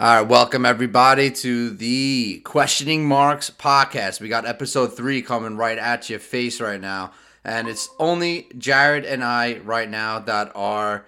All 0.00 0.14
right, 0.14 0.26
welcome 0.26 0.64
everybody 0.64 1.30
to 1.30 1.68
the 1.68 2.40
Questioning 2.42 3.04
Marks 3.04 3.50
podcast. 3.50 4.18
We 4.18 4.30
got 4.30 4.46
episode 4.46 4.96
three 4.96 5.20
coming 5.20 5.58
right 5.58 5.76
at 5.76 6.08
your 6.08 6.20
face 6.20 6.58
right 6.58 6.80
now, 6.80 7.12
and 7.44 7.68
it's 7.68 7.90
only 7.98 8.48
Jared 8.56 9.04
and 9.04 9.22
I 9.22 9.58
right 9.58 9.90
now 9.90 10.18
that 10.20 10.52
are 10.54 11.04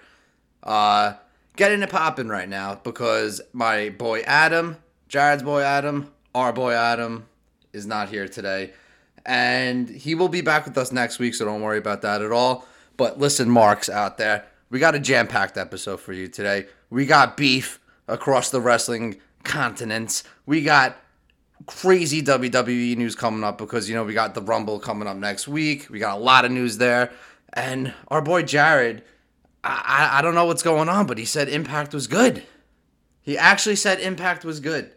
uh, 0.63 1.15
getting 1.57 1.81
it 1.81 1.89
popping 1.89 2.29
right 2.29 2.47
now 2.47 2.75
because 2.85 3.41
my 3.55 3.89
boy 3.89 4.21
Adam, 4.27 4.77
Jared's 5.09 5.43
boy 5.43 5.63
Adam, 5.63 6.13
our 6.35 6.53
boy 6.53 6.75
Adam 6.75 7.25
is 7.73 7.87
not 7.87 8.11
here 8.11 8.29
today, 8.29 8.75
and 9.25 9.89
he 9.89 10.15
will 10.15 10.29
be 10.29 10.43
back 10.43 10.67
with 10.67 10.77
us 10.77 10.93
next 10.93 11.19
week. 11.19 11.35
So 11.35 11.47
don't 11.47 11.63
worry 11.63 11.79
about 11.79 12.03
that 12.03 12.21
at 12.21 12.31
all. 12.31 12.67
But 12.99 13.19
listen, 13.19 13.49
Marks 13.49 13.89
out 13.89 14.19
there, 14.19 14.45
we 14.69 14.79
got 14.81 14.95
a 14.95 15.01
jam-packed 15.01 15.57
episode 15.57 16.01
for 16.01 16.13
you 16.13 16.29
today. 16.29 16.67
We 16.91 17.07
got 17.07 17.39
beef 17.39 17.79
across 18.09 18.51
the 18.51 18.61
wrestling 18.61 19.21
continents. 19.45 20.25
We 20.47 20.63
got 20.63 20.97
crazy 21.67 22.23
WWE 22.23 22.97
news 22.97 23.15
coming 23.15 23.45
up 23.45 23.59
because 23.59 23.89
you 23.89 23.95
know 23.95 24.05
we 24.05 24.15
got 24.15 24.35
the 24.35 24.43
Rumble 24.43 24.79
coming 24.79 25.09
up 25.09 25.17
next 25.17 25.49
week. 25.49 25.89
We 25.91 25.99
got 25.99 26.17
a 26.17 26.21
lot 26.21 26.45
of 26.45 26.51
news 26.51 26.79
there, 26.79 27.13
and 27.53 27.95
our 28.09 28.23
boy 28.23 28.43
Jared, 28.43 29.03
I 29.65 30.11
I, 30.13 30.19
I 30.19 30.23
don't 30.23 30.35
know 30.35 30.47
what's 30.47 30.63
going 30.63 30.89
on, 30.89 31.07
but 31.07 31.19
he 31.19 31.25
said 31.25 31.49
Impact 31.49 31.95
was 31.95 32.07
good. 32.07 32.45
He 33.21 33.39
actually 33.39 33.77
said 33.77 34.01
Impact 34.01 34.45
was 34.45 34.61
good, 34.61 34.91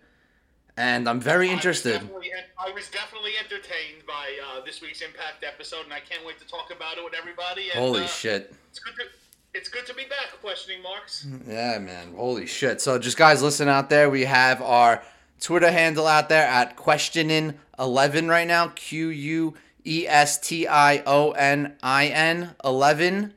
and 0.76 1.08
I'm 1.08 1.22
very 1.22 1.50
interested. 1.50 1.96
I 1.96 1.98
was 1.98 2.04
definitely, 2.04 2.32
I 2.58 2.72
was 2.72 2.90
definitely 2.90 3.32
entertained 3.40 4.06
by 4.08 4.40
uh, 4.48 4.66
this 4.66 4.82
week's 4.82 5.02
Impact 5.02 5.44
episode, 5.44 5.84
and 5.84 5.94
I 5.94 6.00
can't 6.00 6.26
wait 6.26 6.40
to 6.40 6.48
talk 6.48 6.72
about 6.76 6.98
it 6.98 7.04
with 7.04 7.14
everybody. 7.14 7.70
And, 7.70 7.80
Holy 7.80 8.04
uh, 8.04 8.08
shit! 8.08 8.54
It's 8.72 8.80
good 8.80 8.96
to 8.96 9.25
it's 9.56 9.70
good 9.70 9.86
to 9.88 9.94
be 9.94 10.04
back. 10.04 10.40
Questioning 10.42 10.84
marks. 10.84 11.26
Yeah, 11.48 11.80
man. 11.80 12.14
Holy 12.16 12.46
shit. 12.46 12.82
So 12.82 13.00
just 13.00 13.18
guys 13.18 13.42
listen 13.42 13.68
out 13.70 13.90
there. 13.90 14.10
We 14.10 14.26
have 14.26 14.62
our 14.62 15.02
Twitter 15.40 15.72
handle 15.72 16.06
out 16.06 16.30
there 16.30 16.46
at 16.46 16.76
questioning 16.76 17.56
eleven 17.80 18.28
right 18.28 18.48
now. 18.48 18.68
Q 18.76 19.08
U 19.08 19.54
E 19.86 20.06
S 20.08 20.40
T 20.40 20.68
I 20.68 21.02
O 21.06 21.32
N 21.32 21.76
I 21.82 22.08
N 22.08 22.54
eleven. 22.64 23.34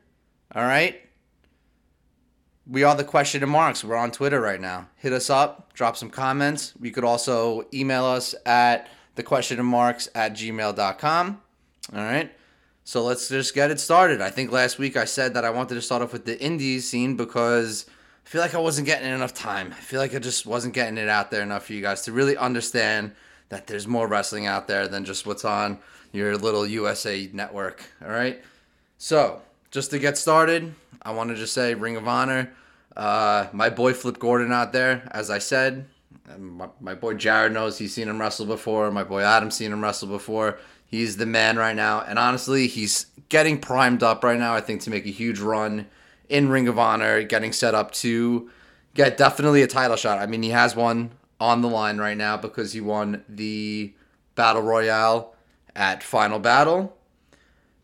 All 0.53 0.63
right. 0.63 1.01
We 2.67 2.83
are 2.83 2.95
the 2.95 3.03
question 3.03 3.47
marks. 3.49 3.83
We're 3.83 3.95
on 3.95 4.11
Twitter 4.11 4.39
right 4.39 4.61
now. 4.61 4.89
Hit 4.97 5.11
us 5.11 5.31
up, 5.31 5.73
drop 5.73 5.97
some 5.97 6.11
comments. 6.11 6.73
You 6.79 6.91
could 6.91 7.03
also 7.03 7.65
email 7.73 8.05
us 8.05 8.35
at 8.45 8.89
the 9.15 9.23
question 9.23 9.65
marks 9.65 10.07
at 10.13 10.33
gmail.com. 10.33 11.41
All 11.95 11.99
right. 11.99 12.31
So 12.89 13.03
let's 13.03 13.29
just 13.29 13.53
get 13.53 13.69
it 13.69 13.79
started. 13.79 14.19
I 14.19 14.31
think 14.31 14.51
last 14.51 14.79
week 14.79 14.97
I 14.97 15.05
said 15.05 15.35
that 15.35 15.45
I 15.45 15.51
wanted 15.51 15.75
to 15.75 15.81
start 15.83 16.01
off 16.01 16.11
with 16.11 16.25
the 16.25 16.41
indies 16.41 16.89
scene 16.89 17.15
because 17.15 17.85
I 18.25 18.27
feel 18.27 18.41
like 18.41 18.55
I 18.55 18.57
wasn't 18.57 18.87
getting 18.87 19.07
enough 19.07 19.35
time. 19.35 19.75
I 19.77 19.79
feel 19.79 19.99
like 19.99 20.15
I 20.15 20.17
just 20.17 20.47
wasn't 20.47 20.73
getting 20.73 20.97
it 20.97 21.07
out 21.07 21.29
there 21.29 21.43
enough 21.43 21.67
for 21.67 21.73
you 21.73 21.83
guys 21.83 22.01
to 22.05 22.11
really 22.11 22.35
understand 22.35 23.11
that 23.49 23.67
there's 23.67 23.85
more 23.85 24.07
wrestling 24.07 24.47
out 24.47 24.67
there 24.67 24.87
than 24.87 25.05
just 25.05 25.27
what's 25.27 25.45
on 25.45 25.77
your 26.13 26.35
little 26.35 26.65
USA 26.65 27.29
network. 27.31 27.83
All 28.03 28.09
right. 28.09 28.41
So 28.97 29.43
just 29.69 29.91
to 29.91 29.99
get 29.99 30.17
started, 30.17 30.73
I 31.03 31.11
want 31.11 31.29
to 31.29 31.35
just 31.35 31.53
say 31.53 31.75
Ring 31.75 31.95
of 31.95 32.07
Honor. 32.07 32.51
Uh, 32.97 33.49
my 33.53 33.69
boy 33.69 33.93
Flip 33.93 34.17
Gordon 34.17 34.51
out 34.51 34.73
there, 34.73 35.07
as 35.11 35.29
I 35.29 35.37
said, 35.37 35.85
my, 36.37 36.69
my 36.79 36.93
boy 36.95 37.15
Jared 37.15 37.53
knows 37.53 37.77
he's 37.77 37.93
seen 37.93 38.07
him 38.07 38.19
wrestle 38.19 38.45
before. 38.45 38.91
My 38.91 39.03
boy 39.03 39.21
Adam's 39.21 39.55
seen 39.55 39.71
him 39.71 39.81
wrestle 39.81 40.07
before. 40.07 40.59
He's 40.85 41.17
the 41.17 41.25
man 41.25 41.57
right 41.57 41.75
now, 41.75 42.01
and 42.01 42.17
honestly, 42.17 42.67
he's 42.67 43.05
getting 43.29 43.59
primed 43.59 44.01
up 44.01 44.23
right 44.23 44.39
now. 44.39 44.55
I 44.55 44.61
think 44.61 44.81
to 44.81 44.89
make 44.89 45.05
a 45.05 45.11
huge 45.11 45.39
run 45.39 45.87
in 46.29 46.49
Ring 46.49 46.67
of 46.67 46.79
Honor, 46.79 47.21
getting 47.23 47.53
set 47.53 47.75
up 47.75 47.91
to 47.91 48.49
get 48.95 49.17
definitely 49.17 49.61
a 49.61 49.67
title 49.67 49.97
shot. 49.97 50.19
I 50.19 50.25
mean, 50.25 50.41
he 50.41 50.49
has 50.49 50.75
one 50.75 51.11
on 51.39 51.61
the 51.61 51.69
line 51.69 51.97
right 51.97 52.17
now 52.17 52.37
because 52.37 52.73
he 52.73 52.81
won 52.81 53.23
the 53.29 53.93
Battle 54.35 54.61
Royale 54.61 55.35
at 55.75 56.03
Final 56.03 56.39
Battle. 56.39 56.95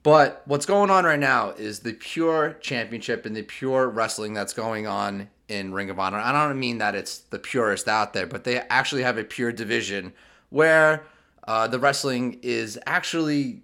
But 0.04 0.44
what's 0.46 0.66
going 0.66 0.92
on 0.92 1.06
right 1.06 1.20
now 1.20 1.52
is 1.52 1.80
the 1.80 1.94
pure 1.94 2.58
championship 2.62 3.26
and 3.26 3.36
the 3.36 3.42
pure 3.42 3.88
wrestling 3.88 4.34
that's 4.34 4.54
going 4.54 4.86
on 4.86 5.30
in 5.48 5.74
Ring 5.74 5.90
of 5.90 6.00
Honor. 6.00 6.18
I 6.18 6.32
don't 6.32 6.60
mean 6.60 6.80
that 6.80 6.96
it's 6.96 7.20
the 7.20 7.40
purest 7.40 7.88
out 7.88 8.14
there, 8.14 8.26
but 8.26 8.44
they 8.44 8.60
actually 8.60 9.04
have 9.04 9.18
a 9.18 9.24
pure 9.24 9.52
division 9.52 10.14
where 10.50 11.06
uh, 11.48 11.68
the 11.68 11.80
wrestling 11.80 12.40
is 12.42 12.80
actually 12.86 13.62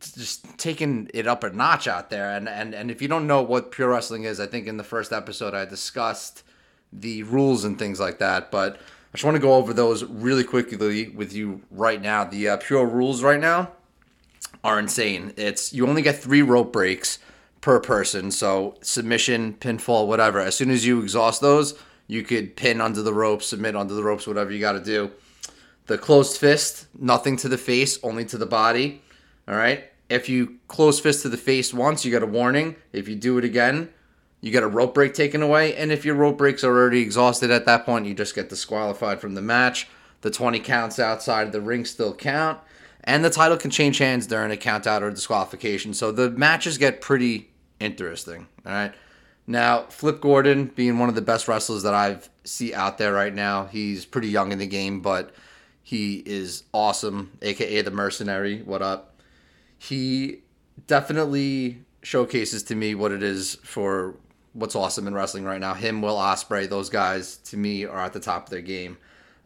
just 0.00 0.58
taking 0.58 1.10
it 1.14 1.26
up 1.26 1.44
a 1.44 1.50
notch 1.50 1.86
out 1.86 2.10
there. 2.10 2.30
And, 2.30 2.48
and, 2.48 2.74
and 2.74 2.90
if 2.90 3.00
you 3.02 3.08
don't 3.08 3.26
know 3.26 3.42
what 3.42 3.70
pure 3.70 3.88
wrestling 3.88 4.24
is, 4.24 4.40
I 4.40 4.46
think 4.46 4.66
in 4.66 4.76
the 4.76 4.84
first 4.84 5.12
episode 5.12 5.54
I 5.54 5.64
discussed 5.64 6.42
the 6.92 7.22
rules 7.24 7.64
and 7.64 7.78
things 7.78 8.00
like 8.00 8.18
that. 8.18 8.50
But 8.50 8.76
I 8.76 9.16
just 9.16 9.24
want 9.24 9.36
to 9.36 9.40
go 9.40 9.54
over 9.54 9.72
those 9.72 10.04
really 10.04 10.44
quickly 10.44 11.08
with 11.08 11.32
you 11.32 11.62
right 11.70 12.00
now. 12.00 12.24
The 12.24 12.50
uh, 12.50 12.56
pure 12.58 12.86
rules 12.86 13.22
right 13.22 13.40
now 13.40 13.72
are 14.62 14.78
insane. 14.78 15.32
It's 15.36 15.72
you 15.72 15.86
only 15.86 16.02
get 16.02 16.16
three 16.16 16.42
rope 16.42 16.72
breaks 16.72 17.18
per 17.64 17.80
person, 17.80 18.30
so 18.30 18.74
submission, 18.82 19.54
pinfall, 19.54 20.06
whatever. 20.06 20.38
As 20.38 20.54
soon 20.54 20.68
as 20.68 20.84
you 20.84 21.00
exhaust 21.00 21.40
those, 21.40 21.72
you 22.06 22.22
could 22.22 22.56
pin 22.56 22.78
under 22.78 23.00
the 23.00 23.14
ropes, 23.14 23.46
submit 23.46 23.74
under 23.74 23.94
the 23.94 24.02
ropes, 24.02 24.26
whatever 24.26 24.52
you 24.52 24.60
got 24.60 24.72
to 24.72 24.84
do. 24.84 25.10
The 25.86 25.96
closed 25.96 26.36
fist, 26.36 26.88
nothing 26.98 27.38
to 27.38 27.48
the 27.48 27.56
face, 27.56 27.98
only 28.02 28.26
to 28.26 28.36
the 28.36 28.44
body. 28.44 29.00
All 29.48 29.54
right. 29.54 29.84
If 30.10 30.28
you 30.28 30.58
close 30.68 31.00
fist 31.00 31.22
to 31.22 31.30
the 31.30 31.38
face 31.38 31.72
once, 31.72 32.04
you 32.04 32.10
get 32.10 32.22
a 32.22 32.26
warning. 32.26 32.76
If 32.92 33.08
you 33.08 33.16
do 33.16 33.38
it 33.38 33.46
again, 33.46 33.88
you 34.42 34.50
get 34.50 34.62
a 34.62 34.68
rope 34.68 34.92
break 34.92 35.14
taken 35.14 35.40
away. 35.40 35.74
And 35.74 35.90
if 35.90 36.04
your 36.04 36.16
rope 36.16 36.36
breaks 36.36 36.64
are 36.64 36.78
already 36.78 37.00
exhausted 37.00 37.50
at 37.50 37.64
that 37.64 37.86
point, 37.86 38.04
you 38.04 38.12
just 38.12 38.34
get 38.34 38.50
disqualified 38.50 39.22
from 39.22 39.36
the 39.36 39.40
match. 39.40 39.88
The 40.20 40.30
20 40.30 40.60
counts 40.60 40.98
outside 40.98 41.52
the 41.52 41.62
ring 41.62 41.86
still 41.86 42.14
count. 42.14 42.60
And 43.04 43.24
the 43.24 43.30
title 43.30 43.56
can 43.56 43.70
change 43.70 43.96
hands 43.96 44.26
during 44.26 44.50
a 44.50 44.56
count 44.58 44.86
out 44.86 45.02
or 45.02 45.10
disqualification. 45.10 45.94
So 45.94 46.12
the 46.12 46.28
matches 46.30 46.76
get 46.76 47.00
pretty 47.00 47.48
interesting. 47.80 48.46
All 48.66 48.72
right. 48.72 48.92
Now, 49.46 49.82
Flip 49.84 50.20
Gordon 50.20 50.66
being 50.66 50.98
one 50.98 51.08
of 51.08 51.14
the 51.14 51.22
best 51.22 51.48
wrestlers 51.48 51.82
that 51.82 51.94
I've 51.94 52.30
see 52.44 52.72
out 52.72 52.98
there 52.98 53.12
right 53.12 53.34
now. 53.34 53.66
He's 53.66 54.06
pretty 54.06 54.28
young 54.28 54.52
in 54.52 54.58
the 54.58 54.66
game, 54.66 55.00
but 55.00 55.34
he 55.82 56.22
is 56.24 56.64
awesome, 56.72 57.32
aka 57.42 57.82
the 57.82 57.90
mercenary. 57.90 58.62
What 58.62 58.80
up? 58.80 59.20
He 59.78 60.42
definitely 60.86 61.82
showcases 62.02 62.62
to 62.64 62.74
me 62.74 62.94
what 62.94 63.12
it 63.12 63.22
is 63.22 63.56
for 63.56 64.14
what's 64.54 64.74
awesome 64.74 65.06
in 65.06 65.14
wrestling 65.14 65.44
right 65.44 65.60
now. 65.60 65.74
Him, 65.74 66.00
Will 66.00 66.16
Ospreay, 66.16 66.68
those 66.68 66.88
guys 66.88 67.36
to 67.38 67.56
me 67.56 67.84
are 67.84 67.98
at 67.98 68.12
the 68.12 68.20
top 68.20 68.44
of 68.44 68.50
their 68.50 68.62
game. 68.62 68.96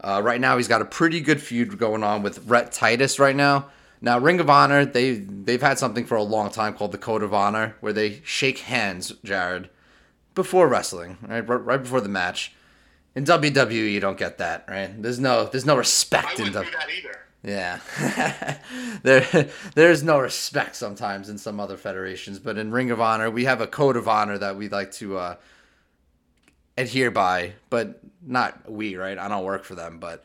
Uh, 0.01 0.21
right 0.23 0.39
now, 0.39 0.55
he's 0.55 0.69
got 0.69 0.81
a 0.81 0.85
pretty 0.85 1.19
good 1.19 1.41
feud 1.41 1.77
going 1.77 2.03
on 2.03 2.23
with 2.23 2.45
Rhett 2.47 2.71
Titus 2.71 3.19
right 3.19 3.35
now. 3.35 3.69
Now, 4.01 4.17
Ring 4.17 4.39
of 4.39 4.49
Honor, 4.49 4.85
they 4.85 5.13
they've 5.13 5.61
had 5.61 5.77
something 5.77 6.05
for 6.05 6.15
a 6.15 6.23
long 6.23 6.49
time 6.51 6.73
called 6.73 6.91
the 6.91 6.97
Code 6.97 7.23
of 7.23 7.33
Honor, 7.33 7.75
where 7.81 7.93
they 7.93 8.21
shake 8.23 8.59
hands, 8.59 9.13
Jared, 9.23 9.69
before 10.35 10.67
wrestling, 10.67 11.17
right, 11.27 11.45
right, 11.47 11.65
right 11.65 11.81
before 11.81 12.01
the 12.01 12.09
match. 12.09 12.53
In 13.15 13.25
WWE, 13.25 13.91
you 13.91 13.99
don't 13.99 14.17
get 14.17 14.37
that, 14.37 14.65
right? 14.69 15.01
There's 15.01 15.19
no 15.19 15.45
there's 15.45 15.65
no 15.65 15.75
I 15.75 15.79
respect 15.79 16.39
in 16.39 16.45
wouldn't 16.45 16.65
WWE. 16.67 16.71
do 16.71 16.77
that 16.77 16.89
either. 16.97 17.19
Yeah, 17.41 18.57
there 19.03 19.49
there's 19.75 20.03
no 20.03 20.19
respect 20.19 20.75
sometimes 20.75 21.29
in 21.29 21.37
some 21.37 21.59
other 21.59 21.77
federations, 21.77 22.39
but 22.39 22.57
in 22.57 22.71
Ring 22.71 22.91
of 22.91 23.01
Honor, 23.01 23.29
we 23.29 23.45
have 23.45 23.59
a 23.61 23.67
code 23.67 23.97
of 23.97 24.07
honor 24.07 24.37
that 24.37 24.55
we 24.55 24.69
like 24.69 24.91
to 24.93 25.17
uh, 25.17 25.35
adhere 26.77 27.11
by, 27.11 27.53
but 27.69 28.01
not 28.25 28.69
we, 28.69 28.95
right? 28.95 29.17
I 29.17 29.27
don't 29.27 29.43
work 29.43 29.63
for 29.63 29.75
them, 29.75 29.99
but 29.99 30.23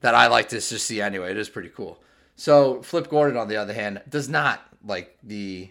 that 0.00 0.14
I 0.14 0.28
like 0.28 0.48
to 0.50 0.56
just 0.56 0.86
see 0.86 1.00
anyway. 1.00 1.30
It 1.30 1.36
is 1.36 1.48
pretty 1.48 1.70
cool. 1.70 2.00
So 2.38 2.82
Flip 2.82 3.08
Gordon, 3.08 3.36
on 3.36 3.48
the 3.48 3.56
other 3.56 3.74
hand, 3.74 4.00
does 4.08 4.28
not 4.28 4.62
like 4.86 5.18
the 5.24 5.70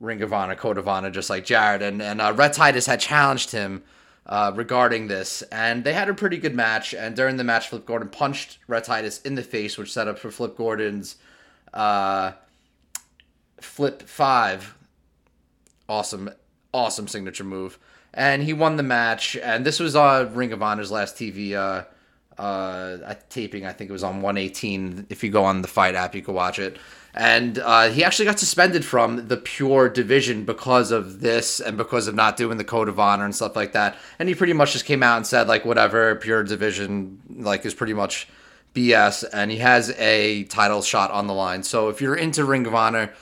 Ring 0.00 0.22
of 0.22 0.32
Honor, 0.32 0.56
Code 0.56 0.78
of 0.78 0.88
Honor, 0.88 1.10
just 1.10 1.28
like 1.28 1.44
Jared. 1.44 1.82
And 1.82 2.00
and 2.00 2.22
uh, 2.22 2.32
Rhett 2.34 2.54
Titus 2.54 2.86
had 2.86 2.98
challenged 2.98 3.50
him 3.52 3.84
uh, 4.24 4.50
regarding 4.54 5.08
this, 5.08 5.42
and 5.52 5.84
they 5.84 5.92
had 5.92 6.08
a 6.08 6.14
pretty 6.14 6.38
good 6.38 6.54
match. 6.54 6.94
And 6.94 7.14
during 7.14 7.36
the 7.36 7.44
match, 7.44 7.68
Flip 7.68 7.84
Gordon 7.84 8.08
punched 8.08 8.56
Rhett 8.66 8.84
Titus 8.84 9.20
in 9.20 9.34
the 9.34 9.42
face, 9.42 9.76
which 9.76 9.92
set 9.92 10.08
up 10.08 10.18
for 10.18 10.30
Flip 10.30 10.56
Gordon's 10.56 11.16
uh, 11.74 12.32
Flip 13.60 14.00
Five. 14.00 14.76
Awesome, 15.90 16.30
awesome 16.72 17.06
signature 17.06 17.44
move. 17.44 17.78
And 18.14 18.42
he 18.42 18.54
won 18.54 18.76
the 18.76 18.82
match. 18.82 19.36
And 19.36 19.66
this 19.66 19.78
was 19.78 19.94
uh, 19.94 20.30
Ring 20.32 20.54
of 20.54 20.62
Honor's 20.62 20.90
last 20.90 21.16
TV 21.16 21.52
uh, 21.52 21.84
uh, 22.38 23.14
taping. 23.28 23.66
I 23.66 23.72
think 23.72 23.90
it 23.90 23.92
was 23.92 24.04
on 24.04 24.22
118. 24.22 25.06
If 25.10 25.24
you 25.24 25.30
go 25.30 25.44
on 25.44 25.62
the 25.62 25.68
FITE 25.68 25.94
app, 25.94 26.14
you 26.14 26.22
can 26.22 26.34
watch 26.34 26.58
it. 26.58 26.78
And 27.14 27.58
uh, 27.58 27.88
he 27.88 28.04
actually 28.04 28.26
got 28.26 28.38
suspended 28.38 28.84
from 28.84 29.28
the 29.28 29.36
pure 29.36 29.88
division 29.88 30.44
because 30.44 30.92
of 30.92 31.20
this 31.20 31.58
and 31.58 31.76
because 31.76 32.06
of 32.06 32.14
not 32.14 32.36
doing 32.36 32.58
the 32.58 32.64
code 32.64 32.88
of 32.88 33.00
honor 33.00 33.24
and 33.24 33.34
stuff 33.34 33.56
like 33.56 33.72
that. 33.72 33.96
And 34.18 34.28
he 34.28 34.34
pretty 34.34 34.52
much 34.52 34.72
just 34.72 34.84
came 34.84 35.02
out 35.02 35.16
and 35.16 35.26
said 35.26 35.48
like 35.48 35.64
whatever 35.64 36.14
pure 36.16 36.44
division 36.44 37.20
like 37.28 37.66
is 37.66 37.74
pretty 37.74 37.94
much 37.94 38.28
BS. 38.74 39.24
And 39.32 39.50
he 39.50 39.56
has 39.58 39.90
a 39.98 40.44
title 40.44 40.82
shot 40.82 41.10
on 41.10 41.26
the 41.26 41.34
line. 41.34 41.64
So 41.64 41.88
if 41.88 42.00
you're 42.00 42.14
into 42.14 42.44
Ring 42.44 42.66
of 42.66 42.74
Honor, 42.74 43.12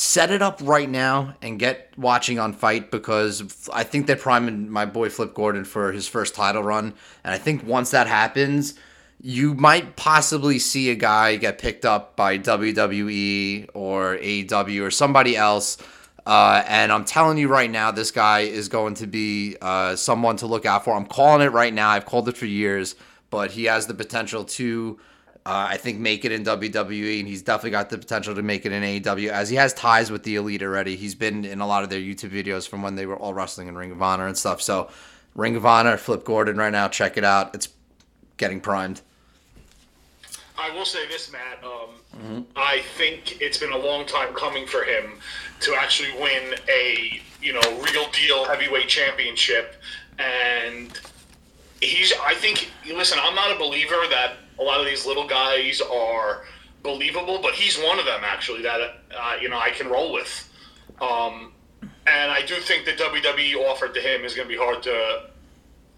set 0.00 0.30
it 0.30 0.40
up 0.40 0.58
right 0.62 0.88
now 0.88 1.34
and 1.42 1.58
get 1.58 1.92
watching 1.98 2.38
on 2.38 2.54
FITE 2.54 2.90
because 2.90 3.68
I 3.70 3.84
think 3.84 4.06
they're 4.06 4.16
priming 4.16 4.70
my 4.70 4.86
boy 4.86 5.10
Flip 5.10 5.34
Gordon 5.34 5.66
for 5.66 5.92
his 5.92 6.08
first 6.08 6.34
title 6.34 6.62
run. 6.62 6.94
And 7.22 7.34
I 7.34 7.36
think 7.36 7.66
once 7.66 7.90
that 7.90 8.06
happens, 8.06 8.76
you 9.20 9.52
might 9.52 9.96
possibly 9.96 10.58
see 10.58 10.88
a 10.88 10.94
guy 10.94 11.36
get 11.36 11.58
picked 11.58 11.84
up 11.84 12.16
by 12.16 12.38
WWE 12.38 13.68
or 13.74 14.16
AEW 14.16 14.86
or 14.86 14.90
somebody 14.90 15.36
else. 15.36 15.76
Uh, 16.24 16.64
and 16.66 16.90
I'm 16.90 17.04
telling 17.04 17.36
you 17.36 17.48
right 17.48 17.70
now, 17.70 17.90
this 17.90 18.10
guy 18.10 18.40
is 18.40 18.70
going 18.70 18.94
to 18.94 19.06
be 19.06 19.58
uh, 19.60 19.96
someone 19.96 20.36
to 20.36 20.46
look 20.46 20.64
out 20.64 20.82
for. 20.82 20.94
I'm 20.96 21.04
calling 21.04 21.46
it 21.46 21.52
right 21.52 21.74
now. 21.74 21.90
I've 21.90 22.06
called 22.06 22.26
it 22.26 22.38
for 22.38 22.46
years, 22.46 22.94
but 23.28 23.50
he 23.50 23.64
has 23.64 23.86
the 23.86 23.94
potential 23.94 24.44
to 24.44 24.98
uh, 25.46 25.68
I 25.70 25.78
think 25.78 25.98
make 25.98 26.24
it 26.26 26.32
in 26.32 26.44
WWE, 26.44 27.20
and 27.20 27.26
he's 27.26 27.40
definitely 27.40 27.70
got 27.70 27.88
the 27.88 27.96
potential 27.96 28.34
to 28.34 28.42
make 28.42 28.66
it 28.66 28.72
in 28.72 28.82
AEW 28.82 29.30
as 29.30 29.48
he 29.48 29.56
has 29.56 29.72
ties 29.72 30.10
with 30.10 30.22
the 30.22 30.36
Elite 30.36 30.62
already. 30.62 30.96
He's 30.96 31.14
been 31.14 31.46
in 31.46 31.60
a 31.60 31.66
lot 31.66 31.82
of 31.82 31.88
their 31.88 32.00
YouTube 32.00 32.30
videos 32.30 32.68
from 32.68 32.82
when 32.82 32.94
they 32.94 33.06
were 33.06 33.16
all 33.16 33.32
wrestling 33.32 33.66
in 33.66 33.74
Ring 33.74 33.90
of 33.90 34.02
Honor 34.02 34.26
and 34.26 34.36
stuff. 34.36 34.60
So, 34.60 34.90
Ring 35.34 35.56
of 35.56 35.64
Honor, 35.64 35.96
Flip 35.96 36.24
Gordon 36.24 36.58
right 36.58 36.70
now, 36.70 36.88
check 36.88 37.16
it 37.16 37.24
out. 37.24 37.54
It's 37.54 37.68
getting 38.36 38.60
primed. 38.60 39.00
I 40.58 40.70
will 40.74 40.84
say 40.84 41.08
this, 41.08 41.32
Matt. 41.32 41.64
Um, 41.64 41.70
mm-hmm. 42.14 42.40
I 42.54 42.80
think 42.96 43.40
it's 43.40 43.56
been 43.56 43.72
a 43.72 43.78
long 43.78 44.04
time 44.04 44.34
coming 44.34 44.66
for 44.66 44.84
him 44.84 45.12
to 45.60 45.74
actually 45.74 46.12
win 46.20 46.54
a 46.68 47.22
you 47.40 47.54
know 47.54 47.82
real 47.92 48.10
deal 48.12 48.44
heavyweight 48.44 48.88
championship, 48.88 49.76
and 50.18 50.92
he's. 51.80 52.12
I 52.22 52.34
think. 52.34 52.70
Listen, 52.86 53.18
I'm 53.22 53.34
not 53.34 53.56
a 53.56 53.58
believer 53.58 53.96
that 54.10 54.34
a 54.60 54.62
lot 54.62 54.78
of 54.78 54.86
these 54.86 55.06
little 55.06 55.26
guys 55.26 55.80
are 55.80 56.44
believable, 56.82 57.40
but 57.42 57.54
he's 57.54 57.78
one 57.78 57.98
of 57.98 58.04
them 58.04 58.20
actually 58.22 58.62
that 58.62 58.80
uh, 58.80 59.36
you 59.40 59.48
know 59.48 59.58
I 59.58 59.70
can 59.70 59.88
roll 59.88 60.12
with. 60.12 60.48
Um, 61.00 61.52
and 62.06 62.30
I 62.30 62.42
do 62.42 62.56
think 62.56 62.84
the 62.84 62.92
WWE 62.92 63.56
offered 63.56 63.94
to 63.94 64.00
him 64.00 64.24
is 64.24 64.34
going 64.34 64.46
to 64.48 64.52
be 64.52 64.58
hard 64.58 64.82
to 64.84 65.30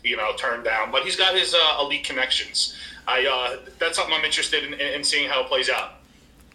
you 0.05 0.17
know 0.17 0.33
turn 0.37 0.63
down, 0.63 0.93
but 0.93 1.03
he's 1.03 1.17
got 1.17 1.35
his 1.35 1.55
uh, 1.55 1.79
elite 1.81 2.05
connections. 2.05 2.77
I 3.07 3.27
uh, 3.27 3.71
that's 3.79 3.97
something 3.97 4.15
I'm 4.15 4.25
interested 4.25 4.65
in, 4.65 4.75
in 4.75 5.05
seeing 5.05 5.29
how 5.29 5.43
it 5.43 5.49
plays 5.49 5.69
out. 5.69 5.95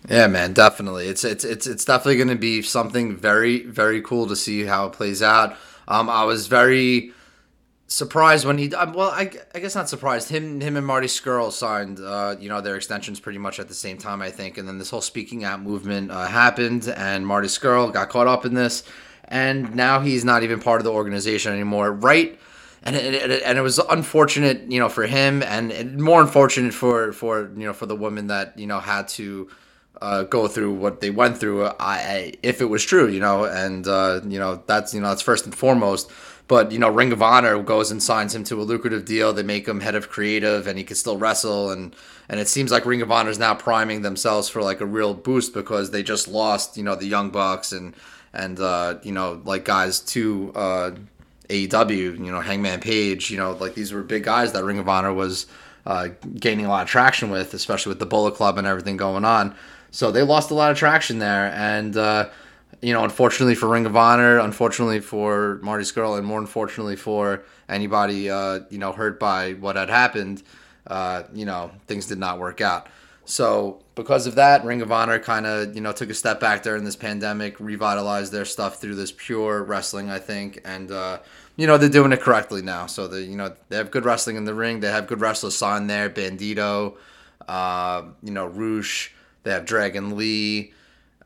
Yeah, 0.09 0.27
man, 0.27 0.53
definitely. 0.53 1.07
It's 1.07 1.23
it's 1.23 1.43
it's 1.43 1.67
it's 1.67 1.83
definitely 1.83 2.17
going 2.17 2.29
to 2.29 2.35
be 2.35 2.61
something 2.61 3.17
very 3.17 3.63
very 3.65 4.01
cool 4.01 4.27
to 4.27 4.35
see 4.35 4.63
how 4.63 4.87
it 4.87 4.93
plays 4.93 5.21
out. 5.21 5.57
Um, 5.89 6.09
I 6.09 6.23
was 6.23 6.47
very 6.47 7.11
surprised 7.87 8.45
when 8.45 8.57
he 8.57 8.73
um, 8.75 8.93
well 8.93 9.09
I, 9.09 9.31
I 9.55 9.59
guess 9.59 9.73
not 9.73 9.89
surprised. 9.89 10.29
Him 10.29 10.61
him 10.61 10.77
and 10.77 10.85
Marty 10.85 11.07
Scurll 11.07 11.51
signed 11.51 11.99
uh, 11.99 12.35
you 12.39 12.49
know 12.49 12.61
their 12.61 12.75
extensions 12.75 13.19
pretty 13.19 13.39
much 13.39 13.59
at 13.59 13.67
the 13.67 13.73
same 13.73 13.97
time 13.97 14.21
I 14.21 14.29
think. 14.29 14.57
And 14.57 14.67
then 14.67 14.77
this 14.77 14.89
whole 14.89 15.01
speaking 15.01 15.43
out 15.43 15.61
movement 15.61 16.11
uh, 16.11 16.27
happened 16.27 16.87
and 16.87 17.25
Marty 17.25 17.47
Scurll 17.47 17.91
got 17.91 18.09
caught 18.09 18.27
up 18.27 18.45
in 18.45 18.53
this. 18.53 18.83
And 19.29 19.75
now 19.75 19.99
he's 19.99 20.23
not 20.23 20.43
even 20.43 20.61
part 20.61 20.79
of 20.79 20.85
the 20.85 20.91
organization 20.91 21.51
anymore. 21.51 21.91
Right. 21.91 22.39
And 22.83 22.95
it, 22.95 23.43
and 23.43 23.57
it 23.57 23.61
was 23.61 23.79
unfortunate 23.79 24.71
you 24.71 24.79
know 24.79 24.89
for 24.89 25.07
him 25.07 25.41
and 25.43 25.99
more 25.99 26.21
unfortunate 26.21 26.73
for 26.73 27.11
for 27.13 27.51
you 27.55 27.65
know 27.65 27.73
for 27.73 27.85
the 27.85 27.95
woman 27.95 28.27
that 28.27 28.57
you 28.59 28.67
know 28.67 28.79
had 28.79 29.07
to 29.09 29.49
uh, 29.99 30.23
go 30.23 30.47
through 30.47 30.73
what 30.73 31.01
they 31.01 31.09
went 31.09 31.37
through 31.37 31.65
I, 31.65 31.73
I 31.79 32.33
if 32.43 32.61
it 32.61 32.65
was 32.65 32.85
true 32.85 33.07
you 33.07 33.19
know 33.19 33.45
and 33.45 33.87
uh, 33.87 34.21
you 34.25 34.37
know 34.37 34.61
that's 34.67 34.93
you 34.93 35.01
know 35.01 35.09
that's 35.09 35.23
first 35.23 35.45
and 35.45 35.55
foremost 35.55 36.11
but 36.47 36.71
you 36.71 36.79
know, 36.79 36.89
Ring 36.89 37.11
of 37.11 37.21
Honor 37.21 37.61
goes 37.61 37.91
and 37.91 38.01
signs 38.01 38.33
him 38.33 38.43
to 38.45 38.61
a 38.61 38.63
lucrative 38.63 39.05
deal. 39.05 39.33
They 39.33 39.43
make 39.43 39.67
him 39.67 39.81
head 39.81 39.95
of 39.95 40.09
creative, 40.09 40.67
and 40.67 40.77
he 40.77 40.83
can 40.83 40.95
still 40.95 41.17
wrestle. 41.17 41.71
and 41.71 41.95
And 42.29 42.39
it 42.39 42.47
seems 42.47 42.71
like 42.71 42.85
Ring 42.85 43.01
of 43.01 43.11
Honor 43.11 43.29
is 43.29 43.39
now 43.39 43.53
priming 43.53 44.01
themselves 44.01 44.47
for 44.47 44.61
like 44.61 44.79
a 44.79 44.85
real 44.85 45.13
boost 45.13 45.53
because 45.53 45.91
they 45.91 46.03
just 46.03 46.27
lost, 46.27 46.77
you 46.77 46.83
know, 46.83 46.95
the 46.95 47.05
Young 47.05 47.29
Bucks 47.29 47.71
and 47.71 47.93
and 48.33 48.59
uh, 48.59 48.99
you 49.03 49.11
know, 49.11 49.41
like 49.43 49.65
guys 49.65 49.99
to 49.99 50.51
uh, 50.55 50.91
AEW. 51.49 52.17
You 52.17 52.31
know, 52.31 52.39
Hangman 52.39 52.79
Page. 52.79 53.29
You 53.29 53.37
know, 53.37 53.51
like 53.53 53.75
these 53.75 53.91
were 53.91 54.03
big 54.03 54.23
guys 54.23 54.53
that 54.53 54.63
Ring 54.63 54.79
of 54.79 54.87
Honor 54.87 55.13
was 55.13 55.47
uh, 55.85 56.09
gaining 56.39 56.65
a 56.65 56.69
lot 56.69 56.83
of 56.83 56.89
traction 56.89 57.29
with, 57.29 57.53
especially 57.53 57.89
with 57.89 57.99
the 57.99 58.05
Bullet 58.05 58.35
Club 58.35 58.57
and 58.57 58.65
everything 58.65 58.95
going 58.95 59.25
on. 59.25 59.53
So 59.91 60.11
they 60.11 60.21
lost 60.21 60.51
a 60.51 60.53
lot 60.53 60.71
of 60.71 60.77
traction 60.77 61.19
there, 61.19 61.51
and 61.53 61.95
uh, 61.97 62.29
you 62.81 62.93
know, 62.93 63.03
unfortunately 63.03 63.55
for 63.55 63.67
Ring 63.67 63.85
of 63.85 63.95
Honor, 63.95 64.39
unfortunately 64.39 64.99
for 64.99 65.59
Marty 65.63 65.83
Scurll, 65.83 66.17
and 66.17 66.25
more 66.25 66.39
unfortunately 66.39 66.95
for 66.95 67.43
anybody, 67.67 68.29
uh, 68.29 68.61
you 68.69 68.77
know, 68.77 68.91
hurt 68.91 69.19
by 69.19 69.53
what 69.53 69.75
had 69.75 69.89
happened, 69.89 70.43
uh, 70.85 71.23
you 71.33 71.45
know, 71.45 71.71
things 71.87 72.05
did 72.05 72.19
not 72.19 72.39
work 72.39 72.61
out. 72.61 72.87
So 73.25 73.83
because 73.95 74.25
of 74.25 74.35
that, 74.35 74.63
Ring 74.63 74.81
of 74.81 74.91
Honor 74.91 75.19
kind 75.19 75.45
of, 75.45 75.75
you 75.75 75.81
know, 75.81 75.91
took 75.91 76.09
a 76.09 76.13
step 76.13 76.39
back 76.39 76.63
during 76.63 76.85
this 76.85 76.95
pandemic, 76.95 77.59
revitalized 77.59 78.31
their 78.31 78.45
stuff 78.45 78.79
through 78.79 78.95
this 78.95 79.11
pure 79.11 79.63
wrestling, 79.63 80.09
I 80.09 80.19
think, 80.19 80.61
and 80.63 80.91
uh, 80.91 81.19
you 81.57 81.67
know 81.67 81.77
they're 81.77 81.89
doing 81.89 82.13
it 82.13 82.21
correctly 82.21 82.61
now. 82.61 82.85
So 82.85 83.07
they, 83.07 83.23
you 83.23 83.35
know, 83.35 83.53
they 83.69 83.75
have 83.75 83.91
good 83.91 84.05
wrestling 84.05 84.37
in 84.37 84.45
the 84.45 84.53
ring. 84.53 84.79
They 84.79 84.91
have 84.91 85.07
good 85.07 85.19
wrestlers 85.19 85.55
signed 85.55 85.89
there, 85.89 86.09
Bandito, 86.09 86.95
uh, 87.49 88.03
you 88.23 88.31
know, 88.31 88.45
Rush. 88.45 89.13
They 89.43 89.51
have 89.51 89.65
Dragon 89.65 90.15
Lee 90.15 90.73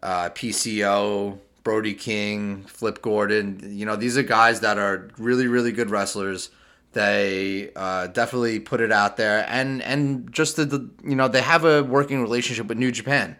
uh, 0.03 0.29
PCO, 0.29 1.37
Brody 1.63 1.93
King, 1.93 2.63
Flip 2.63 3.01
Gordon. 3.01 3.61
You 3.77 3.85
know, 3.85 3.95
these 3.95 4.17
are 4.17 4.23
guys 4.23 4.61
that 4.61 4.77
are 4.77 5.09
really, 5.17 5.47
really 5.47 5.71
good 5.71 5.89
wrestlers. 5.89 6.49
They 6.93 7.71
uh, 7.75 8.07
definitely 8.07 8.59
put 8.59 8.81
it 8.81 8.91
out 8.91 9.15
there, 9.15 9.45
and 9.47 9.81
and 9.81 10.31
just 10.31 10.57
the, 10.57 10.65
the 10.65 10.89
you 11.05 11.15
know 11.15 11.29
they 11.29 11.41
have 11.41 11.63
a 11.63 11.83
working 11.83 12.21
relationship 12.21 12.67
with 12.67 12.77
New 12.77 12.91
Japan, 12.91 13.37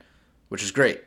which 0.48 0.64
is 0.64 0.72
great. 0.72 1.04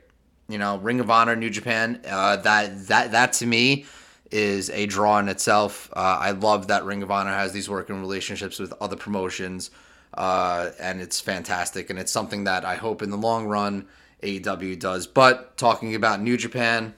You 0.49 0.59
know, 0.59 0.77
Ring 0.77 1.01
of 1.01 1.11
Honor, 1.11 1.37
New 1.37 1.49
Japan. 1.49 2.03
Uh, 2.07 2.37
that 2.37 2.87
that 2.89 3.13
that 3.13 3.33
to 3.35 3.47
me 3.47 3.87
is 4.31 4.69
a 4.71 4.85
draw 4.85 5.19
in 5.21 5.29
itself. 5.29 5.89
Uh, 5.97 6.19
I 6.21 6.33
love 6.33 6.67
that 6.67 6.85
Ring 6.85 7.03
of 7.03 7.11
Honor 7.11 7.33
has 7.33 7.53
these 7.53 7.71
working 7.71 7.99
relationships 8.01 8.59
with 8.59 8.75
other 8.79 8.97
promotions, 8.97 9.71
uh, 10.13 10.71
and 10.79 11.01
it's 11.01 11.21
fantastic. 11.21 11.89
And 11.89 11.99
it's 11.99 12.13
something 12.13 12.45
that 12.45 12.67
I 12.67 12.75
hope 12.75 13.01
in 13.01 13.09
the 13.09 13.17
long 13.17 13.47
run 13.47 13.87
AEW 14.25 14.79
does. 14.79 15.07
But 15.07 15.57
talking 15.57 15.95
about 15.95 16.21
New 16.21 16.37
Japan, 16.37 16.95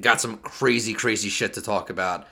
got 0.00 0.20
some 0.20 0.38
crazy, 0.38 0.94
crazy 0.94 1.28
shit 1.28 1.54
to 1.54 1.62
talk 1.62 1.90
about 1.90 2.26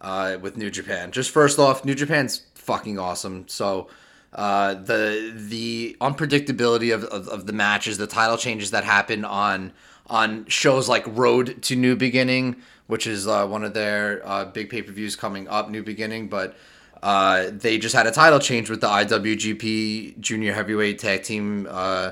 uh, 0.00 0.38
with 0.40 0.56
New 0.56 0.70
Japan. 0.70 1.12
Just 1.12 1.30
first 1.30 1.58
off, 1.58 1.84
New 1.84 1.94
Japan's 1.94 2.42
fucking 2.54 2.98
awesome. 2.98 3.48
So 3.48 3.88
uh, 4.32 4.74
the 4.74 5.32
the 5.34 5.96
unpredictability 6.00 6.94
of, 6.94 7.04
of, 7.04 7.28
of, 7.28 7.46
the 7.46 7.52
matches, 7.52 7.98
the 7.98 8.06
title 8.06 8.36
changes 8.36 8.70
that 8.70 8.84
happen 8.84 9.24
on 9.24 9.72
on 10.06 10.46
shows 10.46 10.88
like 10.88 11.04
Road 11.06 11.62
to 11.62 11.76
New 11.76 11.96
Beginning, 11.96 12.56
which 12.86 13.06
is 13.06 13.26
uh, 13.26 13.46
one 13.46 13.64
of 13.64 13.74
their 13.74 14.26
uh, 14.26 14.44
big 14.44 14.70
pay 14.70 14.82
per 14.82 14.92
views 14.92 15.16
coming 15.16 15.48
up, 15.48 15.70
New 15.70 15.82
Beginning, 15.82 16.28
but. 16.28 16.56
Uh, 17.02 17.48
they 17.50 17.78
just 17.78 17.94
had 17.94 18.06
a 18.06 18.10
title 18.10 18.38
change 18.38 18.68
with 18.68 18.82
the 18.82 18.86
IWGP 18.86 20.20
Junior 20.20 20.52
Heavyweight 20.52 20.98
Tag 20.98 21.22
Team 21.22 21.66
uh, 21.70 22.10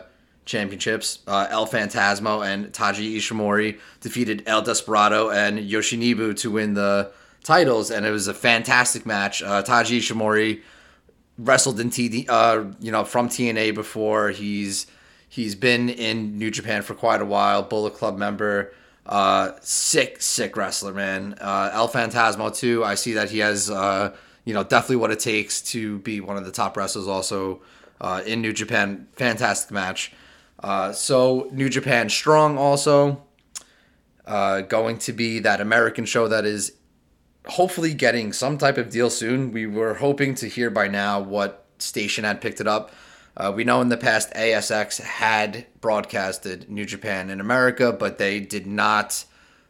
championships. 0.49 1.21
Uh, 1.27 1.47
El 1.51 1.67
Phantasmo 1.67 2.45
and 2.45 2.73
Taiji 2.73 3.17
Ishimori 3.17 3.79
defeated 4.01 4.43
El 4.47 4.63
Desperado 4.63 5.31
and 5.31 5.59
Yoshinobu 5.59 6.37
to 6.39 6.51
win 6.51 6.75
the 6.75 7.13
titles, 7.45 7.91
and 7.91 8.05
it 8.05 8.11
was 8.11 8.27
a 8.27 8.35
fantastic 8.35 9.07
match. 9.07 9.43
Uh, 9.43 9.63
Taiji 9.63 9.99
Ishimori 9.99 10.63
wrestled 11.39 11.79
in 11.79 11.91
TD, 11.91 12.27
uh, 12.29 12.65
you 12.81 12.91
know, 12.91 13.05
from 13.05 13.29
TNA 13.29 13.75
before. 13.75 14.31
He's 14.31 14.87
he's 15.29 15.55
been 15.55 15.89
in 15.89 16.39
New 16.39 16.51
Japan 16.51 16.83
for 16.83 16.95
quite 16.95 17.21
a 17.21 17.27
while. 17.27 17.63
Bullet 17.63 17.95
Club 17.95 18.19
member. 18.19 18.73
Uh, 19.07 19.53
sick, 19.61 20.21
sick 20.21 20.57
wrestler, 20.57 20.93
man. 20.93 21.35
Uh, 21.41 21.71
El 21.73 21.89
Phantasmo 21.89 22.55
too. 22.55 22.85
I 22.85 22.95
see 22.95 23.15
that 23.15 23.31
he 23.31 23.39
has, 23.39 23.71
uh, 23.71 24.15
you 24.45 24.53
know, 24.53 24.65
definitely 24.65 24.97
what 24.97 25.11
it 25.11 25.21
takes 25.21 25.63
to 25.73 25.99
be 26.01 26.21
one 26.21 26.37
of 26.37 26.45
the 26.45 26.51
top 26.51 26.77
wrestlers. 26.77 27.09
Also, 27.09 27.63
uh, 28.01 28.23
in 28.27 28.43
New 28.43 28.53
Japan, 28.53 29.09
fantastic 29.15 29.71
match. 29.71 30.13
Uh, 30.61 30.93
so 30.93 31.49
New 31.53 31.69
Japan 31.69 32.09
Strong 32.09 32.59
also 32.59 33.23
uh, 34.27 34.63
going 34.63 34.99
to 34.99 35.13
be 35.13 35.39
that 35.41 35.61
American 35.61 36.05
show 36.05 36.29
that 36.29 36.45
is 36.45 36.73
hopefully 37.47 37.95
getting 37.95 38.33
some 38.33 38.59
type 38.59 38.77
of 38.77 38.91
deal 38.91 39.11
soon. 39.11 39.53
We 39.53 39.67
were 39.67 39.95
hoping 39.95 40.35
to 40.37 40.49
hear 40.49 40.71
by 40.71 40.89
now 40.89 41.21
what 41.21 41.67
station 41.79 42.25
had 42.25 42.41
picked 42.41 42.61
it 42.61 42.67
up. 42.67 42.93
Uh, 43.37 43.53
we 43.55 43.63
know 43.63 43.81
in 43.81 43.89
the 43.89 43.97
past 43.97 44.33
AXS 44.35 45.01
had 45.01 45.67
broadcasted 45.81 46.69
New 46.69 46.85
Japan 46.85 47.31
in 47.31 47.41
America, 47.41 47.93
but 47.93 48.19
they 48.19 48.41
did 48.41 48.67
not 48.67 49.25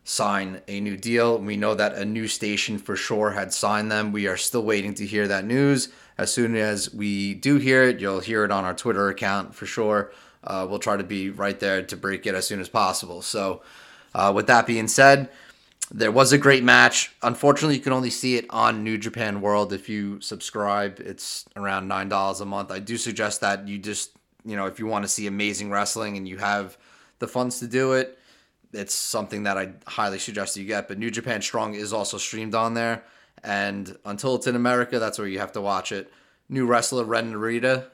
sign 0.05 0.63
a 0.67 0.81
new 0.81 0.97
deal. 0.97 1.39
We 1.39 1.59
know 1.59 1.75
that 1.75 1.93
a 1.93 2.05
new 2.07 2.29
station 2.29 2.79
for 2.79 2.97
sure 2.97 3.33
had 3.33 3.53
signed 3.53 3.93
them. 3.93 4.11
We 4.11 4.27
are 4.27 4.39
still 4.39 4.63
waiting 4.63 4.95
to 4.95 5.07
hear 5.07 5.29
that 5.29 5.45
news. 5.45 5.91
As 6.17 6.33
soon 6.33 6.57
as 6.57 6.93
we 6.95 7.35
do 7.35 7.59
hear 7.59 7.83
it, 7.85 8.01
you'll 8.01 8.21
hear 8.21 8.43
it 8.45 8.51
on 8.51 8.65
our 8.65 8.73
Twitter 8.75 9.09
account 9.11 9.55
for 9.55 9.67
sure 9.67 10.11
uh, 10.45 10.67
we'll 10.69 10.79
try 10.79 10.97
to 10.97 11.05
be 11.05 11.31
right 11.31 11.59
there 11.59 11.83
to 11.83 11.97
break 11.97 12.27
it 12.27 12.35
as 12.35 12.47
soon 12.47 12.61
as 12.61 12.69
possible. 12.69 13.23
So, 13.23 13.63
uh, 14.15 14.33
with 14.35 14.47
that 14.47 14.67
being 14.67 14.89
said, 14.89 15.29
there 15.91 16.13
was 16.13 16.33
a 16.33 16.39
great 16.39 16.65
match. 16.65 17.13
Unfortunately, 17.23 17.77
you 17.77 17.83
can 17.83 17.93
only 17.93 18.11
see 18.11 18.37
it 18.37 18.47
on 18.51 18.85
New 18.85 18.99
Japan 18.99 19.41
World 19.41 19.73
if 19.73 19.89
you 19.89 20.21
subscribe. 20.21 21.01
It's 21.01 21.47
around 21.57 21.89
nine 21.89 22.09
dollars 22.09 22.41
a 22.41 22.47
month. 22.47 22.71
I 22.71 22.79
do 22.79 22.97
suggest 22.97 23.41
that 23.41 23.67
you 23.67 23.79
just, 23.79 24.13
you 24.45 24.57
know, 24.57 24.67
if 24.67 24.79
you 24.79 24.87
want 24.87 25.05
to 25.05 25.09
see 25.09 25.27
amazing 25.27 25.71
wrestling 25.71 26.17
and 26.17 26.29
you 26.29 26.37
have 26.39 26.77
the 27.19 27.29
funds 27.29 27.59
to 27.61 27.67
do 27.67 27.93
it, 27.93 28.19
it's 28.73 28.95
something 28.95 29.45
that 29.45 29.57
I 29.57 29.73
highly 29.87 30.19
suggest 30.19 30.57
you 30.57 30.65
get. 30.67 30.89
But 30.89 30.99
New 30.99 31.11
Japan 31.11 31.41
Strong 31.41 31.75
is 31.75 31.93
also 31.93 32.19
streamed 32.19 32.55
on 32.55 32.75
there, 32.75 33.05
and 33.43 33.97
until 34.05 34.35
it's 34.35 34.47
in 34.47 34.57
America, 34.57 34.99
that's 34.99 35.19
where 35.19 35.29
you 35.29 35.39
have 35.39 35.53
to 35.53 35.61
watch 35.61 35.91
it. 35.91 36.13
New 36.51 36.67
wrestler 36.67 37.05
Ren 37.05 37.33
Narita, 37.33 37.87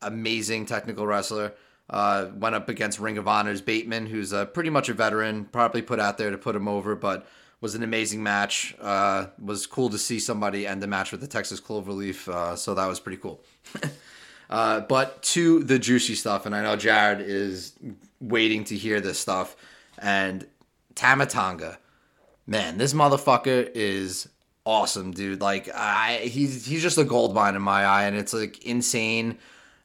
amazing 0.00 0.66
technical 0.66 1.06
wrestler. 1.06 1.52
Uh, 1.92 2.30
went 2.34 2.54
up 2.54 2.70
against 2.70 2.98
Ring 2.98 3.18
of 3.18 3.28
Honor's 3.28 3.60
Bateman, 3.60 4.06
who's 4.06 4.32
uh, 4.32 4.46
pretty 4.46 4.70
much 4.70 4.88
a 4.88 4.94
veteran, 4.94 5.44
probably 5.44 5.82
put 5.82 6.00
out 6.00 6.16
there 6.16 6.30
to 6.30 6.38
put 6.38 6.56
him 6.56 6.66
over, 6.66 6.96
but 6.96 7.26
was 7.60 7.74
an 7.74 7.82
amazing 7.82 8.22
match. 8.22 8.74
Uh, 8.80 9.26
was 9.38 9.66
cool 9.66 9.90
to 9.90 9.98
see 9.98 10.18
somebody 10.18 10.66
end 10.66 10.82
the 10.82 10.86
match 10.86 11.12
with 11.12 11.20
the 11.20 11.26
Texas 11.26 11.60
Cloverleaf, 11.60 12.28
uh, 12.28 12.56
so 12.56 12.74
that 12.74 12.86
was 12.86 12.98
pretty 12.98 13.18
cool. 13.18 13.42
uh, 14.50 14.80
but 14.80 15.22
to 15.22 15.62
the 15.64 15.78
juicy 15.78 16.14
stuff, 16.14 16.46
and 16.46 16.54
I 16.54 16.62
know 16.62 16.76
Jared 16.76 17.20
is 17.20 17.74
waiting 18.20 18.64
to 18.64 18.76
hear 18.76 19.00
this 19.00 19.18
stuff. 19.18 19.54
And 19.98 20.46
Tama 20.94 21.26
Tonga, 21.26 21.78
man, 22.46 22.78
this 22.78 22.94
motherfucker 22.94 23.70
is 23.74 24.28
awesome, 24.64 25.12
dude. 25.12 25.40
Like 25.40 25.68
I, 25.74 26.20
he's 26.24 26.66
he's 26.66 26.82
just 26.82 26.98
a 26.98 27.04
gold 27.04 27.34
mine 27.34 27.54
in 27.54 27.62
my 27.62 27.84
eye, 27.84 28.04
and 28.04 28.16
it's 28.16 28.32
like 28.32 28.64
insane 28.64 29.38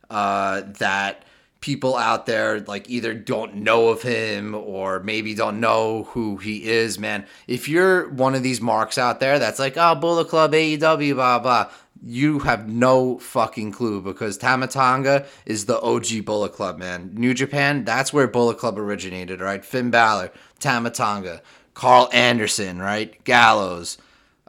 uh, 0.09 0.61
that 0.79 1.25
people 1.59 1.95
out 1.95 2.25
there 2.25 2.59
like 2.61 2.89
either 2.89 3.13
don't 3.13 3.55
know 3.55 3.89
of 3.89 4.01
him 4.01 4.53
or 4.53 4.99
maybe 4.99 5.33
don't 5.33 5.59
know 5.59 6.03
who 6.11 6.37
he 6.37 6.69
is, 6.69 6.99
man. 6.99 7.25
If 7.47 7.67
you're 7.67 8.09
one 8.09 8.35
of 8.35 8.43
these 8.43 8.61
marks 8.61 8.97
out 8.97 9.19
there 9.19 9.39
that's 9.39 9.59
like, 9.59 9.75
oh, 9.77 9.95
Bullet 9.95 10.27
Club, 10.27 10.53
AEW, 10.53 11.15
blah, 11.15 11.39
blah, 11.39 11.69
you 12.05 12.39
have 12.39 12.67
no 12.69 13.17
fucking 13.17 13.71
clue 13.71 14.01
because 14.01 14.37
Tama 14.37 14.67
Tonga 14.67 15.25
is 15.45 15.65
the 15.65 15.79
OG 15.81 16.25
Bullet 16.25 16.53
Club, 16.53 16.77
man. 16.77 17.11
New 17.15 17.33
Japan, 17.33 17.83
that's 17.83 18.13
where 18.13 18.27
Bullet 18.27 18.57
Club 18.57 18.77
originated, 18.77 19.41
right? 19.41 19.65
Finn 19.65 19.89
Balor, 19.89 20.31
Tama 20.59 20.91
Tonga, 20.91 21.41
Karl 21.73 22.09
Anderson, 22.13 22.79
right? 22.79 23.23
Gallows, 23.23 23.97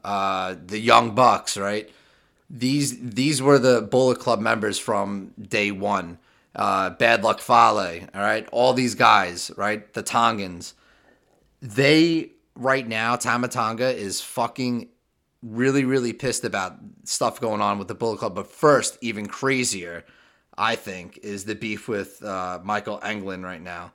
uh, 0.05 0.57
the 0.67 0.79
Young 0.79 1.15
Bucks, 1.15 1.57
right? 1.57 1.91
These 2.51 2.99
these 3.01 3.43
were 3.43 3.59
the 3.59 3.83
Bullet 3.83 4.19
Club 4.19 4.41
members 4.41 4.79
from 4.79 5.33
day 5.39 5.71
one 5.71 6.19
uh, 6.55 6.91
Bad 6.91 7.23
Luck 7.23 7.41
Fale, 7.41 8.07
all 8.15 8.21
right, 8.21 8.49
all 8.53 8.73
these 8.73 8.95
guys, 8.95 9.51
right, 9.57 9.93
the 9.93 10.03
Tongans, 10.03 10.75
they 11.61 12.31
right 12.55 12.87
now, 12.87 13.17
Tama 13.17 13.49
Tonga 13.49 13.89
is 13.89 14.21
fucking 14.21 14.89
really, 15.43 15.85
really 15.85 16.13
pissed 16.13 16.45
about 16.45 16.77
stuff 17.05 17.41
going 17.41 17.61
on 17.61 17.79
with 17.79 17.89
the 17.89 17.95
Bullet 17.95 18.19
Club. 18.19 18.35
But 18.35 18.51
first, 18.51 18.99
even 19.01 19.27
crazier, 19.27 20.05
I 20.57 20.77
think, 20.77 21.19
is 21.23 21.45
the 21.45 21.55
beef 21.55 21.89
with 21.89 22.23
uh, 22.23 22.61
Michael 22.63 22.99
Englund 23.01 23.45
right 23.45 23.63
now. 23.63 23.93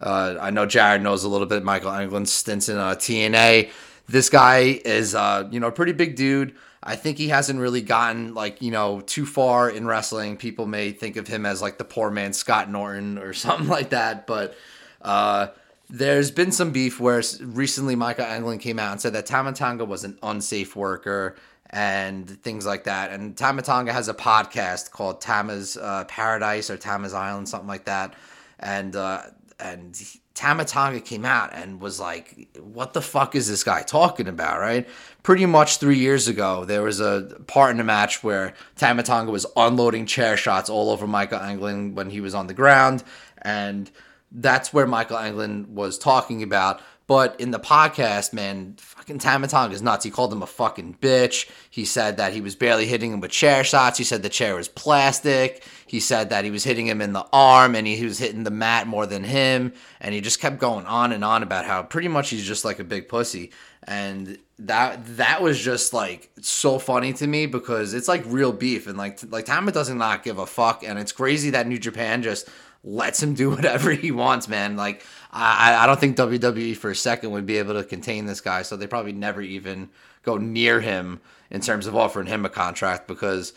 Uh, 0.00 0.36
I 0.40 0.50
know 0.50 0.66
Jared 0.66 1.02
knows 1.02 1.24
a 1.24 1.28
little 1.28 1.46
bit 1.46 1.62
Michael 1.62 1.90
Englund 1.90 2.26
stints 2.26 2.68
in 2.68 2.76
uh, 2.76 2.94
TNA. 2.94 3.70
This 4.08 4.28
guy 4.28 4.80
is, 4.84 5.14
uh, 5.14 5.48
you 5.50 5.60
know, 5.60 5.68
a 5.68 5.72
pretty 5.72 5.92
big 5.92 6.16
dude. 6.16 6.54
I 6.86 6.94
think 6.94 7.18
he 7.18 7.28
hasn't 7.28 7.58
really 7.58 7.82
gotten 7.82 8.32
like 8.32 8.62
you 8.62 8.70
know 8.70 9.00
too 9.00 9.26
far 9.26 9.68
in 9.68 9.86
wrestling. 9.86 10.36
People 10.36 10.66
may 10.66 10.92
think 10.92 11.16
of 11.16 11.26
him 11.26 11.44
as 11.44 11.60
like 11.60 11.78
the 11.78 11.84
poor 11.84 12.10
man 12.10 12.32
Scott 12.32 12.70
Norton 12.70 13.18
or 13.18 13.32
something 13.34 13.68
like 13.68 13.90
that, 13.90 14.26
but 14.26 14.54
uh, 15.02 15.48
there's 15.90 16.30
been 16.30 16.52
some 16.52 16.70
beef 16.70 16.98
where 17.00 17.22
recently 17.40 17.96
Micah 17.96 18.24
Englund 18.24 18.60
came 18.60 18.78
out 18.78 18.92
and 18.92 19.00
said 19.00 19.12
that 19.14 19.26
Tama 19.26 19.52
Tonga 19.52 19.84
was 19.84 20.04
an 20.04 20.18
unsafe 20.22 20.74
worker 20.74 21.36
and 21.70 22.28
things 22.42 22.64
like 22.64 22.84
that. 22.84 23.10
And 23.10 23.36
Tama 23.36 23.62
Tonga 23.62 23.92
has 23.92 24.08
a 24.08 24.14
podcast 24.14 24.90
called 24.90 25.20
Tama's 25.20 25.76
uh, 25.76 26.04
Paradise 26.04 26.70
or 26.70 26.76
Tama's 26.76 27.14
Island, 27.14 27.48
something 27.48 27.68
like 27.68 27.84
that. 27.84 28.14
And 28.58 28.96
uh, 28.96 29.22
and 29.58 29.98
Tama 30.34 30.64
Tonga 30.64 31.00
came 31.00 31.24
out 31.24 31.54
and 31.54 31.80
was 31.80 31.98
like, 31.98 32.48
"What 32.60 32.92
the 32.92 33.00
fuck 33.00 33.34
is 33.34 33.48
this 33.48 33.64
guy 33.64 33.82
talking 33.82 34.28
about?" 34.28 34.60
Right? 34.60 34.88
Pretty 35.22 35.46
much 35.46 35.78
three 35.78 35.98
years 35.98 36.28
ago, 36.28 36.64
there 36.64 36.82
was 36.82 37.00
a 37.00 37.36
part 37.46 37.70
in 37.70 37.78
the 37.78 37.84
match 37.84 38.22
where 38.22 38.54
Tama 38.76 39.02
Tonga 39.02 39.32
was 39.32 39.46
unloading 39.56 40.06
chair 40.06 40.36
shots 40.36 40.68
all 40.68 40.90
over 40.90 41.06
Michael 41.06 41.38
Englund 41.38 41.94
when 41.94 42.10
he 42.10 42.20
was 42.20 42.34
on 42.34 42.46
the 42.48 42.54
ground, 42.54 43.02
and 43.42 43.90
that's 44.30 44.72
where 44.72 44.86
Michael 44.86 45.16
Englund 45.16 45.68
was 45.68 45.98
talking 45.98 46.42
about. 46.42 46.80
But 47.06 47.40
in 47.40 47.52
the 47.52 47.60
podcast, 47.60 48.32
man, 48.32 48.74
fucking 48.78 49.20
Tama 49.20 49.46
Tonga 49.46 49.74
is 49.74 49.80
nuts. 49.80 50.04
He 50.04 50.10
called 50.10 50.32
him 50.32 50.42
a 50.42 50.46
fucking 50.46 50.98
bitch. 51.00 51.48
He 51.70 51.84
said 51.84 52.16
that 52.16 52.32
he 52.32 52.40
was 52.40 52.56
barely 52.56 52.86
hitting 52.86 53.12
him 53.12 53.20
with 53.20 53.30
chair 53.30 53.62
shots. 53.62 53.96
He 53.96 54.04
said 54.04 54.22
the 54.22 54.28
chair 54.28 54.56
was 54.56 54.66
plastic. 54.66 55.62
He 55.86 56.00
said 56.00 56.30
that 56.30 56.44
he 56.44 56.50
was 56.50 56.64
hitting 56.64 56.88
him 56.88 57.00
in 57.00 57.12
the 57.12 57.24
arm 57.32 57.76
and 57.76 57.86
he, 57.86 57.96
he 57.96 58.04
was 58.04 58.18
hitting 58.18 58.42
the 58.42 58.50
mat 58.50 58.88
more 58.88 59.06
than 59.06 59.22
him. 59.22 59.72
And 60.00 60.14
he 60.14 60.20
just 60.20 60.40
kept 60.40 60.58
going 60.58 60.84
on 60.84 61.12
and 61.12 61.24
on 61.24 61.44
about 61.44 61.64
how 61.64 61.84
pretty 61.84 62.08
much 62.08 62.30
he's 62.30 62.44
just 62.44 62.64
like 62.64 62.80
a 62.80 62.84
big 62.84 63.08
pussy. 63.08 63.52
And 63.84 64.38
that 64.58 65.16
that 65.16 65.42
was 65.42 65.60
just 65.60 65.92
like 65.92 66.30
so 66.40 66.78
funny 66.78 67.12
to 67.12 67.26
me 67.26 67.46
because 67.46 67.94
it's 67.94 68.08
like 68.08 68.24
real 68.26 68.52
beef 68.52 68.86
and 68.86 68.96
like 68.96 69.20
like 69.30 69.44
Tama 69.44 69.70
doesn't 69.70 69.98
not 69.98 70.24
give 70.24 70.38
a 70.38 70.46
fuck 70.46 70.82
and 70.82 70.98
it's 70.98 71.12
crazy 71.12 71.50
that 71.50 71.66
New 71.66 71.78
Japan 71.78 72.22
just 72.22 72.48
lets 72.82 73.22
him 73.22 73.34
do 73.34 73.50
whatever 73.50 73.92
he 73.92 74.10
wants, 74.10 74.48
man. 74.48 74.76
Like 74.76 75.04
I, 75.30 75.74
I 75.74 75.86
don't 75.86 76.00
think 76.00 76.16
WWE 76.16 76.76
for 76.76 76.90
a 76.90 76.96
second 76.96 77.30
would 77.30 77.46
be 77.46 77.58
able 77.58 77.74
to 77.74 77.84
contain 77.84 78.26
this 78.26 78.40
guy, 78.40 78.62
so 78.62 78.76
they 78.76 78.86
probably 78.86 79.12
never 79.12 79.42
even 79.42 79.90
go 80.22 80.36
near 80.36 80.80
him 80.80 81.20
in 81.50 81.60
terms 81.60 81.86
of 81.86 81.94
offering 81.94 82.26
him 82.26 82.44
a 82.44 82.48
contract 82.48 83.06
because 83.06 83.52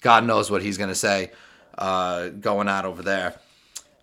God 0.00 0.24
knows 0.24 0.50
what 0.50 0.62
he's 0.62 0.78
gonna 0.78 0.94
say 0.94 1.32
uh, 1.78 2.28
going 2.28 2.68
out 2.68 2.84
over 2.84 3.02
there. 3.02 3.34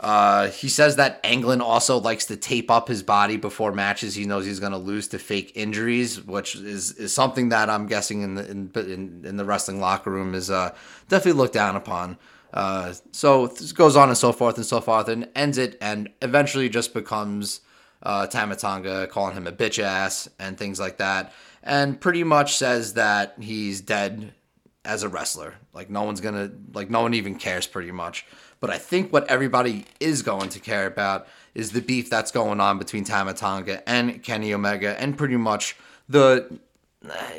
Uh, 0.02 0.48
he 0.48 0.68
says 0.68 0.96
that 0.96 1.22
Englund 1.22 1.62
also 1.62 2.00
likes 2.00 2.26
to 2.26 2.36
tape 2.36 2.72
up 2.72 2.88
his 2.88 3.04
body 3.04 3.38
before 3.38 3.72
matches. 3.72 4.16
He 4.16 4.26
knows 4.26 4.48
he's 4.48 4.60
going 4.60 4.72
to 4.72 4.78
lose 4.80 5.08
to 5.10 5.20
fake 5.20 5.52
injuries, 5.54 6.20
which 6.26 6.56
is, 6.56 6.94
is 6.94 7.14
something 7.14 7.50
that 7.50 7.70
I'm 7.70 7.86
guessing 7.86 8.24
in 8.24 8.34
the 8.34 8.50
in, 8.50 8.72
in, 8.76 9.22
in 9.26 9.38
the 9.38 9.46
wrestling 9.46 9.80
locker 9.80 10.10
room 10.10 10.34
is 10.34 10.50
uh, 10.50 10.74
definitely 11.08 11.40
looked 11.40 11.54
down 11.54 11.76
upon. 11.76 12.18
Uh, 12.52 12.94
so 13.12 13.46
this 13.48 13.72
goes 13.74 13.96
on 13.96 14.10
and 14.10 14.18
so 14.18 14.32
forth 14.32 14.58
and 14.58 14.66
so 14.66 14.82
forth, 14.82 15.08
and 15.08 15.30
ends 15.36 15.60
it, 15.60 15.78
and 15.80 16.10
eventually 16.24 16.68
just 16.68 16.96
becomes 16.96 17.62
uh, 18.02 18.26
Tama 18.26 18.56
Tonga 18.56 19.06
calling 19.06 19.36
him 19.36 19.46
a 19.46 19.52
bitch 19.52 19.82
ass 19.82 20.28
and 20.40 20.58
things 20.58 20.80
like 20.80 20.98
that, 20.98 21.32
and 21.62 22.02
pretty 22.02 22.24
much 22.24 22.58
says 22.58 22.96
that 22.96 23.36
he's 23.40 23.82
dead 23.82 24.34
as 24.84 25.04
a 25.04 25.10
wrestler. 25.10 25.56
Like 25.74 25.90
no 25.90 26.04
one's 26.04 26.22
gonna, 26.22 26.52
like 26.74 26.90
no 26.90 27.02
one 27.02 27.14
even 27.14 27.36
cares 27.36 27.68
pretty 27.68 27.92
much. 27.92 28.26
But 28.60 28.70
I 28.70 28.78
think 28.78 29.12
what 29.12 29.28
everybody 29.28 29.86
is 30.00 30.22
going 30.22 30.50
to 30.50 30.60
care 30.60 30.86
about 30.86 31.28
is 31.56 31.72
the 31.72 31.82
beef 31.82 32.10
that's 32.10 32.32
going 32.32 32.60
on 32.60 32.78
between 32.78 33.04
Tama 33.04 33.34
Tonga 33.34 33.88
and 33.90 34.22
Kenny 34.24 34.54
Omega, 34.54 35.00
and 35.02 35.18
pretty 35.18 35.38
much 35.38 35.76
the 36.08 36.60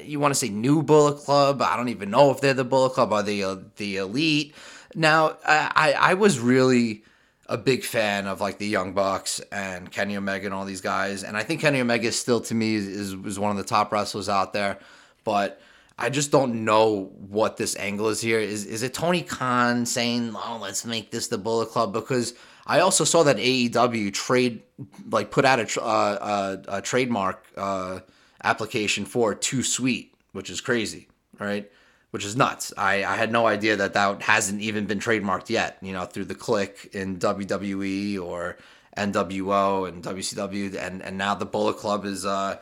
you 0.05 0.19
want 0.19 0.33
to 0.33 0.39
say 0.39 0.49
new 0.49 0.83
Bullet 0.83 1.19
Club. 1.19 1.63
I 1.63 1.77
don't 1.77 1.89
even 1.89 2.11
know 2.11 2.31
if 2.33 2.41
they're 2.41 2.55
the 2.55 2.65
Bullet 2.65 2.91
Club 2.91 3.13
or 3.13 3.23
the 3.23 3.45
uh, 3.45 3.57
the 3.77 3.99
Elite. 3.99 4.55
Now, 4.95 5.39
I, 5.47 5.95
I 5.99 6.15
was 6.15 6.39
really 6.39 7.05
a 7.47 7.57
big 7.57 7.83
fan 7.85 8.27
of 8.27 8.41
like 8.41 8.59
the 8.59 8.67
Young 8.67 8.93
Bucks 8.93 9.41
and 9.53 9.91
Kenny 9.91 10.17
Omega 10.17 10.47
and 10.47 10.55
all 10.55 10.65
these 10.65 10.81
guys, 10.81 11.23
and 11.23 11.37
I 11.37 11.43
think 11.45 11.61
Kenny 11.61 11.81
Omega 11.81 12.09
is 12.09 12.19
still 12.19 12.41
to 12.43 12.55
me 12.55 12.75
is 12.75 13.13
is 13.13 13.39
one 13.39 13.53
of 13.53 13.57
the 13.57 13.65
top 13.65 13.93
wrestlers 13.93 14.29
out 14.29 14.53
there, 14.53 14.79
but. 15.25 15.61
I 15.99 16.11
just 16.11 16.31
don't 16.31 16.65
know 16.65 17.13
what 17.29 17.57
this 17.57 17.77
angle 17.77 18.09
is 18.09 18.21
here. 18.21 18.39
Is 18.39 18.65
is 18.65 18.83
it 18.83 18.95
Tony 18.95 19.23
Khan 19.23 19.87
saying, 19.87 20.35
"Oh, 20.35 20.59
let's 20.61 20.85
make 20.85 21.11
this 21.11 21.29
the 21.29 21.39
Bullet 21.39 21.69
Club"? 21.69 21.93
Because 21.93 22.35
I 22.67 22.81
also 22.81 23.05
saw 23.05 23.23
that 23.25 23.37
AEW 23.37 24.13
trade 24.13 24.63
like 25.11 25.31
put 25.31 25.45
out 25.45 25.59
a, 25.59 25.83
uh, 25.83 26.59
a, 26.69 26.77
a 26.79 26.83
trademark 26.83 27.47
uh, 27.57 28.01
application 28.43 29.05
for 29.05 29.35
Too 29.35 29.63
Sweet, 29.63 30.15
which 30.33 30.51
is 30.51 30.61
crazy, 30.61 31.09
right? 31.39 31.71
which 32.13 32.27
is 32.27 32.37
nuts. 32.37 32.75
I, 32.77 33.05
I 33.05 33.17
had 33.17 33.33
no 33.33 33.47
idea 33.47 33.75
that 33.77 33.95
that 33.95 34.23
hasn't 34.23 34.61
even 34.61 34.85
been 34.85 34.99
trademarked 34.99 35.49
yet, 35.49 35.79
you 35.81 35.95
know, 35.95 36.05
through 36.05 36.27
the 36.27 36.35
Kliq 36.35 36.95
in 36.95 37.17
WWE 37.19 38.23
or 38.23 38.59
NWO 38.99 39.89
and 39.89 40.05
WCW. 40.05 40.77
And, 40.77 41.03
and 41.03 41.17
now 41.17 41.35
the 41.35 41.47
Bullet 41.47 41.79
Club 41.79 42.05
is 42.05 42.27
uh, 42.27 42.59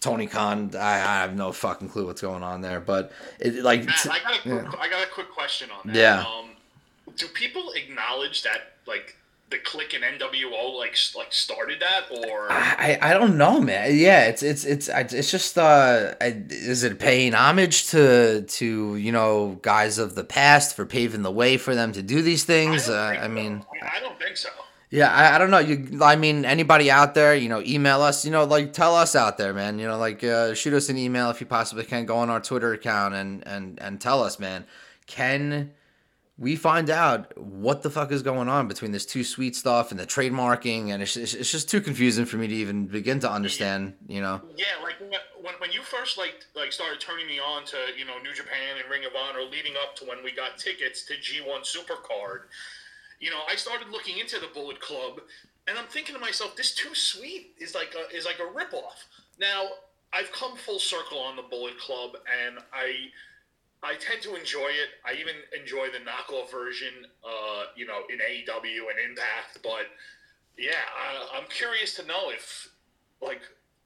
Tony 0.00 0.26
Khan. 0.26 0.70
I, 0.74 0.94
I 0.94 1.20
have 1.20 1.36
no 1.36 1.52
fucking 1.52 1.88
clue 1.88 2.06
what's 2.06 2.20
going 2.20 2.42
on 2.42 2.60
there. 2.60 2.80
But 2.80 3.12
it 3.38 3.62
like. 3.62 3.84
Matt, 3.84 4.06
I, 4.10 4.18
got 4.18 4.38
a 4.38 4.42
quick, 4.42 4.44
yeah. 4.44 4.72
I 4.80 4.88
got 4.88 5.04
a 5.04 5.10
quick 5.10 5.30
question 5.30 5.70
on 5.70 5.92
that. 5.92 5.96
Yeah. 5.96 6.20
Um, 6.20 6.50
do 7.16 7.26
people 7.28 7.72
acknowledge 7.72 8.42
that, 8.42 8.72
like, 8.86 9.16
the 9.50 9.58
Kliq 9.58 9.94
and 9.94 10.20
NWO 10.20 10.76
like 10.76 10.96
like 11.14 11.32
started 11.32 11.80
that 11.80 12.06
or 12.10 12.50
I 12.50 12.98
I 13.00 13.14
don't 13.14 13.38
know 13.38 13.60
man 13.60 13.96
yeah 13.96 14.24
it's 14.24 14.42
it's 14.42 14.64
it's 14.64 14.88
it's 14.88 15.30
just 15.30 15.56
uh 15.56 16.14
is 16.20 16.82
it 16.82 16.98
paying 16.98 17.32
homage 17.32 17.88
to 17.90 18.42
to 18.42 18.96
you 18.96 19.12
know 19.12 19.58
guys 19.62 19.98
of 19.98 20.16
the 20.16 20.24
past 20.24 20.74
for 20.74 20.84
paving 20.84 21.22
the 21.22 21.30
way 21.30 21.58
for 21.58 21.76
them 21.76 21.92
to 21.92 22.02
do 22.02 22.22
these 22.22 22.42
things 22.42 22.90
I, 22.90 23.16
uh, 23.16 23.24
I 23.24 23.28
mean 23.28 23.62
so. 23.62 23.86
I 23.86 24.00
don't 24.00 24.18
think 24.18 24.36
so 24.36 24.48
yeah 24.90 25.12
I, 25.12 25.34
I 25.34 25.38
don't 25.38 25.50
know 25.50 25.58
you 25.58 26.00
I 26.02 26.16
mean 26.16 26.44
anybody 26.44 26.90
out 26.90 27.14
there 27.14 27.34
you 27.34 27.48
know 27.48 27.62
email 27.62 28.02
us 28.02 28.24
you 28.24 28.30
know 28.30 28.44
like 28.44 28.72
tell 28.72 28.94
us 28.94 29.16
out 29.16 29.38
there 29.38 29.52
man 29.52 29.78
you 29.78 29.86
know 29.86 29.98
like 29.98 30.22
uh, 30.22 30.54
shoot 30.54 30.74
us 30.74 30.88
an 30.88 30.98
email 30.98 31.30
if 31.30 31.40
you 31.40 31.46
possibly 31.46 31.84
can 31.84 32.06
go 32.06 32.16
on 32.16 32.30
our 32.30 32.40
Twitter 32.40 32.72
account 32.72 33.14
and 33.14 33.46
and 33.46 33.80
and 33.80 34.00
tell 34.00 34.22
us 34.22 34.38
man 34.38 34.66
can 35.06 35.72
we 36.38 36.54
find 36.54 36.90
out 36.90 37.36
what 37.38 37.82
the 37.82 37.90
fuck 37.90 38.12
is 38.12 38.22
going 38.22 38.48
on 38.48 38.68
between 38.68 38.92
this 38.92 39.06
too 39.06 39.24
sweet 39.24 39.56
stuff 39.56 39.90
and 39.90 39.98
the 39.98 40.06
trademarking, 40.06 40.90
and 40.90 41.02
it's, 41.02 41.16
it's 41.16 41.50
just 41.50 41.70
too 41.70 41.80
confusing 41.80 42.26
for 42.26 42.36
me 42.36 42.46
to 42.46 42.54
even 42.54 42.86
begin 42.86 43.20
to 43.20 43.30
understand. 43.30 43.94
You 44.06 44.20
know? 44.20 44.42
Yeah, 44.54 44.66
like 44.82 44.96
when, 45.00 45.54
when 45.58 45.72
you 45.72 45.82
first 45.82 46.18
like 46.18 46.44
like 46.54 46.72
started 46.72 47.00
turning 47.00 47.26
me 47.26 47.40
on 47.40 47.64
to 47.66 47.76
you 47.96 48.04
know 48.04 48.18
New 48.22 48.34
Japan 48.34 48.76
and 48.80 48.90
Ring 48.90 49.04
of 49.06 49.12
Honor, 49.16 49.42
leading 49.50 49.74
up 49.82 49.96
to 49.96 50.04
when 50.04 50.22
we 50.22 50.32
got 50.32 50.58
tickets 50.58 51.04
to 51.06 51.14
G1 51.14 51.62
Supercard, 51.62 52.40
you 53.20 53.30
know, 53.30 53.40
I 53.50 53.56
started 53.56 53.88
looking 53.90 54.18
into 54.18 54.38
the 54.38 54.48
Bullet 54.52 54.80
Club, 54.80 55.20
and 55.68 55.78
I'm 55.78 55.86
thinking 55.86 56.14
to 56.14 56.20
myself, 56.20 56.56
this 56.56 56.74
too 56.74 56.94
sweet 56.94 57.54
is 57.58 57.74
like 57.74 57.94
a 57.94 58.14
is 58.16 58.24
like 58.24 58.38
a 58.38 58.52
ripoff. 58.58 59.04
Now 59.38 59.64
I've 60.12 60.32
come 60.32 60.56
full 60.56 60.78
circle 60.78 61.18
on 61.18 61.36
the 61.36 61.42
Bullet 61.42 61.78
Club, 61.78 62.16
and 62.44 62.58
I 62.72 63.10
I 63.82 63.94
tend 63.96 64.22
to 64.22 64.34
enjoy 64.34 64.68
it. 64.68 64.90
I 65.04 65.12
even 65.20 65.34
enjoy 65.58 65.88
the 65.88 65.98
knockoff 65.98 66.50
version, 66.50 67.06
uh, 67.24 67.64
you 67.76 67.86
know, 67.86 68.02
in 68.10 68.18
AEW 68.18 68.90
and 68.90 69.10
Impact. 69.10 69.58
But 69.62 69.86
yeah, 70.58 70.72
I, 70.96 71.38
I'm 71.38 71.48
curious 71.48 71.94
to 71.96 72.06
know 72.06 72.30
if, 72.30 72.68
like, 73.20 73.42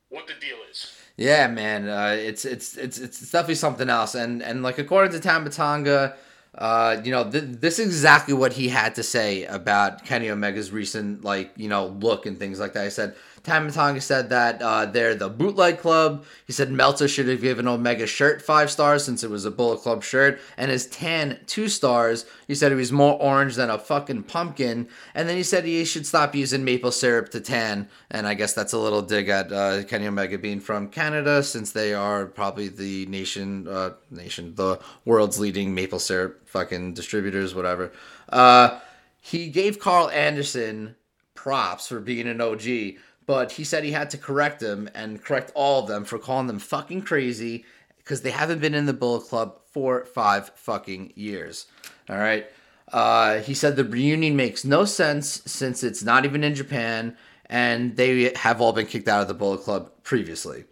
what 0.09 0.27
the 0.27 0.35
deal 0.41 0.57
is. 0.71 0.97
Yeah, 1.17 1.49
man, 1.49 1.89
uh, 1.89 2.17
it's 2.19 2.45
it's 2.45 2.77
it's 2.77 2.99
it's 2.99 3.31
definitely 3.31 3.57
something 3.57 3.91
else. 3.91 4.15
And 4.15 4.43
and 4.43 4.63
like 4.63 4.79
according 4.79 5.13
to 5.13 5.21
Tama 5.21 5.51
Tonga, 5.51 6.17
uh, 6.55 7.01
you 7.05 7.13
know, 7.13 7.31
th- 7.31 7.45
this 7.45 7.79
is 7.79 7.87
exactly 7.87 8.35
what 8.35 8.53
he 8.53 8.69
had 8.69 8.97
to 8.97 9.03
say 9.03 9.45
about 9.45 10.05
Kenny 10.05 10.29
Omega's 10.31 10.73
recent 10.73 11.25
like 11.25 11.53
you 11.57 11.69
know 11.69 11.87
look 11.87 12.27
and 12.27 12.39
things 12.39 12.59
like 12.59 12.73
that. 12.73 12.85
I 12.85 12.89
said 12.89 13.15
Tama 13.43 13.71
Tonga 13.71 14.01
said 14.01 14.29
that 14.31 14.61
uh, 14.61 14.87
they're 14.87 15.15
the 15.15 15.29
bootleg 15.29 15.79
club. 15.79 16.25
He 16.47 16.53
said 16.53 16.71
Meltzer 16.71 17.09
should 17.09 17.29
have 17.29 17.41
given 17.41 17.67
Omega 17.67 18.07
shirt 18.07 18.43
five 18.43 18.71
stars 18.71 19.05
since 19.05 19.25
it 19.25 19.31
was 19.31 19.45
a 19.45 19.51
Bullet 19.51 19.81
Club 19.81 20.03
shirt, 20.03 20.41
and 20.57 20.71
his 20.71 20.87
tan 20.87 21.41
two 21.47 21.69
stars. 21.69 22.27
He 22.47 22.55
said 22.55 22.71
he 22.71 22.77
was 22.77 22.93
more 22.93 23.21
orange 23.21 23.55
than 23.55 23.71
a 23.71 23.79
fucking 23.79 24.25
pumpkin, 24.25 24.89
and 25.15 25.29
then 25.29 25.37
he 25.37 25.43
said 25.43 25.65
he 25.65 25.85
should 25.85 26.07
stop 26.07 26.35
using 26.35 26.65
maple 26.65 26.93
syrup 26.93 27.31
to 27.31 27.41
tan. 27.41 27.89
And 28.11 28.27
I 28.27 28.35
guess 28.35 28.53
that's 28.53 28.73
a 28.73 28.79
little 28.79 29.03
dig 29.03 29.29
at 29.29 29.53
uh, 29.53 29.85
Kenny 29.85 30.07
Omega 30.07 30.39
being 30.39 30.61
from 30.61 30.89
Canada, 30.89 31.43
since 31.43 31.73
they 31.73 31.95
are 31.95 32.27
probably 32.27 32.69
the 32.69 33.07
nation, 33.07 33.67
uh, 33.69 33.91
nation, 34.11 34.55
the 34.55 34.79
world's 35.05 35.39
leading 35.39 35.75
maple 35.75 35.99
syrup 35.99 36.47
fucking 36.47 36.95
distributors, 36.95 37.55
whatever. 37.55 37.93
Uh, 38.29 38.81
he 39.21 39.49
gave 39.49 39.79
Karl 39.79 40.11
Anderson 40.11 40.97
props 41.35 41.89
for 41.89 42.01
being 42.01 42.29
an 42.29 42.41
OG 42.41 42.97
but 43.31 43.53
he 43.53 43.63
said 43.63 43.85
he 43.85 43.93
had 43.93 44.11
to 44.11 44.19
correct 44.19 44.59
them 44.59 44.91
and 44.93 45.23
correct 45.23 45.53
all 45.55 45.81
of 45.81 45.87
them 45.87 46.05
for 46.05 46.19
calling 46.19 46.49
them 46.49 46.59
fucking 46.59 47.01
crazy 47.01 47.65
because 47.99 48.23
they 48.23 48.33
haven't 48.33 48.59
been 48.59 48.75
in 48.75 48.87
the 48.87 48.93
Bullet 48.93 49.21
Club 49.29 49.57
for 49.71 50.05
five 50.05 50.51
fucking 50.57 51.13
years. 51.15 51.67
All 52.09 52.19
right. 52.19 52.51
Uh, 52.93 53.39
he 53.39 53.55
said 53.55 53.77
the 53.77 53.85
reunion 53.85 54.35
makes 54.35 54.65
no 54.65 54.85
sense 54.85 55.43
since 55.47 55.85
it's 55.85 56.03
not 56.03 56.25
even 56.25 56.43
in 56.43 56.57
Japan 56.57 57.17
and 57.47 57.97
they 57.97 58.33
have 58.35 58.61
all 58.61 58.73
been 58.73 58.87
kicked 58.87 59.07
out 59.07 59.23
of 59.23 59.29
the 59.29 59.35
Bullet 59.35 59.61
Club 59.61 59.93
previously. 60.03 60.65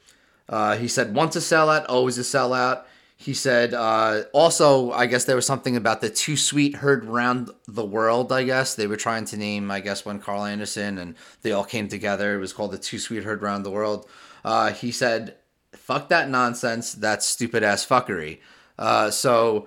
Uh, 0.48 0.76
he 0.76 0.88
said 0.88 1.14
once 1.14 1.36
a 1.36 1.38
sellout, 1.38 1.86
always 1.88 2.18
a 2.18 2.22
sellout. 2.22 2.82
He 3.20 3.34
said, 3.34 3.74
uh, 3.74 4.22
also, 4.32 4.92
I 4.92 5.06
guess 5.06 5.24
there 5.24 5.34
was 5.34 5.44
something 5.44 5.74
about 5.74 6.00
the 6.00 6.08
too 6.08 6.36
sweet 6.36 6.76
heard 6.76 7.04
around 7.04 7.50
the 7.66 7.84
world, 7.84 8.30
I 8.30 8.44
guess. 8.44 8.76
They 8.76 8.86
were 8.86 8.96
trying 8.96 9.24
to 9.26 9.36
name, 9.36 9.72
I 9.72 9.80
guess, 9.80 10.04
when 10.04 10.20
Karl 10.20 10.44
Anderson 10.44 10.98
and 10.98 11.16
they 11.42 11.50
all 11.50 11.64
came 11.64 11.88
together. 11.88 12.36
It 12.36 12.38
was 12.38 12.52
called 12.52 12.70
the 12.70 12.78
too 12.78 13.00
sweet 13.00 13.24
heard 13.24 13.42
around 13.42 13.64
the 13.64 13.72
world. 13.72 14.08
Uh, 14.44 14.72
he 14.72 14.92
said, 14.92 15.34
fuck 15.72 16.08
that 16.10 16.30
nonsense. 16.30 16.92
That's 16.92 17.26
stupid 17.26 17.64
ass 17.64 17.84
fuckery. 17.84 18.38
Uh, 18.78 19.10
so 19.10 19.66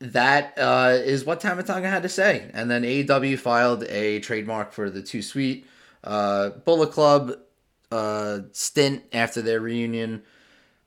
that 0.00 0.52
uh, 0.58 0.98
is 1.04 1.24
what 1.24 1.38
Tama 1.38 1.62
Tonga 1.62 1.88
had 1.88 2.02
to 2.02 2.08
say. 2.08 2.50
And 2.52 2.68
then 2.68 2.82
AEW 2.82 3.38
filed 3.38 3.84
a 3.84 4.18
trademark 4.18 4.72
for 4.72 4.90
the 4.90 5.02
too 5.02 5.22
sweet 5.22 5.68
uh, 6.02 6.50
Bullet 6.50 6.90
Club 6.90 7.34
uh, 7.92 8.40
stint 8.50 9.04
after 9.12 9.40
their 9.40 9.60
reunion. 9.60 10.24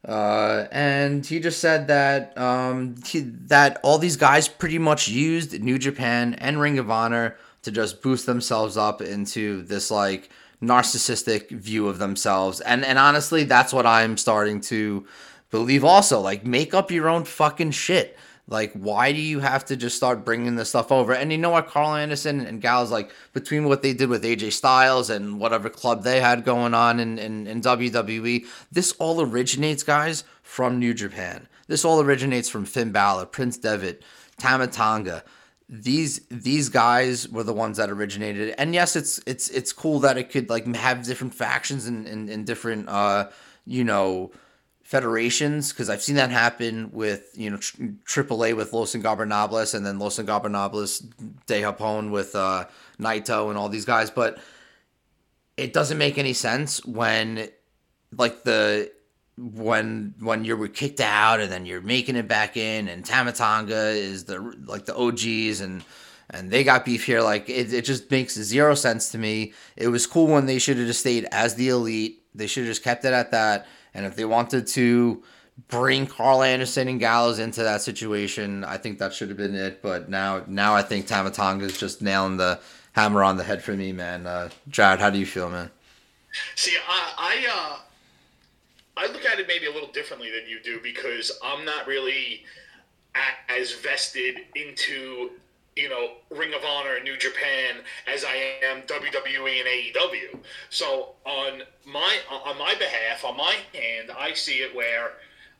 Uh, 0.07 0.67
and 0.71 1.25
he 1.25 1.39
just 1.39 1.59
said 1.59 1.87
that 1.87 2.37
um, 2.37 2.95
he, 3.05 3.21
that 3.21 3.79
all 3.83 3.97
these 3.97 4.17
guys 4.17 4.47
pretty 4.47 4.77
much 4.77 5.07
used 5.07 5.59
New 5.61 5.79
Japan 5.79 6.35
and 6.35 6.61
Ring 6.61 6.77
of 6.77 6.91
Honor 6.91 7.37
to 7.63 7.71
just 7.71 8.03
boost 8.03 8.27
themselves 8.27 8.77
up 8.77 9.01
into 9.01 9.63
this 9.63 9.89
like 9.89 10.29
narcissistic 10.61 11.49
view 11.49 11.87
of 11.87 11.97
themselves. 11.97 12.61
And 12.61 12.85
and 12.85 12.99
honestly, 12.99 13.45
that's 13.45 13.73
what 13.73 13.87
I'm 13.87 14.17
starting 14.17 14.61
to 14.61 15.07
believe. 15.49 15.83
Also, 15.83 16.19
like 16.19 16.45
make 16.45 16.75
up 16.75 16.91
your 16.91 17.09
own 17.09 17.25
fucking 17.25 17.71
shit. 17.71 18.17
Like, 18.47 18.73
why 18.73 19.11
do 19.11 19.19
you 19.19 19.39
have 19.39 19.65
to 19.65 19.75
just 19.75 19.97
start 19.97 20.23
bringing 20.23 20.55
this 20.55 20.69
stuff 20.69 20.91
over? 20.91 21.13
And 21.13 21.31
you 21.31 21.37
know 21.37 21.49
what, 21.49 21.67
Karl 21.67 21.95
Anderson 21.95 22.41
and 22.41 22.61
Gallows, 22.61 22.91
like, 22.91 23.11
between 23.33 23.65
what 23.65 23.81
they 23.81 23.93
did 23.93 24.09
with 24.09 24.23
AJ 24.23 24.53
Styles 24.53 25.09
and 25.09 25.39
whatever 25.39 25.69
club 25.69 26.03
they 26.03 26.21
had 26.21 26.45
going 26.45 26.75
on 26.75 26.99
in, 26.99 27.17
in, 27.17 27.47
in 27.47 27.61
WWE, 27.61 28.45
this 28.71 28.91
all 28.99 29.19
originates, 29.19 29.81
guys, 29.81 30.23
from 30.43 30.77
New 30.77 30.93
Japan. 30.93 31.47
This 31.67 31.83
all 31.83 31.99
originates 31.99 32.47
from 32.47 32.65
Finn 32.65 32.91
Balor, 32.91 33.25
Prince 33.25 33.57
Devitt, 33.57 34.03
Tama 34.37 34.67
Tonga 34.67 35.23
These 35.67 36.21
these 36.29 36.69
guys 36.69 37.27
were 37.29 37.43
the 37.43 37.53
ones 37.53 37.77
that 37.77 37.89
originated, 37.89 38.53
and 38.57 38.75
yes, 38.75 38.95
it's 38.95 39.19
it's 39.25 39.49
it's 39.49 39.73
cool 39.73 39.99
that 40.01 40.17
it 40.17 40.29
could 40.29 40.49
like 40.49 40.67
have 40.75 41.03
different 41.03 41.33
factions 41.33 41.87
and, 41.87 42.05
and, 42.05 42.29
and 42.29 42.45
different 42.45 42.87
uh 42.87 43.29
you 43.65 43.83
know 43.83 44.31
federations 44.85 45.73
because 45.73 45.89
I've 45.89 46.03
seen 46.03 46.15
that 46.17 46.29
happen 46.29 46.91
with 46.93 47.31
you 47.33 47.49
know 47.49 47.57
AAA 47.57 48.55
with 48.55 48.71
Los 48.71 48.93
Ingobernables 48.95 49.73
and 49.73 49.83
then 49.83 49.97
Los 49.97 50.19
Ingobernables 50.19 51.03
de 51.47 51.61
Japón 51.61 52.11
with 52.11 52.35
uh, 52.35 52.65
Naito 52.99 53.49
and 53.49 53.57
all 53.57 53.67
these 53.67 53.83
guys, 53.83 54.11
but 54.11 54.37
it 55.57 55.73
doesn't 55.73 55.97
make 55.97 56.19
any 56.19 56.33
sense 56.33 56.85
when 56.85 57.49
like 58.15 58.43
the 58.43 58.91
when 59.37 60.13
when 60.19 60.45
you're 60.45 60.67
kicked 60.67 61.01
out 61.01 61.39
and 61.39 61.51
then 61.51 61.65
you're 61.65 61.81
making 61.81 62.15
it 62.15 62.27
back 62.27 62.55
in 62.55 62.87
and 62.87 63.03
Tama 63.03 63.31
Tonga 63.31 63.89
is 63.89 64.25
the 64.25 64.39
like 64.65 64.85
the 64.85 64.95
OGs 64.95 65.61
and 65.61 65.83
and 66.29 66.51
they 66.51 66.63
got 66.63 66.85
beef 66.85 67.05
here 67.05 67.21
like 67.21 67.49
it, 67.49 67.73
it 67.73 67.85
just 67.85 68.11
makes 68.11 68.35
zero 68.35 68.75
sense 68.75 69.09
to 69.09 69.17
me. 69.17 69.53
It 69.75 69.87
was 69.87 70.05
cool 70.05 70.27
when 70.27 70.45
they 70.45 70.59
should 70.59 70.77
have 70.77 70.85
just 70.85 70.99
stayed 70.99 71.27
as 71.31 71.55
the 71.55 71.69
elite. 71.69 72.21
They 72.35 72.45
should 72.45 72.65
have 72.65 72.71
just 72.71 72.83
kept 72.83 73.03
it 73.03 73.13
at 73.13 73.31
that 73.31 73.65
and 73.95 74.05
if 74.05 74.15
they 74.15 74.25
wanted 74.25 74.67
to 74.67 75.23
bring 75.69 76.05
Karl 76.05 76.43
Anderson 76.43 76.89
and 76.89 76.99
Gallows 76.99 77.39
into 77.39 77.63
that 77.63 77.81
situation, 77.81 78.63
I 78.65 78.77
think 78.77 78.99
that 78.99 79.13
should 79.13 79.29
have 79.29 79.37
been 79.37 79.55
it. 79.55 79.81
But 79.81 80.09
now, 80.09 80.43
now 80.47 80.75
I 80.75 80.81
think 80.81 81.07
Tama 81.07 81.31
Tonga 81.31 81.65
is 81.65 81.77
just 81.79 82.01
nailing 82.01 82.37
the 82.37 82.59
hammer 82.91 83.23
on 83.23 83.37
the 83.37 83.43
head 83.43 83.63
for 83.63 83.71
me, 83.71 83.93
man. 83.93 84.27
Uh, 84.27 84.49
Jared, 84.67 84.99
how 84.99 85.09
do 85.09 85.17
you 85.17 85.25
feel, 85.25 85.49
man? 85.49 85.71
See, 86.55 86.75
I, 86.87 87.13
I, 87.17 87.47
uh, 87.49 87.79
I 88.97 89.07
look 89.07 89.25
at 89.25 89.39
it 89.39 89.47
maybe 89.47 89.65
a 89.65 89.71
little 89.71 89.91
differently 89.91 90.29
than 90.29 90.49
you 90.49 90.59
do 90.61 90.81
because 90.83 91.31
I'm 91.41 91.63
not 91.63 91.87
really 91.87 92.43
as 93.47 93.73
vested 93.73 94.39
into 94.55 95.31
you 95.75 95.89
know, 95.89 96.11
Ring 96.29 96.53
of 96.53 96.63
Honor 96.63 97.01
New 97.03 97.17
Japan 97.17 97.75
as 98.07 98.23
I 98.23 98.35
am 98.63 98.81
WWE 98.83 99.59
and 99.59 99.67
AEW. 99.67 100.39
So 100.69 101.15
on 101.25 101.63
my 101.85 102.17
on 102.29 102.57
my 102.57 102.75
behalf, 102.75 103.25
on 103.25 103.35
my 103.35 103.55
hand, 103.73 104.11
I 104.17 104.33
see 104.33 104.57
it 104.59 104.73
where 104.73 105.13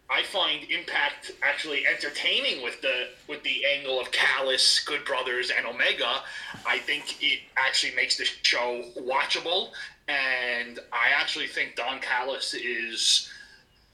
I 0.10 0.24
find 0.24 0.70
Impact 0.70 1.32
actually 1.44 1.86
entertaining 1.88 2.64
with 2.64 2.82
the 2.82 3.10
with 3.28 3.44
the 3.44 3.66
angle 3.66 4.00
of 4.00 4.12
Callis, 4.12 4.80
Good 4.80 5.04
Brothers, 5.04 5.52
and 5.56 5.66
Omega. 5.66 6.22
I 6.66 6.78
think 6.78 7.22
it 7.22 7.40
actually 7.58 7.94
makes 7.96 8.18
the 8.18 8.26
show 8.44 8.84
watchable, 8.98 9.70
and 10.08 10.80
I 10.94 11.10
actually 11.18 11.48
think 11.48 11.76
Don 11.76 12.00
Callis 12.00 12.54
is 12.54 13.30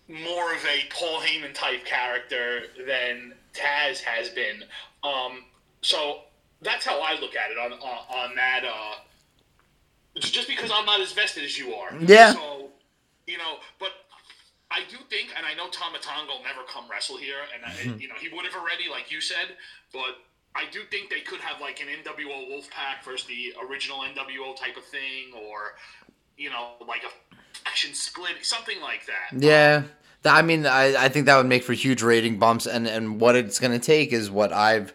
more 0.08 0.54
of 0.54 0.64
a 0.66 0.84
Paul 0.92 1.22
Heyman 1.22 1.54
type 1.54 1.86
character 1.86 2.64
than 2.86 3.34
Taz 3.54 4.02
has 4.02 4.30
been. 4.30 4.64
Um, 5.04 5.46
so 5.82 6.22
that's 6.62 6.86
how 6.86 7.02
I 7.02 7.20
look 7.20 7.36
at 7.36 7.52
it 7.52 7.58
on 7.58 7.74
uh, 7.74 8.20
on 8.22 8.36
that. 8.36 8.64
Uh, 8.64 8.96
just 10.20 10.48
because 10.48 10.72
I'm 10.74 10.86
not 10.86 11.00
as 11.00 11.14
vested 11.14 11.44
as 11.44 11.58
you 11.58 11.74
are. 11.74 11.94
Yeah. 12.00 12.34
So, 12.34 12.70
you 13.28 13.38
know, 13.38 13.56
but 13.80 13.92
I 14.70 14.82
do 14.90 14.98
think, 15.10 15.30
and 15.38 15.46
I 15.46 15.54
know 15.54 15.70
Tama 15.70 16.00
Tonga 16.00 16.32
will 16.32 16.44
never 16.44 16.68
come 16.68 16.86
wrestle 16.90 17.18
here, 17.18 17.38
and 17.54 17.74
mm-hmm. 17.74 18.00
you 18.00 18.08
know 18.08 18.16
he 18.20 18.30
would 18.30 18.46
have 18.46 18.56
already, 18.56 18.90
like 18.90 19.12
you 19.12 19.22
said, 19.22 19.56
but. 19.94 20.18
I 20.54 20.66
do 20.70 20.82
think 20.92 21.10
they 21.10 21.22
could 21.22 21.40
have 21.40 21.62
like 21.62 21.80
an 21.80 21.88
NWO 21.88 22.52
Wolfpack 22.52 23.06
versus 23.06 23.26
the 23.26 23.54
original 23.66 24.00
NWO 24.00 24.54
type 24.54 24.76
of 24.76 24.84
thing, 24.84 25.32
or 25.34 25.76
you 26.36 26.50
know, 26.50 26.72
like 26.86 27.04
a 27.04 27.34
faction 27.64 27.94
split, 27.94 28.32
something 28.42 28.82
like 28.82 29.06
that. 29.06 29.42
Yeah, 29.42 29.84
I 30.26 30.42
mean, 30.42 30.66
I, 30.66 31.06
I 31.06 31.08
think 31.08 31.26
that 31.28 31.38
would 31.38 31.48
make 31.48 31.64
for 31.64 31.72
huge 31.72 32.02
rating 32.02 32.38
bumps, 32.38 32.66
and 32.66 32.86
and 32.88 33.22
what 33.22 33.36
it's 33.38 33.60
going 33.60 33.72
to 33.72 33.80
take 33.80 34.12
is 34.12 34.30
what 34.30 34.52
I've 34.52 34.94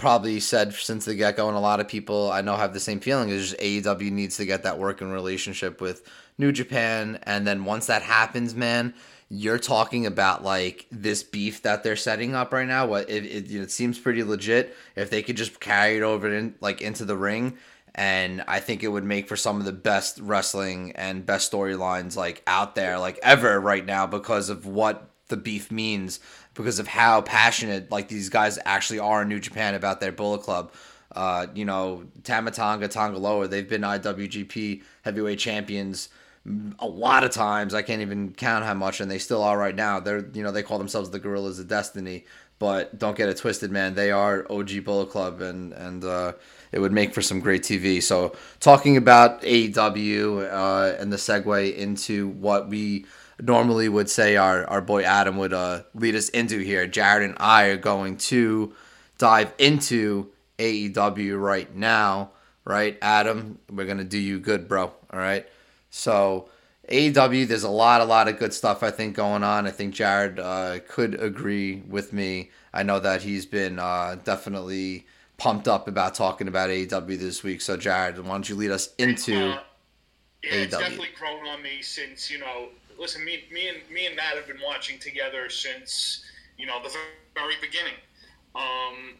probably 0.00 0.40
said 0.40 0.74
since 0.74 1.04
the 1.04 1.14
get 1.14 1.36
go, 1.36 1.46
and 1.48 1.56
a 1.56 1.60
lot 1.60 1.78
of 1.78 1.86
people 1.86 2.32
I 2.32 2.40
know 2.40 2.56
have 2.56 2.72
the 2.72 2.80
same 2.80 3.00
feeling 3.00 3.28
is 3.28 3.50
just 3.50 3.60
AEW 3.60 4.10
needs 4.10 4.38
to 4.38 4.46
get 4.46 4.64
that 4.64 4.78
working 4.78 5.10
relationship 5.10 5.80
with 5.80 6.02
New 6.38 6.50
Japan, 6.50 7.20
and 7.24 7.46
then 7.46 7.64
once 7.64 7.86
that 7.86 8.02
happens, 8.02 8.54
man, 8.54 8.94
you're 9.28 9.58
talking 9.58 10.06
about 10.06 10.42
like 10.42 10.86
this 10.90 11.22
beef 11.22 11.62
that 11.62 11.84
they're 11.84 11.96
setting 11.96 12.34
up 12.34 12.52
right 12.52 12.66
now. 12.66 12.86
What 12.86 13.08
it, 13.08 13.24
it, 13.24 13.54
it 13.54 13.70
seems 13.70 13.98
pretty 13.98 14.24
legit. 14.24 14.74
If 14.96 15.10
they 15.10 15.22
could 15.22 15.36
just 15.36 15.60
carry 15.60 15.98
it 15.98 16.02
over 16.02 16.34
in 16.34 16.54
like 16.60 16.80
into 16.80 17.04
the 17.04 17.16
ring, 17.16 17.58
and 17.94 18.42
I 18.48 18.60
think 18.60 18.82
it 18.82 18.88
would 18.88 19.04
make 19.04 19.28
for 19.28 19.36
some 19.36 19.58
of 19.58 19.66
the 19.66 19.72
best 19.72 20.18
wrestling 20.20 20.92
and 20.92 21.26
best 21.26 21.52
storylines 21.52 22.16
like 22.16 22.42
out 22.46 22.74
there 22.74 22.98
like 22.98 23.18
ever 23.22 23.60
right 23.60 23.84
now 23.84 24.06
because 24.06 24.48
of 24.48 24.66
what 24.66 25.10
the 25.28 25.36
beef 25.36 25.70
means 25.70 26.20
because 26.60 26.78
of 26.78 26.88
how 26.88 27.22
passionate 27.22 27.90
like 27.90 28.08
these 28.08 28.28
guys 28.28 28.58
actually 28.64 28.98
are 28.98 29.22
in 29.22 29.28
New 29.28 29.40
Japan 29.40 29.74
about 29.74 30.00
their 30.00 30.12
Bullet 30.12 30.42
Club. 30.42 30.72
Uh, 31.12 31.46
you 31.54 31.64
know, 31.64 32.04
Tama 32.22 32.52
Tonga, 32.52 32.86
Tanga 32.86 33.18
Loa, 33.18 33.48
they've 33.48 33.68
been 33.68 33.82
IWGP 33.82 34.82
heavyweight 35.02 35.38
champions 35.40 36.08
a 36.78 36.86
lot 36.86 37.24
of 37.24 37.30
times. 37.30 37.74
I 37.74 37.82
can't 37.82 38.00
even 38.00 38.32
count 38.32 38.64
how 38.64 38.74
much, 38.74 39.00
and 39.00 39.10
they 39.10 39.18
still 39.18 39.42
are 39.42 39.58
right 39.58 39.74
now. 39.74 40.00
They're 40.00 40.24
you 40.32 40.42
know 40.42 40.52
they 40.52 40.62
call 40.62 40.78
themselves 40.78 41.10
the 41.10 41.18
Gorillas 41.18 41.58
of 41.58 41.68
Destiny, 41.68 42.24
but 42.58 42.98
don't 42.98 43.16
get 43.16 43.28
it 43.28 43.36
twisted, 43.36 43.70
man. 43.70 43.94
They 43.94 44.10
are 44.10 44.46
OG 44.50 44.84
Bullet 44.84 45.10
Club, 45.10 45.40
and 45.40 45.72
and 45.72 46.04
uh, 46.04 46.32
it 46.72 46.78
would 46.78 46.92
make 46.92 47.12
for 47.12 47.22
some 47.22 47.40
great 47.40 47.62
TV. 47.62 48.02
So 48.02 48.34
talking 48.60 48.96
about 48.96 49.42
AEW 49.42 50.50
uh, 50.50 50.96
and 50.98 51.12
the 51.12 51.16
segue 51.16 51.76
into 51.76 52.28
what 52.28 52.68
we 52.68 53.04
normally 53.40 53.88
would 53.88 54.10
say 54.10 54.36
our, 54.36 54.64
our 54.66 54.80
boy 54.80 55.02
Adam 55.02 55.36
would 55.38 55.52
uh, 55.52 55.82
lead 55.94 56.14
us 56.14 56.28
into 56.30 56.58
here. 56.58 56.86
Jared 56.86 57.22
and 57.22 57.36
I 57.38 57.64
are 57.66 57.76
going 57.76 58.16
to 58.18 58.74
dive 59.18 59.52
into 59.58 60.30
AEW 60.58 61.40
right 61.40 61.74
now, 61.74 62.30
right? 62.64 62.98
Adam, 63.00 63.58
we're 63.70 63.86
going 63.86 63.98
to 63.98 64.04
do 64.04 64.18
you 64.18 64.38
good, 64.38 64.68
bro. 64.68 64.92
All 65.12 65.18
right. 65.18 65.46
So 65.90 66.48
AEW, 66.90 67.46
there's 67.46 67.62
a 67.62 67.70
lot, 67.70 68.00
a 68.00 68.04
lot 68.04 68.28
of 68.28 68.38
good 68.38 68.52
stuff 68.52 68.82
I 68.82 68.90
think 68.90 69.14
going 69.14 69.44
on. 69.44 69.66
I 69.66 69.70
think 69.70 69.94
Jared 69.94 70.38
uh, 70.38 70.80
could 70.88 71.20
agree 71.20 71.82
with 71.88 72.12
me. 72.12 72.50
I 72.72 72.82
know 72.82 73.00
that 73.00 73.22
he's 73.22 73.46
been 73.46 73.78
uh, 73.78 74.16
definitely 74.24 75.06
pumped 75.36 75.68
up 75.68 75.88
about 75.88 76.14
talking 76.14 76.48
about 76.48 76.68
AEW 76.68 77.18
this 77.18 77.42
week. 77.42 77.60
So 77.60 77.76
Jared, 77.76 78.18
why 78.18 78.30
don't 78.30 78.48
you 78.48 78.56
lead 78.56 78.70
us 78.70 78.94
into 78.98 79.32
yeah, 79.32 79.58
AEW? 80.44 80.62
It's 80.62 80.76
definitely 80.76 81.08
grown 81.18 81.46
on 81.48 81.62
me 81.62 81.80
since 81.80 82.30
you 82.30 82.38
know. 82.38 82.68
Listen, 83.00 83.24
me, 83.24 83.44
me 83.50 83.68
and 83.68 83.78
me 83.90 84.06
and 84.06 84.14
Matt 84.14 84.36
have 84.36 84.46
been 84.46 84.60
watching 84.62 84.98
together 84.98 85.48
since 85.48 86.22
you 86.58 86.66
know 86.66 86.82
the 86.82 86.94
very 87.34 87.54
beginning, 87.60 87.94
um, 88.54 89.16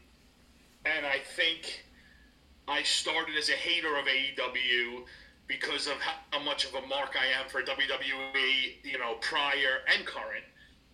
and 0.85 1.07
I 1.07 1.19
think 1.35 1.83
I 2.69 2.83
started 2.83 3.37
as 3.39 3.49
a 3.49 3.53
hater 3.53 3.97
of 3.97 4.05
AEW 4.05 5.05
because 5.49 5.87
of 5.87 5.95
how 6.31 6.43
much 6.45 6.67
of 6.67 6.75
a 6.75 6.87
mark 6.87 7.17
I 7.19 7.41
am 7.41 7.49
for 7.49 7.63
WWE, 7.63 8.85
you 8.85 8.99
know, 8.99 9.15
prior 9.23 9.81
and 9.93 10.07
current. 10.07 10.45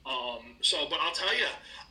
Um, 0.06 0.54
so, 0.62 0.86
but 0.88 1.00
I'll 1.02 1.12
tell 1.12 1.36
you, 1.36 1.46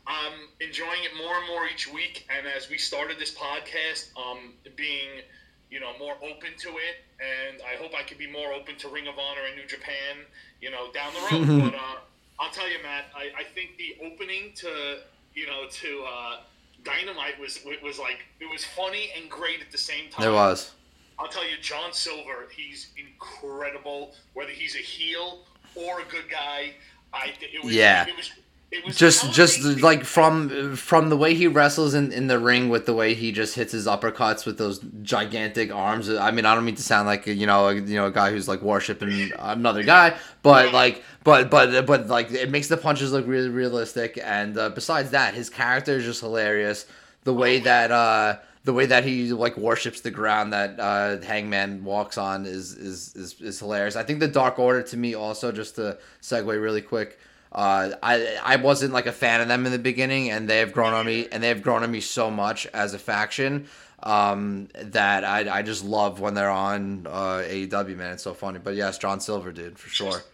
I'm 0.08 0.47
enjoying 0.62 1.03
it 1.03 1.12
more 1.15 1.38
and 1.38 1.47
more 1.47 1.67
each 1.67 1.91
week. 1.91 2.25
And 2.36 2.47
as 2.47 2.69
we 2.69 2.77
started 2.77 3.19
this 3.19 3.36
podcast, 3.36 4.10
um, 4.17 4.53
being, 4.75 5.21
you 5.69 5.80
know, 5.80 5.91
more 5.99 6.15
open 6.23 6.51
to 6.58 6.69
it, 6.69 7.04
and 7.19 7.62
I 7.62 7.75
hope 7.82 7.93
I 7.97 8.04
can 8.04 8.17
be 8.17 8.30
more 8.32 8.54
open 8.54 8.75
to 8.78 8.88
Ring 8.88 9.08
of 9.08 9.15
Honor 9.17 9.41
and 9.47 9.56
New 9.56 9.67
Japan, 9.67 10.25
you 10.62 10.71
know, 10.71 10.91
down 10.93 11.12
the 11.13 11.36
road. 11.36 11.62
but 11.71 11.75
uh, 11.75 11.97
I'll 12.39 12.51
tell 12.51 12.69
you, 12.69 12.78
Matt, 12.84 13.06
I, 13.15 13.32
I 13.39 13.43
think 13.43 13.78
the 13.78 13.97
opening 14.06 14.51
to, 14.56 14.99
you 15.34 15.47
know, 15.47 15.67
to 15.69 16.06
uh, 16.08 16.38
Dynamite 16.84 17.39
was 17.39 17.60
it 17.65 17.84
was 17.84 17.99
like 17.99 18.19
it 18.39 18.49
was 18.49 18.63
funny 18.63 19.12
and 19.19 19.30
great 19.30 19.62
at 19.62 19.71
the 19.71 19.78
same 19.78 20.10
time. 20.10 20.28
It 20.28 20.34
was. 20.34 20.71
I'll 21.17 21.30
tell 21.30 21.47
you, 21.47 21.56
John 21.62 21.93
Silver, 21.93 22.49
he's 22.56 22.89
incredible. 22.97 24.13
Whether 24.34 24.51
he's 24.51 24.75
a 24.75 24.80
heel 24.80 25.39
or 25.75 26.01
a 26.01 26.06
good 26.06 26.30
guy, 26.30 26.73
I 27.13 27.34
it 27.41 27.63
was, 27.63 27.73
yeah. 27.73 28.06
It 28.06 28.15
was, 28.17 28.28
it 28.28 28.36
was 28.36 28.44
just 28.90 29.32
just 29.32 29.64
like 29.82 30.04
from 30.04 30.76
from 30.76 31.10
the 31.10 31.18
way 31.18 31.34
he 31.34 31.48
wrestles 31.48 31.94
in, 31.94 32.12
in 32.12 32.28
the 32.28 32.40
ring 32.40 32.70
with 32.70 32.86
the 32.86 32.94
way 32.94 33.14
he 33.14 33.32
just 33.32 33.56
hits 33.56 33.72
his 33.72 33.88
uppercuts 33.88 34.46
with 34.46 34.58
those 34.58 34.80
gigantic 35.02 35.74
arms. 35.74 36.10
I 36.10 36.32
mean, 36.32 36.46
I 36.46 36.56
don't 36.56 36.66
mean 36.66 36.76
to 36.76 36.84
sound 36.84 37.08
like 37.08 37.28
you 37.28 37.46
know 37.46 37.68
a, 37.68 37.76
you 37.76 37.96
know 37.96 38.08
a 38.08 38.12
guy 38.12 38.32
who's 38.32 38.48
like 38.48 38.62
worshiping 38.62 39.32
another 39.40 39.84
guy, 39.84 40.18
but 40.44 40.74
like 40.74 41.04
but 41.24 41.50
but 41.50 41.86
but 41.86 42.08
like 42.08 42.32
it 42.32 42.50
makes 42.50 42.68
the 42.68 42.78
punches 42.78 43.12
look 43.12 43.28
really 43.28 43.50
realistic. 43.50 44.20
And 44.22 44.58
uh, 44.58 44.70
besides 44.70 45.12
that, 45.12 45.34
his 45.34 45.50
character 45.50 45.98
is 45.98 46.06
just 46.06 46.22
hilarious. 46.22 46.86
The 47.24 47.34
way 47.34 47.60
that 47.60 47.92
uh 47.92 48.38
the 48.66 48.74
way 48.74 48.88
that 48.88 49.06
he 49.06 49.32
like 49.32 49.56
worships 49.58 50.02
the 50.02 50.12
ground 50.12 50.52
that 50.52 50.80
uh, 50.80 51.22
Hangman 51.22 51.84
walks 51.84 52.18
on 52.18 52.46
is, 52.46 52.74
is 52.74 53.16
is 53.16 53.40
is 53.40 53.60
hilarious. 53.60 53.96
I 53.96 54.04
think 54.04 54.20
the 54.20 54.28
Dark 54.28 54.58
Order 54.58 54.82
to 54.82 54.98
me 54.98 55.14
also 55.14 55.52
just 55.52 55.76
to 55.76 55.98
segue 56.22 56.62
really 56.62 56.82
quick. 56.82 57.20
Uh, 57.56 57.96
I 58.04 58.38
I 58.44 58.56
wasn't 58.58 58.91
like 58.91 59.06
a 59.06 59.13
fan 59.13 59.39
of 59.39 59.48
them 59.48 59.65
in 59.65 59.72
the 59.72 59.80
beginning, 59.80 60.30
and 60.30 60.50
they 60.50 60.60
have 60.60 60.74
grown 60.74 60.94
on 60.94 61.06
me, 61.06 61.28
and 61.32 61.41
they 61.41 61.48
have 61.48 61.63
grown 61.63 61.84
on 61.84 61.91
me 61.91 62.02
so 62.02 62.30
much 62.30 62.68
as 62.68 62.94
a 62.94 63.00
faction 63.00 63.68
um, 64.04 64.68
that 64.76 65.24
I, 65.24 65.60
I 65.60 65.62
just 65.62 65.86
love 65.86 66.20
when 66.20 66.34
they're 66.34 66.50
on 66.50 67.08
uh, 67.08 67.44
AEW. 67.48 67.96
Man, 67.96 68.13
it's 68.13 68.24
so 68.24 68.34
funny. 68.34 68.60
But 68.60 68.76
yes, 68.76 68.98
John 68.98 69.22
Silver, 69.22 69.54
dude, 69.54 69.80
for 69.80 69.89
sure. 69.89 70.12
Just, 70.12 70.28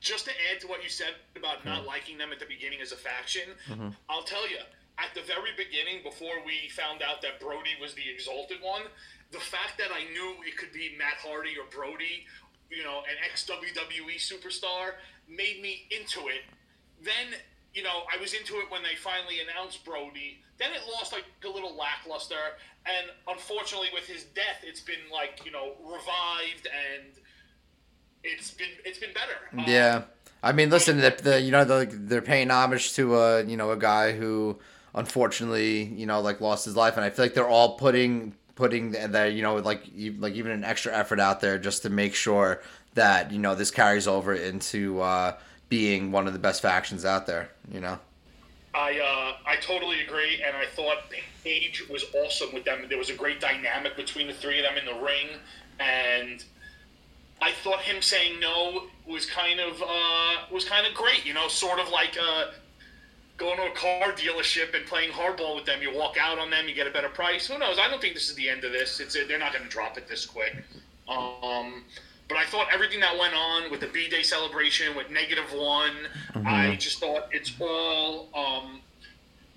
just 0.00 0.24
to 0.26 0.30
add 0.30 0.60
to 0.60 0.68
what 0.68 0.84
you 0.84 0.88
said 0.88 1.14
about 1.36 1.64
not 1.64 1.80
mm-hmm. 1.80 1.88
liking 1.88 2.18
them 2.18 2.30
at 2.32 2.38
the 2.38 2.46
beginning 2.46 2.80
as 2.80 2.92
a 2.92 2.96
faction, 2.96 3.48
mm-hmm. 3.68 3.88
I'll 4.08 4.22
tell 4.22 4.48
you 4.48 4.58
at 5.00 5.14
the 5.14 5.22
very 5.22 5.50
beginning, 5.56 6.02
before 6.04 6.44
we 6.44 6.68
found 6.68 7.02
out 7.02 7.22
that 7.22 7.40
Brodie 7.40 7.76
was 7.80 7.94
the 7.94 8.04
exalted 8.12 8.58
one, 8.62 8.82
the 9.32 9.40
fact 9.40 9.78
that 9.78 9.88
I 9.90 10.04
knew 10.12 10.36
it 10.46 10.56
could 10.56 10.72
be 10.72 10.94
Matt 10.98 11.18
Hardy 11.24 11.56
or 11.58 11.64
Brodie, 11.70 12.26
you 12.70 12.84
know, 12.84 13.00
an 13.08 13.16
ex 13.24 13.48
WWE 13.48 14.16
superstar, 14.20 15.00
made 15.28 15.62
me 15.62 15.86
into 15.90 16.28
it. 16.28 16.44
Then, 17.02 17.38
you 17.74 17.82
know, 17.82 18.02
I 18.12 18.20
was 18.20 18.34
into 18.34 18.54
it 18.56 18.70
when 18.70 18.82
they 18.82 18.96
finally 18.96 19.36
announced 19.40 19.84
Brodie. 19.84 20.38
Then 20.58 20.70
it 20.72 20.80
lost 20.92 21.12
like 21.12 21.24
a 21.44 21.48
little 21.48 21.74
lackluster, 21.76 22.58
and 22.86 23.10
unfortunately, 23.28 23.88
with 23.94 24.06
his 24.06 24.24
death, 24.24 24.62
it's 24.62 24.80
been 24.80 25.08
like 25.12 25.40
you 25.44 25.50
know 25.50 25.72
revived 25.82 26.66
and 26.66 27.12
it's 28.22 28.50
been 28.50 28.68
it's 28.84 28.98
been 28.98 29.14
better. 29.14 29.68
Yeah. 29.70 29.96
Um, 29.96 30.04
I 30.42 30.52
mean, 30.52 30.70
listen, 30.70 30.98
the, 30.98 31.16
the 31.22 31.40
you 31.40 31.50
know 31.50 31.64
the, 31.64 31.86
they're 31.90 32.22
paying 32.22 32.50
homage 32.50 32.92
to 32.94 33.16
a 33.16 33.44
you 33.44 33.56
know 33.56 33.70
a 33.70 33.76
guy 33.76 34.12
who 34.12 34.58
unfortunately, 34.94 35.84
you 35.84 36.06
know, 36.06 36.20
like 36.20 36.40
lost 36.40 36.64
his 36.64 36.76
life, 36.76 36.96
and 36.96 37.04
I 37.04 37.10
feel 37.10 37.24
like 37.24 37.34
they're 37.34 37.48
all 37.48 37.76
putting 37.76 38.34
putting 38.54 38.92
their 38.92 39.28
you 39.28 39.42
know 39.42 39.56
like 39.56 39.84
like 40.18 40.34
even 40.34 40.52
an 40.52 40.64
extra 40.64 40.94
effort 40.94 41.18
out 41.20 41.40
there 41.40 41.58
just 41.58 41.82
to 41.82 41.90
make 41.90 42.14
sure 42.14 42.60
that 42.94 43.30
you 43.32 43.38
know 43.38 43.54
this 43.54 43.70
carries 43.70 44.06
over 44.06 44.34
into 44.34 45.00
uh, 45.00 45.36
being 45.70 46.12
one 46.12 46.26
of 46.26 46.34
the 46.34 46.38
best 46.38 46.60
factions 46.60 47.06
out 47.06 47.26
there. 47.26 47.48
You 47.72 47.80
know. 47.80 47.98
I 48.74 48.98
uh, 48.98 49.48
I 49.48 49.56
totally 49.56 50.02
agree, 50.02 50.42
and 50.46 50.54
I 50.54 50.66
thought 50.66 50.98
Page 51.42 51.88
was 51.88 52.04
awesome 52.14 52.52
with 52.52 52.64
them. 52.64 52.84
There 52.88 52.98
was 52.98 53.08
a 53.08 53.14
great 53.14 53.40
dynamic 53.40 53.96
between 53.96 54.26
the 54.26 54.34
three 54.34 54.58
of 54.58 54.64
them 54.64 54.76
in 54.76 54.84
the 54.84 55.02
ring, 55.02 55.28
and 55.78 56.44
I 57.40 57.52
thought 57.52 57.80
him 57.80 58.02
saying 58.02 58.38
no 58.38 58.84
was 59.06 59.24
kind 59.24 59.58
of 59.58 59.82
uh, 59.82 60.34
was 60.52 60.66
kind 60.66 60.86
of 60.86 60.92
great. 60.92 61.24
You 61.24 61.32
know, 61.32 61.48
sort 61.48 61.80
of 61.80 61.88
like 61.88 62.16
uh, 62.20 62.50
going 63.38 63.56
to 63.56 63.64
a 63.64 63.74
car 63.74 64.12
dealership 64.12 64.76
and 64.76 64.86
playing 64.86 65.10
hardball 65.10 65.56
with 65.56 65.64
them. 65.64 65.80
You 65.80 65.94
walk 65.94 66.16
out 66.20 66.38
on 66.38 66.50
them, 66.50 66.68
you 66.68 66.74
get 66.74 66.86
a 66.86 66.90
better 66.90 67.08
price. 67.08 67.46
Who 67.46 67.58
knows? 67.58 67.78
I 67.80 67.88
don't 67.88 68.00
think 68.00 68.14
this 68.14 68.28
is 68.28 68.36
the 68.36 68.48
end 68.48 68.64
of 68.64 68.72
this. 68.72 69.00
It's 69.00 69.16
a, 69.16 69.24
they're 69.24 69.38
not 69.38 69.52
going 69.52 69.64
to 69.64 69.70
drop 69.70 69.96
it 69.96 70.06
this 70.06 70.26
quick. 70.26 70.62
Um, 71.08 71.84
but 72.30 72.38
I 72.38 72.44
thought 72.44 72.68
everything 72.72 73.00
that 73.00 73.18
went 73.18 73.34
on 73.34 73.70
with 73.72 73.80
the 73.80 73.88
B 73.88 74.08
Day 74.08 74.22
celebration, 74.22 74.94
with 74.96 75.10
negative 75.10 75.52
one, 75.52 75.92
mm-hmm. 76.32 76.46
I 76.46 76.76
just 76.76 77.00
thought 77.00 77.28
it's 77.32 77.52
all 77.60 78.28
um, 78.34 78.80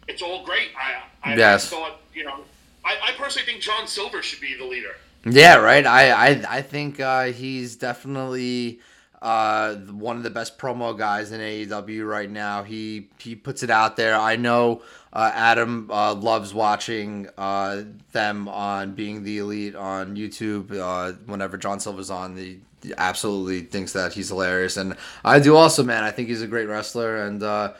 it's 0.08 0.24
all 0.24 0.44
great. 0.44 0.70
I, 0.76 1.32
I, 1.32 1.36
yes. 1.36 1.70
Thought 1.70 2.02
you 2.16 2.26
know 2.26 2.40
I, 2.84 2.98
I 3.04 3.12
personally 3.16 3.46
think 3.46 3.62
John 3.62 3.88
Silver 3.88 4.24
should 4.24 4.42
be 4.42 4.58
the 4.58 4.66
leader. 4.66 4.96
Yeah, 5.24 5.58
right. 5.58 5.86
I 5.86 6.10
I, 6.10 6.44
I 6.50 6.62
think 6.64 7.00
uh, 7.00 7.26
he's 7.26 7.76
definitely 7.76 8.80
uh, 9.22 9.76
one 9.76 10.18
of 10.18 10.24
the 10.24 10.32
best 10.32 10.58
promo 10.58 10.98
guys 10.98 11.32
in 11.32 11.42
AEW 11.42 12.10
right 12.10 12.30
now. 12.30 12.64
He 12.64 13.10
he 13.20 13.36
puts 13.36 13.62
it 13.62 13.70
out 13.70 13.98
there. 13.98 14.16
I 14.16 14.36
know 14.36 14.82
uh, 15.14 15.32
Adam 15.34 15.90
uh, 15.92 16.16
loves 16.16 16.56
watching 16.56 17.30
uh, 17.38 17.84
them 18.12 18.48
on 18.48 18.94
Being 18.94 19.24
the 19.24 19.38
Elite 19.38 19.76
on 19.76 20.16
YouTube. 20.16 20.76
Uh, 20.76 21.14
whenever 21.28 21.56
John 21.56 21.80
Silver's 21.80 22.10
on, 22.10 22.36
he 22.36 22.62
absolutely 22.98 23.62
thinks 23.62 23.94
that 23.94 24.14
he's 24.14 24.30
hilarious, 24.30 24.76
and 24.76 24.98
I 25.24 25.40
do 25.40 25.56
also, 25.56 25.84
man. 25.84 26.04
I 26.04 26.10
think 26.10 26.30
he's 26.30 26.42
a 26.42 26.48
great 26.48 26.68
wrestler, 26.68 27.26
and 27.26 27.44
uh, 27.44 27.74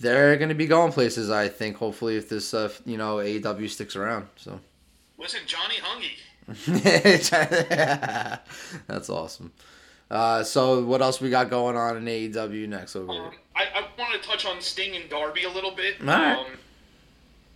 they're 0.00 0.38
going 0.38 0.48
to 0.48 0.54
be 0.54 0.66
going 0.66 0.92
places. 0.92 1.30
I 1.30 1.48
think 1.48 1.76
hopefully 1.76 2.16
if 2.16 2.30
this 2.30 2.54
you 2.86 2.96
know 2.96 3.16
AEW 3.16 3.68
sticks 3.68 3.94
around. 3.94 4.28
So 4.36 4.58
listen, 5.18 5.40
Johnny 5.46 5.76
Hungee. 5.76 6.16
That's 8.86 9.10
awesome. 9.10 9.52
Uh, 10.10 10.42
so 10.42 10.82
what 10.84 11.02
else 11.02 11.20
we 11.20 11.28
got 11.28 11.50
going 11.50 11.76
on 11.76 11.98
in 11.98 12.06
AEW 12.06 12.66
next 12.66 12.96
over 12.96 13.12
um, 13.12 13.30
I, 13.54 13.66
I 13.74 13.84
want 13.98 14.14
to 14.14 14.26
touch 14.26 14.46
on 14.46 14.62
Sting 14.62 14.96
and 14.96 15.10
Darby 15.10 15.44
a 15.44 15.50
little 15.50 15.72
bit. 15.72 15.96
All 16.00 16.06
right. 16.06 16.38
Um, 16.38 16.46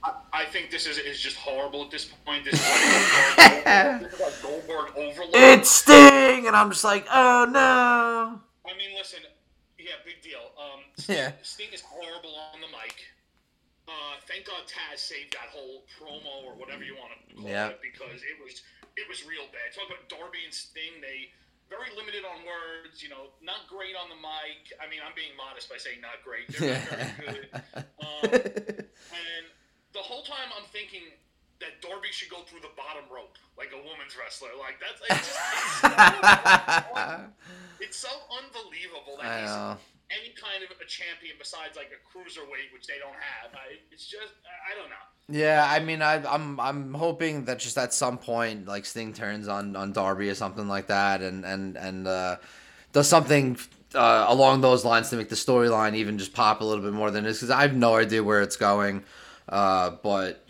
I, 0.04 0.12
I 0.32 0.44
think 0.46 0.70
this 0.70 0.86
is 0.86 0.98
is 0.98 1.20
just 1.20 1.36
horrible 1.36 1.82
at 1.84 1.90
this 1.90 2.06
point. 2.26 2.44
This 2.44 2.54
is 2.54 3.36
like 3.38 3.64
Goldberg, 3.64 4.20
like 4.20 4.42
Goldberg 4.42 4.96
overload. 4.96 5.34
It's 5.34 5.70
Sting, 5.70 6.46
and 6.46 6.56
I'm 6.56 6.70
just 6.70 6.84
like, 6.84 7.06
oh 7.12 7.46
no. 7.50 8.40
I 8.70 8.76
mean, 8.76 8.96
listen, 8.96 9.20
Yeah, 9.78 9.98
big 10.04 10.22
deal. 10.22 10.40
Um, 10.58 10.80
Sting, 10.98 11.16
Yeah. 11.16 11.32
Sting 11.42 11.68
is 11.72 11.80
horrible 11.82 12.34
on 12.54 12.60
the 12.60 12.68
mic. 12.68 12.94
Uh, 13.88 14.16
thank 14.26 14.46
God 14.46 14.62
Taz 14.66 14.98
saved 14.98 15.34
that 15.34 15.50
whole 15.52 15.84
promo 15.98 16.46
or 16.46 16.54
whatever 16.54 16.82
you 16.82 16.94
want 16.96 17.12
to 17.12 17.34
call 17.36 17.48
Yeah. 17.50 17.68
it 17.68 17.80
because 17.82 18.22
it 18.22 18.38
was 18.42 18.62
it 18.96 19.06
was 19.08 19.24
real 19.24 19.46
bad. 19.52 19.74
Talk 19.74 19.86
about 19.88 20.08
Darby 20.08 20.38
and 20.44 20.54
Sting. 20.54 21.00
They 21.02 21.30
very 21.70 21.88
limited 21.96 22.24
on 22.24 22.42
words. 22.44 23.02
You 23.02 23.08
know, 23.10 23.32
not 23.42 23.66
great 23.68 23.94
on 23.96 24.08
the 24.08 24.16
mic. 24.20 24.70
I 24.82 24.88
mean, 24.90 25.00
I'm 25.04 25.14
being 25.14 25.32
modest 25.36 25.68
by 25.70 25.76
saying 25.78 26.00
not 26.02 26.20
great. 26.26 26.46
They're 26.52 26.78
not 26.78 26.88
very 26.90 27.14
good. 27.26 27.48
Um, 28.02 28.28
and 29.12 29.44
the 29.92 30.00
whole 30.04 30.22
time 30.22 30.48
I'm 30.56 30.64
thinking 30.82 31.14
that 31.62 31.78
Darby 31.78 32.10
should 32.10 32.30
go 32.30 32.42
through 32.42 32.60
the 32.60 32.74
bottom 32.76 33.06
rope 33.06 33.38
like 33.56 33.70
a 33.70 33.78
woman's 33.78 34.18
wrestler. 34.18 34.50
Like 34.58 34.82
that's 34.82 34.98
it's 35.06 35.30
just 35.30 35.38
it's 35.86 35.94
so, 36.82 37.24
it's 37.78 37.98
so 37.98 38.14
unbelievable 38.42 39.22
that 39.22 39.40
he's 39.40 39.54
any 40.10 40.34
kind 40.34 40.64
of 40.66 40.74
a 40.82 40.86
champion 40.86 41.36
besides 41.38 41.76
like 41.76 41.94
a 41.94 42.00
cruiserweight, 42.10 42.74
which 42.74 42.86
they 42.86 42.98
don't 42.98 43.14
have. 43.14 43.54
I, 43.54 43.78
it's 43.92 44.06
just 44.06 44.34
I 44.42 44.72
I 44.72 44.78
don't 44.78 44.90
know. 44.90 45.06
Yeah, 45.28 45.64
I 45.66 45.78
mean, 45.78 46.02
I, 46.02 46.14
I'm 46.26 46.58
I'm 46.58 46.94
hoping 46.94 47.44
that 47.44 47.60
just 47.60 47.78
at 47.78 47.94
some 47.94 48.18
point, 48.18 48.66
like 48.66 48.84
Sting 48.84 49.12
turns 49.12 49.46
on 49.46 49.76
on 49.76 49.92
Darby 49.92 50.28
or 50.28 50.34
something 50.34 50.66
like 50.66 50.88
that, 50.88 51.22
and 51.22 51.44
and 51.44 51.76
and 51.76 52.08
uh, 52.08 52.36
does 52.92 53.08
something 53.08 53.56
uh, 53.94 54.26
along 54.28 54.62
those 54.62 54.84
lines 54.84 55.10
to 55.10 55.16
make 55.16 55.28
the 55.28 55.36
storyline 55.36 55.94
even 55.94 56.18
just 56.18 56.34
pop 56.34 56.60
a 56.60 56.64
little 56.64 56.82
bit 56.82 56.92
more 56.92 57.12
than 57.12 57.22
this, 57.22 57.38
because 57.38 57.50
I 57.50 57.62
have 57.62 57.76
no 57.76 57.94
idea 57.94 58.22
where 58.24 58.42
it's 58.42 58.56
going. 58.56 59.04
Uh, 59.48 59.90
but 60.02 60.44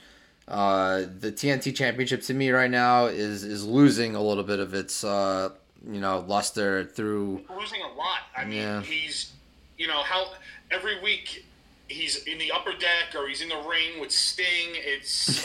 uh, 0.48 1.02
the 1.20 1.32
TNT 1.32 1.74
Championship 1.74 2.22
to 2.22 2.34
me 2.34 2.50
right 2.50 2.70
now 2.70 3.06
is 3.06 3.44
is 3.44 3.64
losing 3.64 4.14
a 4.14 4.22
little 4.22 4.44
bit 4.44 4.58
of 4.60 4.74
its 4.74 5.04
uh, 5.04 5.50
you 5.90 6.00
know 6.00 6.24
luster 6.26 6.84
through. 6.84 7.42
Losing 7.58 7.80
a 7.82 7.88
lot. 7.96 8.20
I 8.36 8.44
mean, 8.44 8.58
Yeah. 8.58 8.82
he's 8.82 9.32
you 9.78 9.86
know 9.86 10.02
how 10.02 10.26
every 10.70 11.00
week. 11.02 11.44
He's 11.88 12.24
in 12.24 12.38
the 12.38 12.50
upper 12.52 12.72
deck, 12.72 13.14
or 13.14 13.28
he's 13.28 13.42
in 13.42 13.50
the 13.50 13.62
ring 13.68 14.00
with 14.00 14.10
Sting. 14.10 14.46
It's 14.72 15.42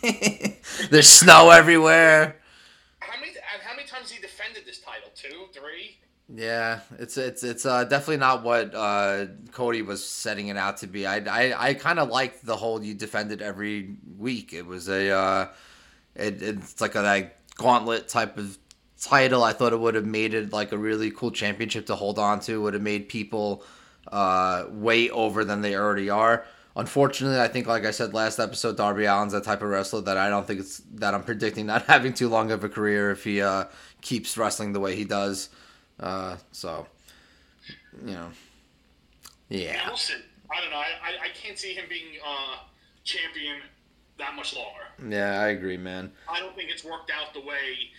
There's 0.90 1.08
snow 1.08 1.50
everywhere. 1.50 2.34
how 2.98 3.20
many 3.20 3.32
how 3.64 3.76
many 3.76 3.86
times 3.86 4.10
he 4.10 4.20
defended 4.20 4.64
this 4.66 4.80
title? 4.80 5.10
Two, 5.14 5.46
three. 5.52 5.98
Yeah, 6.34 6.80
it's 6.98 7.18
it's 7.18 7.44
it's 7.44 7.66
uh, 7.66 7.84
definitely 7.84 8.16
not 8.16 8.42
what 8.42 8.74
uh, 8.74 9.26
Cody 9.50 9.82
was 9.82 10.02
setting 10.02 10.48
it 10.48 10.56
out 10.56 10.78
to 10.78 10.86
be. 10.86 11.06
I 11.06 11.16
I, 11.16 11.68
I 11.68 11.74
kind 11.74 11.98
of 11.98 12.08
liked 12.08 12.46
the 12.46 12.56
whole 12.56 12.82
you 12.82 12.94
defended 12.94 13.42
every 13.42 13.96
week. 14.18 14.54
It 14.54 14.64
was 14.64 14.88
a 14.88 15.10
uh, 15.10 15.48
it, 16.14 16.40
it's 16.42 16.80
like 16.80 16.94
a 16.94 17.02
like, 17.02 17.36
gauntlet 17.56 18.08
type 18.08 18.38
of 18.38 18.56
title. 18.98 19.44
I 19.44 19.52
thought 19.52 19.74
it 19.74 19.80
would 19.80 19.94
have 19.94 20.06
made 20.06 20.32
it 20.32 20.54
like 20.54 20.72
a 20.72 20.78
really 20.78 21.10
cool 21.10 21.32
championship 21.32 21.86
to 21.86 21.94
hold 21.94 22.18
on 22.18 22.40
to. 22.40 22.62
Would 22.62 22.74
have 22.74 22.82
made 22.82 23.10
people 23.10 23.62
uh, 24.10 24.64
way 24.70 25.10
over 25.10 25.44
than 25.44 25.60
they 25.60 25.76
already 25.76 26.08
are. 26.08 26.46
Unfortunately, 26.74 27.38
I 27.38 27.48
think 27.48 27.66
like 27.66 27.84
I 27.84 27.90
said 27.90 28.14
last 28.14 28.38
episode, 28.38 28.78
Darby 28.78 29.04
Allin's 29.04 29.34
that 29.34 29.44
type 29.44 29.60
of 29.60 29.68
wrestler 29.68 30.00
that 30.02 30.16
I 30.16 30.30
don't 30.30 30.46
think 30.46 30.60
it's 30.60 30.78
that 30.94 31.12
I'm 31.12 31.24
predicting 31.24 31.66
not 31.66 31.82
having 31.86 32.14
too 32.14 32.30
long 32.30 32.50
of 32.50 32.64
a 32.64 32.70
career 32.70 33.10
if 33.10 33.24
he 33.24 33.42
uh, 33.42 33.64
keeps 34.00 34.38
wrestling 34.38 34.72
the 34.72 34.80
way 34.80 34.96
he 34.96 35.04
does. 35.04 35.50
Uh, 36.00 36.36
so, 36.52 36.86
you 38.04 38.12
know, 38.12 38.28
Yeah. 39.48 39.82
I 39.84 40.60
don't 40.60 40.70
know. 40.70 40.76
I, 40.76 40.90
I, 41.02 41.24
I 41.24 41.28
can't 41.34 41.58
see 41.58 41.72
him 41.74 41.84
being 41.88 42.18
uh, 42.24 42.56
champion 43.04 43.58
that 44.18 44.34
much 44.34 44.54
longer. 44.54 44.84
yeah, 45.08 45.40
I 45.40 45.48
agree, 45.48 45.76
man. 45.76 46.12
I 46.28 46.40
don't 46.40 46.54
think 46.54 46.70
it's 46.70 46.84
worked 46.84 47.10
out 47.10 47.32
the 47.32 47.40
way 47.40 47.90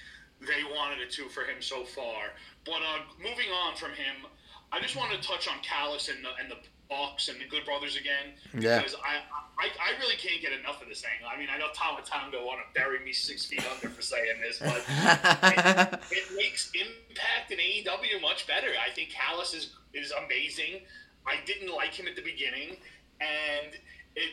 they 0.41 0.63
wanted 0.75 0.99
it 0.99 1.09
to 1.11 1.29
for 1.29 1.41
him 1.41 1.61
so 1.61 1.83
far. 1.83 2.33
But 2.65 2.75
uh, 2.75 2.99
moving 3.17 3.49
on 3.65 3.75
from 3.75 3.91
him, 3.91 4.27
I 4.71 4.79
just 4.79 4.95
wanted 4.95 5.21
to 5.21 5.27
touch 5.27 5.47
on 5.47 5.55
Callis 5.61 6.09
and 6.09 6.23
the 6.23 6.29
and 6.41 6.51
the 6.51 6.57
Bucks 6.93 7.27
and 7.29 7.39
the 7.41 7.45
Good 7.49 7.65
Brothers 7.65 7.95
again 7.95 8.33
Yeah. 8.53 8.77
because 8.77 8.95
I, 8.95 9.17
I 9.57 9.69
I 9.87 9.99
really 9.99 10.15
can't 10.15 10.41
get 10.41 10.51
enough 10.53 10.81
of 10.81 10.87
this 10.89 11.03
angle. 11.03 11.27
I 11.33 11.37
mean, 11.39 11.47
I 11.53 11.57
know 11.57 11.67
Tama 11.73 12.01
Tonga 12.05 12.37
want 12.43 12.59
to 12.61 12.79
bury 12.79 12.99
me 13.03 13.13
six 13.13 13.45
feet 13.45 13.65
under 13.73 13.89
for 13.89 14.01
saying 14.01 14.37
this, 14.41 14.59
but 14.59 14.83
it 16.11 16.25
makes 16.35 16.71
Impact 16.73 17.51
and 17.51 17.59
AEW 17.59 18.21
much 18.21 18.45
better. 18.47 18.67
I 18.85 18.91
think 18.93 19.09
Callis 19.09 19.53
is 19.53 19.71
is 19.93 20.11
amazing. 20.25 20.81
I 21.25 21.35
didn't 21.45 21.73
like 21.73 21.93
him 21.93 22.07
at 22.07 22.15
the 22.15 22.21
beginning, 22.21 22.77
and 23.21 23.73
it 24.15 24.31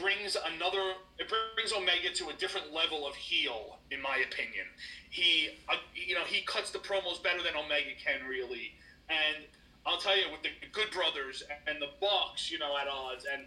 brings 0.00 0.36
another. 0.54 0.94
It 1.18 1.28
brings 1.28 1.72
Omega 1.72 2.10
to 2.14 2.28
a 2.28 2.32
different 2.34 2.72
level 2.72 3.06
of 3.06 3.14
heel, 3.14 3.78
in 3.90 4.00
my 4.00 4.16
opinion. 4.28 4.66
He, 5.10 5.50
uh, 5.68 5.76
you 5.94 6.14
know, 6.14 6.24
he 6.24 6.42
cuts 6.42 6.70
the 6.70 6.78
promos 6.78 7.22
better 7.22 7.42
than 7.42 7.54
Omega 7.56 7.90
can 8.02 8.26
really, 8.26 8.72
and 9.10 9.44
I'll 9.84 9.98
tell 9.98 10.16
you, 10.16 10.24
with 10.30 10.42
the 10.42 10.50
Good 10.70 10.90
Brothers 10.90 11.42
and 11.66 11.80
the 11.80 11.88
Bucks, 12.00 12.50
you 12.50 12.58
know, 12.58 12.76
at 12.78 12.86
odds, 12.88 13.26
and 13.30 13.44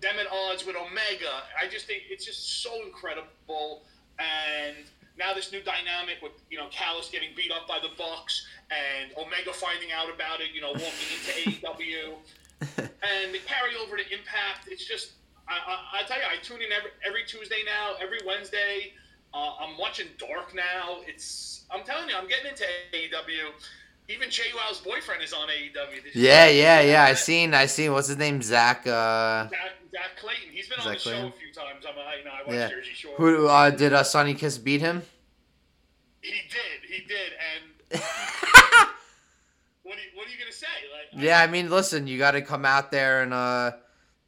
them 0.00 0.16
at 0.18 0.26
odds 0.32 0.64
with 0.64 0.76
Omega, 0.76 1.44
I 1.60 1.68
just 1.68 1.86
think 1.86 2.04
it's 2.08 2.24
just 2.24 2.62
so 2.62 2.70
incredible. 2.84 3.82
And 4.18 4.76
now 5.18 5.34
this 5.34 5.52
new 5.52 5.60
dynamic 5.62 6.22
with 6.22 6.32
you 6.50 6.58
know 6.58 6.68
Callis 6.70 7.08
getting 7.10 7.30
beat 7.36 7.52
up 7.52 7.68
by 7.68 7.78
the 7.80 7.90
Bucks 7.98 8.46
and 8.70 9.12
Omega 9.18 9.52
finding 9.52 9.92
out 9.92 10.12
about 10.12 10.40
it, 10.40 10.48
you 10.54 10.60
know, 10.60 10.72
walking 10.72 11.08
into 11.12 11.60
AEW, 11.68 12.14
and 12.80 13.34
the 13.34 13.38
carry 13.46 13.76
over 13.76 13.96
to 13.96 14.02
Impact. 14.02 14.68
It's 14.68 14.86
just 14.86 15.12
I, 15.48 15.54
I, 15.54 16.00
I 16.00 16.02
tell 16.04 16.16
you, 16.16 16.24
I 16.24 16.36
tune 16.42 16.62
in 16.62 16.72
every 16.72 16.90
every 17.06 17.24
Tuesday 17.26 17.62
now, 17.66 17.94
every 18.00 18.20
Wednesday. 18.26 18.92
Uh, 19.34 19.56
I'm 19.60 19.76
watching 19.76 20.06
Dark 20.16 20.54
now. 20.54 21.00
It's 21.06 21.64
I'm 21.70 21.84
telling 21.84 22.08
you, 22.08 22.16
I'm 22.16 22.28
getting 22.28 22.50
into 22.50 22.64
AEW. 22.92 23.52
Even 24.08 24.28
Jay 24.30 24.42
JWoww's 24.54 24.80
boyfriend 24.80 25.22
is 25.22 25.32
on 25.32 25.48
AEW. 25.48 26.10
Yeah, 26.14 26.48
yeah, 26.48 26.80
yeah. 26.82 27.04
I 27.04 27.14
seen, 27.14 27.54
I 27.54 27.66
seen. 27.66 27.92
What's 27.92 28.08
his 28.08 28.18
name? 28.18 28.42
Zach. 28.42 28.86
Uh, 28.86 29.48
Zach, 29.48 29.50
Zach 29.90 30.10
Clayton. 30.20 30.52
He's 30.52 30.68
been 30.68 30.78
on 30.80 30.84
Zach 30.84 30.94
the 30.94 30.98
show 31.00 31.26
a 31.28 31.32
few 31.32 31.52
times. 31.52 31.86
I'm, 31.88 31.94
I, 31.98 32.16
you 32.18 32.24
know, 32.24 32.30
I 32.30 32.42
watch 32.46 32.54
Yeah. 32.54 32.68
Jersey 32.68 32.90
Shore. 32.92 33.14
who 33.16 33.46
uh, 33.48 33.70
did 33.70 33.94
uh, 33.94 34.02
Sonny 34.02 34.34
Kiss 34.34 34.58
beat 34.58 34.82
him? 34.82 35.02
He 36.20 36.30
did. 36.32 36.90
He 36.90 37.06
did. 37.06 37.32
And 37.92 38.02
what 39.82 39.96
are 39.96 40.00
you, 40.00 40.10
what 40.14 40.26
are 40.26 40.30
you 40.30 40.38
gonna 40.38 40.52
say? 40.52 40.66
Like, 40.92 41.22
Yeah, 41.22 41.40
I 41.40 41.46
mean, 41.46 41.70
listen, 41.70 42.06
you 42.06 42.18
got 42.18 42.32
to 42.32 42.42
come 42.42 42.64
out 42.66 42.90
there 42.90 43.22
and 43.22 43.32
uh, 43.32 43.72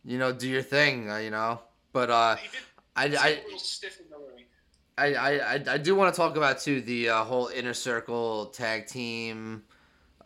you 0.04 0.18
know, 0.18 0.32
do 0.32 0.48
your 0.48 0.62
thing. 0.62 1.10
Uh, 1.10 1.16
you 1.18 1.30
know, 1.30 1.60
but 1.92 2.08
uh, 2.10 2.36
he 2.36 2.48
did. 2.48 2.60
I, 2.96 3.02
I, 3.22 3.28
a 3.32 3.44
little 3.44 3.58
stiff 3.58 4.00
in 4.00 4.08
the 4.08 4.16
ring. 4.16 4.44
I, 4.98 5.14
I, 5.14 5.54
I, 5.54 5.78
do 5.78 5.94
want 5.94 6.14
to 6.14 6.18
talk 6.18 6.36
about 6.36 6.60
too 6.60 6.80
the 6.80 7.10
uh, 7.10 7.24
whole 7.24 7.48
inner 7.48 7.74
circle 7.74 8.46
tag 8.46 8.86
team 8.86 9.62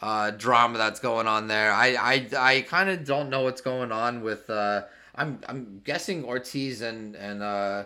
uh, 0.01 0.31
drama 0.31 0.79
that's 0.79 1.01
going 1.01 1.27
on 1.27 1.49
there. 1.49 1.73
I 1.73 1.95
I, 1.95 2.29
I 2.39 2.61
kind 2.63 2.89
of 2.89 3.05
don't 3.05 3.31
know 3.31 3.43
what's 3.43 3.61
going 3.61 3.91
on 3.91 4.23
with. 4.23 4.49
Uh, 4.49 4.83
I'm 5.15 5.41
I'm 5.49 5.81
guessing 5.85 6.25
Ortiz 6.25 6.83
and 6.83 7.17
and 7.17 7.43
uh, 7.43 7.85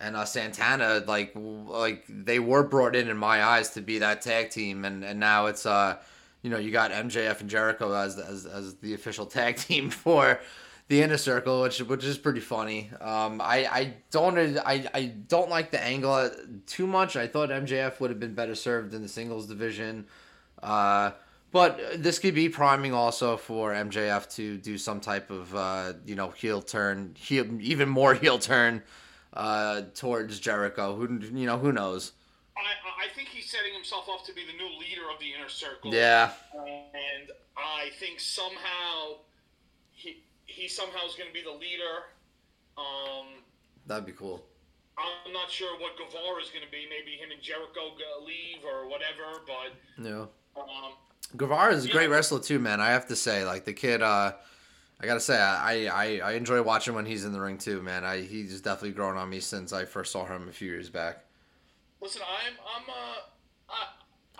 and 0.00 0.16
uh, 0.16 0.24
Santana 0.24 1.04
like 1.06 1.32
like 1.34 2.04
they 2.08 2.38
were 2.38 2.62
brought 2.62 2.96
in 2.96 3.08
in 3.08 3.16
my 3.16 3.44
eyes 3.44 3.70
to 3.70 3.82
be 3.82 3.98
that 3.98 4.22
tag 4.22 4.50
team, 4.50 4.86
and 4.86 5.04
and 5.04 5.20
now 5.20 5.46
it's 5.46 5.66
uh 5.66 5.98
you 6.42 6.48
know 6.48 6.58
you 6.58 6.70
got 6.70 6.90
MJF 6.90 7.40
and 7.40 7.50
Jericho 7.50 7.92
as 7.92 8.18
as 8.18 8.46
as 8.46 8.76
the 8.76 8.94
official 8.94 9.26
tag 9.26 9.56
team 9.58 9.90
for 9.90 10.40
the 10.88 11.02
inner 11.02 11.16
circle, 11.18 11.62
which 11.62 11.78
which 11.82 12.04
is 12.04 12.18
pretty 12.18 12.40
funny. 12.40 12.90
Um, 13.00 13.40
I 13.40 13.66
I 13.70 13.94
don't 14.10 14.38
I 14.58 14.86
I 14.94 15.04
don't 15.28 15.50
like 15.50 15.70
the 15.70 15.82
angle 15.82 16.30
too 16.66 16.86
much. 16.86 17.16
I 17.16 17.26
thought 17.26 17.50
MJF 17.50 18.00
would 18.00 18.10
have 18.10 18.18
been 18.20 18.34
better 18.34 18.54
served 18.54 18.94
in 18.94 19.02
the 19.02 19.08
singles 19.08 19.46
division. 19.46 20.06
Uh, 20.62 21.12
but 21.50 21.80
this 22.02 22.18
could 22.18 22.34
be 22.34 22.48
priming 22.48 22.92
also 22.92 23.36
for 23.38 23.72
MJF 23.72 24.34
to 24.36 24.58
do 24.58 24.76
some 24.76 25.00
type 25.00 25.30
of 25.30 25.54
uh, 25.54 25.92
you 26.06 26.14
know 26.14 26.30
heel 26.30 26.60
turn, 26.62 27.14
heel, 27.18 27.46
even 27.60 27.88
more 27.88 28.14
heel 28.22 28.38
turn 28.38 28.82
uh, 29.34 29.82
towards 29.94 30.40
Jericho. 30.40 30.94
Who 30.96 31.20
you 31.38 31.46
know 31.46 31.58
who 31.58 31.72
knows? 31.72 32.12
I, 32.56 32.60
I- 32.60 32.88
I 32.98 33.14
think 33.14 33.28
he's 33.30 33.48
setting 33.50 33.72
himself 33.72 34.08
up 34.12 34.24
to 34.26 34.32
be 34.34 34.42
the 34.44 34.52
new 34.52 34.68
leader 34.78 35.02
of 35.12 35.18
the 35.20 35.32
inner 35.32 35.48
circle. 35.48 35.94
Yeah, 35.94 36.30
And 36.54 37.30
I 37.56 37.90
think 37.98 38.20
somehow 38.20 39.18
he 39.92 40.22
he 40.58 40.68
somehow 40.68 41.06
is 41.06 41.14
going 41.14 41.28
to 41.28 41.34
be 41.34 41.42
the 41.42 41.52
leader. 41.52 42.10
Um, 42.76 43.42
that'd 43.86 44.06
be 44.06 44.12
cool. 44.12 44.44
I'm 44.98 45.32
not 45.32 45.50
sure 45.50 45.78
what 45.78 45.96
Guevara 45.96 46.42
is 46.42 46.50
going 46.50 46.64
to 46.64 46.70
be. 46.70 46.86
Maybe 46.90 47.16
him 47.16 47.30
and 47.30 47.40
Jericho 47.40 47.94
leave 48.26 48.64
or 48.64 48.88
whatever. 48.88 49.44
But 49.46 50.02
no. 50.02 50.28
um, 50.56 50.92
Guevara 51.36 51.72
is 51.74 51.84
a 51.84 51.88
great 51.88 52.10
wrestler 52.10 52.40
too, 52.40 52.58
man. 52.58 52.80
I 52.80 52.88
have 52.88 53.06
to 53.08 53.16
say, 53.16 53.44
like 53.44 53.64
the 53.64 53.72
kid, 53.72 54.02
uh, 54.02 54.32
I 55.00 55.06
gotta 55.06 55.20
say, 55.20 55.38
I, 55.38 55.86
I 55.86 56.18
I 56.18 56.32
enjoy 56.32 56.60
watching 56.62 56.94
when 56.94 57.06
he's 57.06 57.24
in 57.24 57.32
the 57.32 57.40
ring 57.40 57.58
too, 57.58 57.80
man. 57.80 58.04
I 58.04 58.22
he's 58.22 58.60
definitely 58.60 58.92
grown 58.92 59.16
on 59.16 59.30
me 59.30 59.38
since 59.38 59.72
I 59.72 59.84
first 59.84 60.10
saw 60.10 60.26
him 60.26 60.48
a 60.48 60.52
few 60.52 60.68
years 60.68 60.90
back. 60.90 61.24
listen, 62.00 62.22
I'm 62.22 62.54
I'm 62.54 62.90
uh 62.90 63.18
I, 63.70 63.86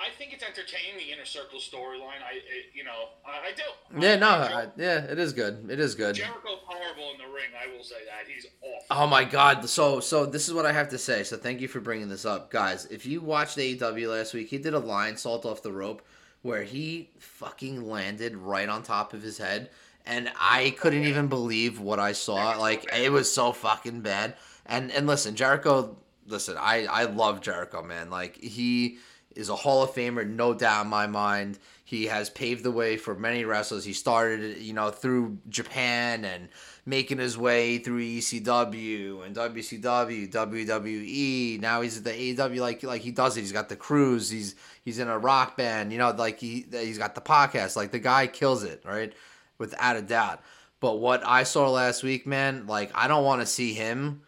I 0.00 0.11
think 0.16 0.32
it's 0.32 0.44
entertaining 0.44 0.96
the 0.96 1.12
inner 1.12 1.24
circle 1.24 1.58
storyline. 1.58 2.22
I 2.24 2.37
it, 2.37 2.66
you 2.74 2.84
know 2.84 3.08
I, 3.26 3.48
I 3.48 3.52
do. 3.56 4.00
Yeah, 4.00 4.16
no, 4.16 4.28
I 4.28 4.44
enjoy- 4.44 4.56
I, 4.56 4.66
yeah, 4.76 4.98
it 5.04 5.18
is 5.18 5.32
good. 5.32 5.68
It 5.70 5.80
is 5.80 5.94
good. 5.94 6.14
Jericho's 6.14 6.61
horrible 6.64 7.12
in 7.12 7.18
the 7.18 7.32
ring. 7.32 7.50
I 7.61 7.74
will 7.76 7.82
say 7.84 7.96
that 8.06 8.30
he's 8.32 8.46
awful. 8.62 8.87
Oh 8.90 9.06
my 9.06 9.24
god! 9.24 9.68
So 9.68 10.00
so 10.00 10.24
this 10.26 10.46
is 10.48 10.54
what 10.54 10.66
I 10.66 10.72
have 10.72 10.88
to 10.90 10.98
say. 10.98 11.24
So 11.24 11.37
thank 11.37 11.61
you 11.61 11.68
for 11.68 11.80
bringing 11.80 12.08
this 12.08 12.24
up, 12.24 12.50
guys. 12.50 12.87
If 12.87 13.06
you 13.06 13.20
watched 13.20 13.56
AEW 13.58 14.08
last 14.08 14.34
week, 14.34 14.48
he 14.48 14.58
did 14.58 14.74
a 14.74 14.80
Lionsault 14.80 15.44
off 15.44 15.62
the 15.62 15.72
rope, 15.72 16.02
where 16.42 16.62
he 16.62 17.11
fucking 17.18 17.88
landed 17.88 18.37
right 18.37 18.68
on 18.68 18.82
top 18.82 19.14
of 19.14 19.22
his 19.22 19.38
head, 19.38 19.70
and 20.06 20.30
I 20.38 20.76
couldn't 20.78 21.04
even 21.04 21.26
believe 21.28 21.80
what 21.80 21.98
I 21.98 22.12
saw. 22.12 22.56
Like 22.58 22.88
it 22.96 23.11
was 23.11 23.32
so 23.32 23.52
fucking 23.52 24.02
bad. 24.02 24.37
And 24.66 24.92
and 24.92 25.06
listen, 25.06 25.34
Jericho. 25.34 25.96
Listen, 26.26 26.56
I 26.58 26.84
I 26.84 27.04
love 27.04 27.40
Jericho, 27.40 27.82
man. 27.82 28.11
Like 28.11 28.37
he 28.37 28.98
is 29.38 29.48
a 29.48 29.55
Hall 29.55 29.85
of 29.85 29.94
Famer, 29.94 30.29
no 30.29 30.53
doubt 30.53 30.85
in 30.85 30.90
my 30.90 31.07
mind. 31.07 31.61
He 31.85 32.07
has 32.07 32.29
paved 32.29 32.64
the 32.64 32.72
way 32.72 32.96
for 32.96 33.14
many 33.14 33.44
wrestlers. 33.44 33.85
He 33.85 33.92
started, 33.92 34.59
you 34.59 34.72
know, 34.72 34.90
through 34.90 35.38
Japan 35.48 36.24
and 36.24 36.48
making 36.85 37.18
his 37.18 37.38
way 37.38 37.79
through 37.79 38.01
ECW 38.01 39.24
and 39.24 39.37
WCW, 39.37 40.29
WWE. 40.29 41.61
Now 41.61 41.81
he's 41.83 41.98
at 41.98 42.05
the 42.05 42.11
AEW, 42.11 42.59
like 42.59 42.83
like 42.83 43.03
he 43.03 43.12
does 43.12 43.37
it. 43.37 43.42
He's 43.42 43.53
got 43.53 43.68
the 43.68 43.77
cruise. 43.77 44.29
He's 44.29 44.57
he's 44.85 44.98
in 44.98 45.07
a 45.07 45.16
rock 45.16 45.57
band. 45.57 45.92
You 45.92 45.98
know, 45.98 46.11
like 46.11 46.40
he 46.40 46.66
he's 46.72 46.98
got 46.98 47.14
the 47.14 47.20
podcast. 47.20 47.77
Like 47.77 47.92
the 47.92 48.01
guy 48.01 48.27
kills 48.27 48.64
it, 48.64 48.83
right, 48.85 49.12
without 49.57 49.96
a 49.96 50.03
doubt. 50.03 50.42
But 50.81 50.96
what 50.96 51.24
I 51.24 51.44
saw 51.44 51.70
last 51.70 52.03
week, 52.03 52.27
man, 52.27 52.66
like 52.66 52.90
I 52.92 53.07
don't 53.07 53.24
want 53.24 53.40
to 53.40 53.46
see 53.46 53.72
him 53.72 54.22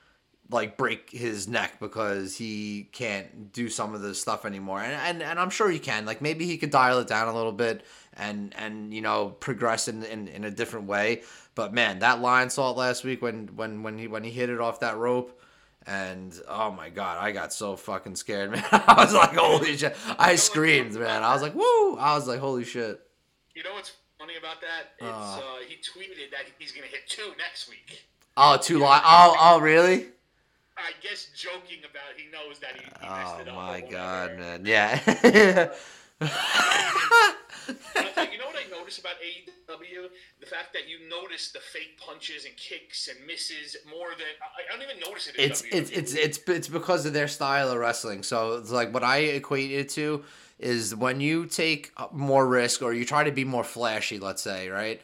like 0.51 0.77
break 0.77 1.11
his 1.11 1.49
neck 1.49 1.79
because 1.81 2.37
he 2.37 2.89
can't 2.93 3.53
do 3.53 3.69
some 3.69 3.95
of 3.95 4.03
this 4.03 4.21
stuff 4.21 4.45
anymore. 4.45 4.81
And, 4.81 4.93
and 4.95 5.23
and 5.23 5.39
I'm 5.39 5.51
sure 5.51 5.71
he 5.71 5.79
can. 5.79 6.07
Like 6.07 6.21
maybe 6.21 6.47
he 6.47 6.59
could 6.59 6.71
dial 6.71 6.99
it 6.99 7.07
down 7.09 7.29
a 7.29 7.35
little 7.35 7.53
bit 7.53 7.85
and 8.15 8.55
and 8.57 8.93
you 8.93 9.01
know 9.01 9.31
progress 9.31 9.89
in, 9.89 10.03
in, 10.05 10.29
in 10.29 10.45
a 10.45 10.51
different 10.51 10.87
way. 10.87 11.23
But 11.55 11.73
man, 11.73 12.01
that 12.01 12.19
Lionsault 12.19 12.77
last 12.77 13.05
week 13.05 13.23
when 13.23 13.49
when 13.57 13.83
when 13.83 13.99
he 13.99 14.07
when 14.09 14.25
he 14.25 14.31
hit 14.31 14.51
it 14.51 14.61
off 14.61 14.81
that 14.81 14.97
rope 14.97 15.41
and 15.87 16.39
oh 16.49 16.71
my 16.71 16.91
god, 16.91 17.19
I 17.19 17.33
got 17.33 17.53
so 17.53 17.77
fucking 17.77 18.17
scared, 18.17 18.51
man. 18.53 18.65
I 18.71 18.95
was 19.05 19.15
like, 19.15 19.35
holy 19.35 19.77
shit. 19.77 19.97
I 20.19 20.37
screamed, 20.37 20.95
man. 20.95 21.23
I 21.23 21.33
was 21.33 21.43
like, 21.43 21.55
woo! 21.55 21.97
I 21.97 22.15
was 22.15 22.29
like, 22.29 22.41
holy 22.41 22.65
shit. 22.65 23.01
You 23.55 23.63
know 23.63 23.73
what's 23.75 23.93
funny 24.19 24.35
about 24.37 24.61
that? 24.61 24.93
It's 24.99 25.09
uh, 25.09 25.39
uh, 25.39 25.59
he 25.67 25.77
tweeted 25.77 26.31
that 26.31 26.43
he's 26.59 26.73
gonna 26.73 26.87
hit 26.87 27.09
two 27.09 27.33
next 27.39 27.69
week. 27.69 28.05
Oh, 28.37 28.57
two 28.57 28.79
li- 28.79 28.85
Oh, 28.87 29.37
oh, 29.39 29.61
really? 29.61 30.07
I 30.83 30.93
guess 31.03 31.29
joking 31.35 31.79
about 31.88 32.16
he 32.16 32.31
knows 32.31 32.59
that 32.61 32.77
he, 32.77 32.85
he 32.85 32.90
oh 33.03 33.38
it 33.40 33.49
up. 33.49 33.55
Oh 33.55 33.57
my 33.57 33.81
god, 33.81 34.38
man! 34.38 34.64
Yeah. 34.64 35.01
you 36.21 36.27
know 38.38 38.47
what 38.47 38.57
I 38.57 38.69
noticed 38.71 38.99
about 38.99 39.14
AEW? 39.21 40.09
The 40.40 40.47
fact 40.47 40.73
that 40.73 40.88
you 40.88 41.09
notice 41.09 41.51
the 41.53 41.61
fake 41.61 41.99
punches 41.99 42.45
and 42.45 42.57
kicks 42.57 43.09
and 43.09 43.27
misses 43.27 43.77
more 43.88 44.11
than 44.11 44.27
I, 44.43 44.62
I 44.62 44.77
don't 44.77 44.83
even 44.83 45.01
notice 45.01 45.29
it. 45.29 45.35
it's 45.38 45.62
WWE. 45.62 45.69
it's 45.73 45.90
it's 45.90 46.14
it's 46.14 46.38
it's 46.49 46.69
because 46.69 47.07
of 47.07 47.12
their 47.12 47.29
style 47.29 47.71
of 47.71 47.79
wrestling. 47.79 48.23
So 48.23 48.55
it's 48.55 48.71
like 48.71 48.93
what 48.93 49.05
I 49.05 49.19
equate 49.19 49.71
it 49.71 49.88
to 49.90 50.25
is 50.59 50.95
when 50.95 51.21
you 51.21 51.47
take 51.47 51.93
more 52.12 52.47
risk 52.47 52.83
or 52.83 52.93
you 52.93 53.05
try 53.05 53.25
to 53.25 53.33
be 53.33 53.45
more 53.45 53.64
flashy. 53.64 54.19
Let's 54.19 54.43
say 54.43 54.69
right, 54.69 55.01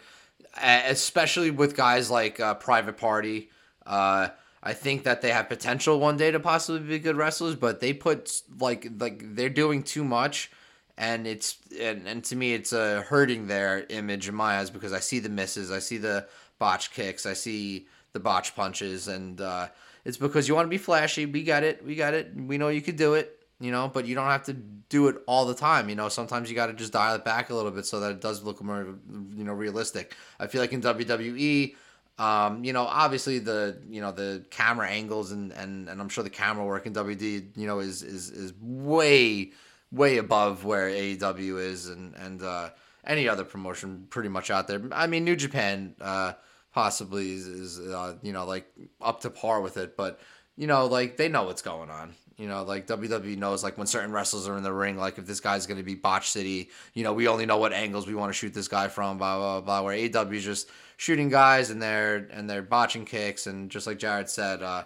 especially 0.62 1.50
with 1.50 1.76
guys 1.76 2.10
like 2.10 2.40
uh, 2.40 2.54
Private 2.54 2.98
Party. 2.98 3.50
Uh, 3.86 4.28
I 4.66 4.72
think 4.72 5.04
that 5.04 5.22
they 5.22 5.30
have 5.30 5.48
potential 5.48 6.00
one 6.00 6.16
day 6.16 6.32
to 6.32 6.40
possibly 6.40 6.80
be 6.80 6.98
good 6.98 7.14
wrestlers, 7.14 7.54
but 7.54 7.78
they 7.78 7.92
put 7.92 8.42
like 8.58 8.88
like 8.98 9.36
they're 9.36 9.48
doing 9.48 9.84
too 9.84 10.02
much, 10.02 10.50
and 10.98 11.24
it's 11.24 11.58
and, 11.80 12.08
and 12.08 12.24
to 12.24 12.34
me 12.34 12.52
it's 12.52 12.72
uh, 12.72 13.04
hurting 13.06 13.46
their 13.46 13.86
image 13.90 14.28
in 14.28 14.34
my 14.34 14.58
eyes 14.58 14.68
because 14.70 14.92
I 14.92 14.98
see 14.98 15.20
the 15.20 15.28
misses, 15.28 15.70
I 15.70 15.78
see 15.78 15.98
the 15.98 16.26
botch 16.58 16.90
kicks, 16.90 17.26
I 17.26 17.34
see 17.34 17.86
the 18.12 18.18
botch 18.18 18.56
punches, 18.56 19.06
and 19.06 19.40
uh, 19.40 19.68
it's 20.04 20.16
because 20.16 20.48
you 20.48 20.56
want 20.56 20.66
to 20.66 20.70
be 20.70 20.78
flashy. 20.78 21.26
We 21.26 21.44
got 21.44 21.62
it, 21.62 21.86
we 21.86 21.94
got 21.94 22.14
it, 22.14 22.32
we 22.34 22.58
know 22.58 22.68
you 22.68 22.82
could 22.82 22.96
do 22.96 23.14
it, 23.14 23.38
you 23.60 23.70
know, 23.70 23.86
but 23.86 24.04
you 24.04 24.16
don't 24.16 24.26
have 24.26 24.46
to 24.46 24.52
do 24.52 25.06
it 25.06 25.18
all 25.28 25.46
the 25.46 25.54
time. 25.54 25.88
You 25.88 25.94
know, 25.94 26.08
sometimes 26.08 26.50
you 26.50 26.56
got 26.56 26.66
to 26.66 26.72
just 26.72 26.92
dial 26.92 27.14
it 27.14 27.24
back 27.24 27.50
a 27.50 27.54
little 27.54 27.70
bit 27.70 27.86
so 27.86 28.00
that 28.00 28.10
it 28.10 28.20
does 28.20 28.42
look 28.42 28.60
more, 28.64 28.98
you 29.32 29.44
know, 29.44 29.52
realistic. 29.52 30.16
I 30.40 30.48
feel 30.48 30.60
like 30.60 30.72
in 30.72 30.82
WWE 30.82 31.76
um, 32.18 32.64
you 32.64 32.72
know, 32.72 32.84
obviously 32.84 33.38
the 33.38 33.78
you 33.88 34.00
know 34.00 34.12
the 34.12 34.44
camera 34.50 34.88
angles 34.88 35.32
and, 35.32 35.52
and, 35.52 35.88
and 35.88 36.00
I'm 36.00 36.08
sure 36.08 36.24
the 36.24 36.30
camera 36.30 36.64
work 36.64 36.86
in 36.86 36.94
WD 36.94 37.56
you 37.56 37.66
know 37.66 37.80
is 37.80 38.02
is, 38.02 38.30
is 38.30 38.54
way 38.60 39.52
way 39.92 40.16
above 40.16 40.64
where 40.64 40.88
AEW 40.88 41.60
is 41.60 41.88
and 41.88 42.14
and 42.16 42.42
uh, 42.42 42.70
any 43.04 43.28
other 43.28 43.44
promotion 43.44 44.06
pretty 44.08 44.30
much 44.30 44.50
out 44.50 44.66
there. 44.66 44.80
I 44.92 45.06
mean, 45.06 45.24
New 45.24 45.36
Japan 45.36 45.94
uh, 46.00 46.32
possibly 46.72 47.32
is, 47.32 47.46
is 47.46 47.80
uh, 47.80 48.16
you 48.22 48.32
know 48.32 48.46
like 48.46 48.66
up 49.00 49.20
to 49.20 49.30
par 49.30 49.60
with 49.60 49.76
it, 49.76 49.96
but 49.96 50.18
you 50.56 50.66
know 50.66 50.86
like 50.86 51.18
they 51.18 51.28
know 51.28 51.44
what's 51.44 51.62
going 51.62 51.90
on. 51.90 52.14
You 52.36 52.48
know, 52.48 52.64
like 52.64 52.86
WWE 52.86 53.38
knows, 53.38 53.64
like 53.64 53.78
when 53.78 53.86
certain 53.86 54.12
wrestlers 54.12 54.46
are 54.46 54.56
in 54.58 54.62
the 54.62 54.72
ring, 54.72 54.98
like 54.98 55.16
if 55.16 55.26
this 55.26 55.40
guy's 55.40 55.66
going 55.66 55.78
to 55.78 55.82
be 55.82 55.94
botch 55.94 56.30
city, 56.30 56.68
you 56.92 57.02
know, 57.02 57.14
we 57.14 57.28
only 57.28 57.46
know 57.46 57.56
what 57.56 57.72
angles 57.72 58.06
we 58.06 58.14
want 58.14 58.28
to 58.28 58.34
shoot 58.38 58.52
this 58.52 58.68
guy 58.68 58.88
from, 58.88 59.16
blah 59.16 59.38
blah 59.38 59.60
blah. 59.62 59.82
Where 59.82 59.96
AEW 59.96 60.34
is 60.34 60.44
just 60.44 60.70
shooting 60.98 61.30
guys 61.30 61.70
and 61.70 61.80
they're 61.80 62.28
and 62.30 62.48
they're 62.48 62.62
botching 62.62 63.06
kicks, 63.06 63.46
and 63.46 63.70
just 63.70 63.86
like 63.86 63.98
Jared 63.98 64.28
said, 64.28 64.62
uh, 64.62 64.84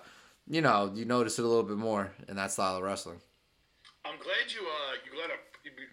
you 0.48 0.60
know, 0.60 0.92
you 0.94 1.04
notice 1.04 1.38
it 1.38 1.44
a 1.44 1.48
little 1.48 1.64
bit 1.64 1.76
more 1.76 2.12
in 2.28 2.36
that 2.36 2.52
style 2.52 2.76
of 2.76 2.82
wrestling. 2.82 3.20
I'm 4.04 4.18
glad 4.18 4.52
you 4.54 4.60
uh 4.60 4.94
you 5.04 5.18
let 5.20 5.30
a, 5.30 5.38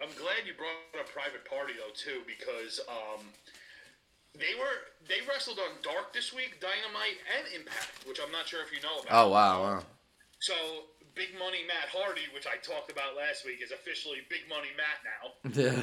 I'm 0.04 0.14
glad 0.16 0.46
you 0.46 0.54
brought 0.54 1.04
a 1.04 1.12
private 1.12 1.44
party 1.50 1.74
though 1.74 1.94
too 1.94 2.22
because 2.26 2.80
um 2.88 3.26
they 4.38 4.54
were 4.60 4.94
they 5.08 5.26
wrestled 5.28 5.60
on 5.60 5.82
Dark 5.82 6.14
this 6.14 6.34
week, 6.34 6.62
Dynamite 6.62 7.18
and 7.38 7.48
Impact, 7.60 8.06
which 8.08 8.20
I'm 8.24 8.32
not 8.32 8.48
sure 8.48 8.62
if 8.62 8.72
you 8.72 8.82
know 8.82 9.02
about. 9.02 9.26
Oh 9.26 9.30
wow, 9.30 9.64
wow. 9.64 9.84
So 10.40 10.54
Big 11.18 11.34
Money 11.34 11.66
Matt 11.66 11.90
Hardy, 11.90 12.30
which 12.30 12.46
I 12.46 12.62
talked 12.62 12.94
about 12.94 13.18
last 13.18 13.42
week, 13.42 13.58
is 13.66 13.74
officially 13.74 14.22
Big 14.30 14.46
Money 14.46 14.70
Matt 14.78 15.02
now. 15.02 15.24
Yeah. 15.50 15.82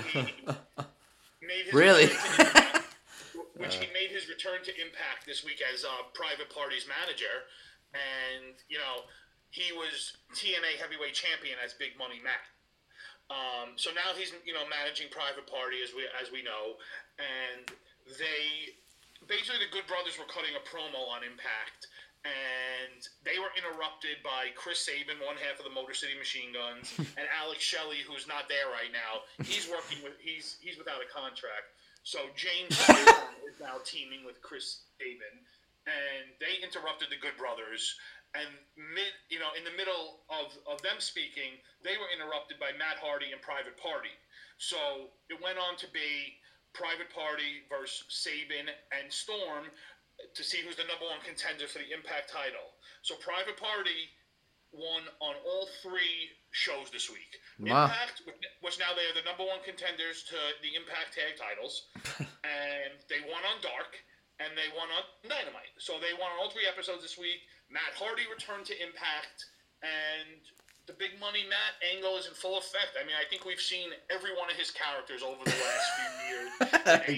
really? 1.75 2.07
Impact, 2.15 2.95
which 3.59 3.77
uh. 3.77 3.83
he 3.83 3.89
made 3.91 4.15
his 4.15 4.31
return 4.31 4.63
to 4.63 4.73
Impact 4.79 5.27
this 5.27 5.43
week 5.43 5.59
as 5.59 5.83
uh, 5.83 6.07
Private 6.15 6.49
Party's 6.55 6.87
manager, 6.87 7.51
and 7.93 8.55
you 8.71 8.79
know 8.79 9.11
he 9.51 9.75
was 9.75 10.15
TNA 10.39 10.79
Heavyweight 10.79 11.19
Champion 11.19 11.59
as 11.59 11.75
Big 11.75 11.99
Money 11.99 12.23
Matt. 12.23 12.47
Um, 13.27 13.75
so 13.75 13.91
now 13.91 14.15
he's 14.15 14.31
you 14.47 14.55
know 14.55 14.63
managing 14.71 15.11
Private 15.11 15.51
Party 15.51 15.83
as 15.83 15.91
we 15.91 16.07
as 16.15 16.31
we 16.31 16.47
know, 16.47 16.79
and 17.19 17.67
they 18.23 18.71
basically 19.27 19.67
the 19.67 19.73
Good 19.75 19.91
Brothers 19.91 20.15
were 20.15 20.31
cutting 20.31 20.55
a 20.55 20.63
promo 20.63 21.11
on 21.11 21.27
Impact 21.27 21.91
and 22.25 23.05
they 23.21 23.37
were 23.37 23.53
interrupted 23.53 24.25
by 24.25 24.49
Chris 24.57 24.81
Sabin, 24.81 25.21
one 25.21 25.37
half 25.37 25.61
of 25.61 25.69
the 25.69 25.73
Motor 25.73 25.93
City 25.93 26.17
Machine 26.17 26.57
Guns, 26.57 26.93
and 27.21 27.29
Alex 27.29 27.61
Shelley, 27.61 28.01
who's 28.01 28.25
not 28.25 28.49
there 28.49 28.73
right 28.73 28.89
now. 28.89 29.29
He's 29.45 29.69
working 29.69 30.01
with 30.01 30.17
he's 30.21 30.57
he's 30.65 30.81
without 30.81 31.05
a 31.05 31.09
contract. 31.13 31.77
So 32.05 32.29
James 32.37 32.77
is 33.49 33.61
now 33.61 33.81
teaming 33.85 34.25
with 34.25 34.41
Chris 34.41 34.89
Sabin, 34.97 35.37
and 35.89 36.33
they 36.41 36.61
interrupted 36.65 37.13
the 37.13 37.21
Good 37.21 37.37
Brothers. 37.37 37.97
And 38.35 38.51
mid, 38.75 39.15
you 39.31 39.39
know, 39.39 39.55
in 39.55 39.63
the 39.63 39.71
middle 39.79 40.27
of, 40.27 40.51
of 40.67 40.83
them 40.83 40.99
speaking, 40.99 41.55
they 41.87 41.95
were 41.95 42.11
interrupted 42.11 42.59
by 42.59 42.75
Matt 42.75 42.99
Hardy 42.99 43.31
and 43.31 43.39
Private 43.39 43.79
Party. 43.79 44.11
So 44.59 45.15
it 45.31 45.39
went 45.39 45.55
on 45.55 45.79
to 45.79 45.87
be 45.95 46.43
Private 46.75 47.15
Party 47.15 47.63
versus 47.71 48.03
Sabin 48.11 48.67
and 48.91 49.07
Storm 49.07 49.71
to 50.33 50.43
see 50.43 50.65
who's 50.65 50.77
the 50.77 50.89
number 50.89 51.05
one 51.05 51.21
contender 51.21 51.69
for 51.69 51.79
the 51.79 51.91
Impact 51.93 52.33
title. 52.33 52.73
So 53.03 53.15
Private 53.21 53.61
Party 53.61 54.09
won 54.73 55.07
on 55.21 55.35
all 55.47 55.69
three 55.83 56.35
shows 56.51 56.91
this 56.91 57.11
week. 57.11 57.39
Wow. 57.61 57.87
Impact, 57.87 58.23
which 58.63 58.79
now 58.79 58.91
they 58.97 59.07
are 59.07 59.15
the 59.15 59.27
number 59.27 59.47
one 59.47 59.63
contenders 59.63 60.27
to 60.31 60.39
the 60.65 60.75
Impact 60.75 61.15
tag 61.15 61.39
titles, 61.39 61.91
and 62.43 62.99
they 63.07 63.23
won 63.27 63.43
on 63.47 63.63
Dark 63.63 63.95
and 64.43 64.51
they 64.59 64.67
won 64.75 64.91
on 64.91 65.07
Dynamite. 65.31 65.71
So 65.79 66.03
they 66.03 66.11
won 66.19 66.35
on 66.35 66.39
all 66.43 66.51
three 66.51 66.67
episodes 66.67 67.07
this 67.07 67.15
week. 67.15 67.47
Matt 67.71 67.95
Hardy 67.95 68.27
returned 68.27 68.67
to 68.67 68.75
Impact, 68.83 69.47
and 69.83 70.43
the 70.91 70.95
big 70.99 71.17
money 71.23 71.47
Matt 71.47 71.79
angle 71.81 72.19
is 72.19 72.27
in 72.27 72.35
full 72.35 72.59
effect. 72.59 72.99
I 72.99 73.07
mean, 73.07 73.15
I 73.15 73.25
think 73.31 73.47
we've 73.47 73.63
seen 73.63 73.95
every 74.11 74.35
one 74.35 74.51
of 74.51 74.57
his 74.59 74.75
characters 74.75 75.23
over 75.23 75.39
the 75.39 75.55
last 75.55 75.87
few 75.95 76.11
years. 76.29 76.51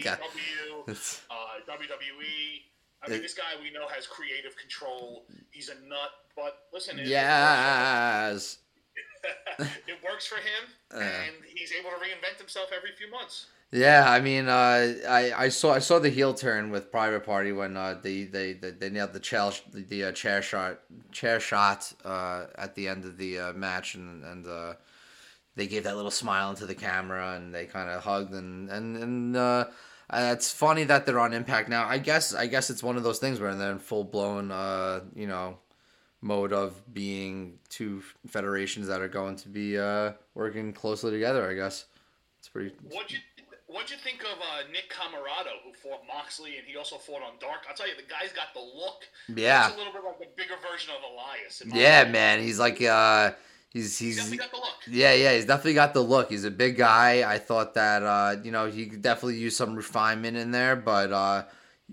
AEW, 0.05 0.85
uh, 1.33 1.64
WWE. 1.64 2.66
I 3.03 3.11
mean, 3.11 3.23
this 3.23 3.35
guy 3.35 3.61
we 3.63 3.71
know 3.71 3.87
has 3.89 4.07
creative 4.07 4.57
control. 4.57 5.27
He's 5.51 5.69
a 5.69 5.75
nut, 5.87 6.11
but 6.35 6.67
listen, 6.73 6.99
it, 6.99 7.07
yes, 7.07 8.59
it 9.59 9.99
works 10.05 10.27
for 10.27 10.37
him, 10.37 10.71
uh, 10.95 10.99
and 10.99 11.35
he's 11.55 11.73
able 11.73 11.91
to 11.91 11.97
reinvent 11.97 12.39
himself 12.39 12.71
every 12.77 12.91
few 12.97 13.11
months. 13.11 13.47
Yeah, 13.73 14.05
I 14.09 14.21
mean, 14.21 14.49
uh, 14.49 14.95
I 15.09 15.33
I 15.37 15.49
saw 15.49 15.73
I 15.73 15.81
saw 15.81 15.99
the 15.99 16.09
heel 16.09 16.35
turn 16.35 16.70
with 16.70 16.91
Private 16.93 17.25
Party 17.25 17.53
when 17.53 17.77
uh, 17.77 17.99
they, 18.01 18.23
they, 18.25 18.53
they 18.53 18.70
they 18.70 18.91
nailed 18.91 19.12
the 19.12 19.20
chair 19.20 19.51
the, 19.73 19.83
the 19.83 20.05
uh, 20.05 20.12
chair 20.12 20.41
shot 20.41 20.81
chair 21.11 21.41
shot 21.41 21.93
uh, 22.05 22.47
at 22.57 22.75
the 22.77 22.87
end 22.87 23.05
of 23.05 23.18
the 23.18 23.39
uh, 23.41 23.53
match 23.55 23.97
and 23.97 24.23
and 24.25 24.47
uh, 24.47 24.75
they 25.57 25.66
gave 25.66 25.83
that 25.85 25.97
little 25.97 26.12
smile 26.12 26.51
into 26.51 26.64
the 26.64 26.77
camera 26.77 27.35
and 27.35 27.53
they 27.53 27.66
kind 27.66 27.91
of 27.91 28.05
hugged 28.05 28.33
and 28.35 28.70
and 28.70 28.97
and 28.97 29.66
uh, 30.11 30.31
it's 30.33 30.53
funny 30.53 30.85
that 30.85 31.07
they're 31.07 31.19
on 31.19 31.33
Impact 31.33 31.69
now. 31.69 31.87
I 31.87 31.99
guess 31.99 32.35
I 32.35 32.47
guess 32.47 32.71
it's 32.71 32.83
one 32.83 32.97
of 32.97 33.03
those 33.03 33.19
things 33.19 33.41
where 33.41 33.55
they're 33.55 33.73
in 33.73 33.79
full 33.79 34.05
blown, 34.05 34.51
uh, 34.51 35.01
you 35.15 35.27
know, 35.27 35.59
mode 36.21 36.53
of 36.53 36.81
being 36.93 37.59
two 37.69 38.03
federations 38.27 38.87
that 38.89 39.01
are 39.01 39.09
going 39.09 39.37
to 39.37 39.49
be 39.49 39.79
uh, 39.79 40.13
working 40.35 40.73
closely 40.73 41.11
together. 41.11 41.49
I 41.51 41.55
guess 41.55 41.87
It's 42.39 42.49
pretty. 42.49 42.75
What'd 42.91 43.13
you 43.13 43.19
What'd 43.69 43.91
you 43.91 43.97
think 43.97 44.23
of 44.23 44.39
uh, 44.39 44.63
Nick 44.73 44.91
Comoroto, 44.91 45.51
who 45.65 45.73
fought 45.73 46.01
Moxley, 46.07 46.57
and 46.57 46.67
he 46.67 46.77
also 46.77 46.97
fought 46.97 47.21
on 47.23 47.33
Dark? 47.41 47.67
I'll 47.69 47.75
tell 47.75 47.89
you, 47.89 47.97
the 47.97 48.03
guy's 48.03 48.33
got 48.33 48.55
the 48.55 48.61
look. 48.61 49.03
Yeah. 49.29 49.67
He's 49.67 49.75
a 49.75 49.77
little 49.77 49.93
bit 49.93 50.03
like 50.05 50.17
a 50.21 50.37
bigger 50.37 50.55
version 50.71 50.93
of 50.97 51.03
Elias. 51.13 51.63
Yeah, 51.67 52.01
opinion. 52.01 52.13
man. 52.13 52.41
He's 52.41 52.59
like 52.59 52.81
uh, 52.81 53.33
he's 53.77 53.99
He's 53.99 54.16
he's. 54.16 54.16
definitely 54.16 54.39
got 54.39 54.51
the 54.51 54.57
look. 54.59 54.74
Yeah, 54.89 55.12
yeah, 55.14 55.35
he's 55.35 55.45
definitely 55.47 55.74
got 55.74 55.95
the 55.95 56.01
look. 56.01 56.29
He's 56.31 56.45
a 56.45 56.51
big 56.51 56.77
guy. 56.77 57.31
I 57.31 57.39
thought 57.39 57.74
that 57.74 58.03
uh, 58.03 58.37
you 58.43 58.51
know, 58.53 58.66
he 58.70 58.87
could 58.87 59.03
definitely 59.03 59.37
use 59.39 59.57
some 59.57 59.74
refinement 59.74 60.37
in 60.37 60.51
there, 60.51 60.77
but 60.77 61.12
uh 61.12 61.45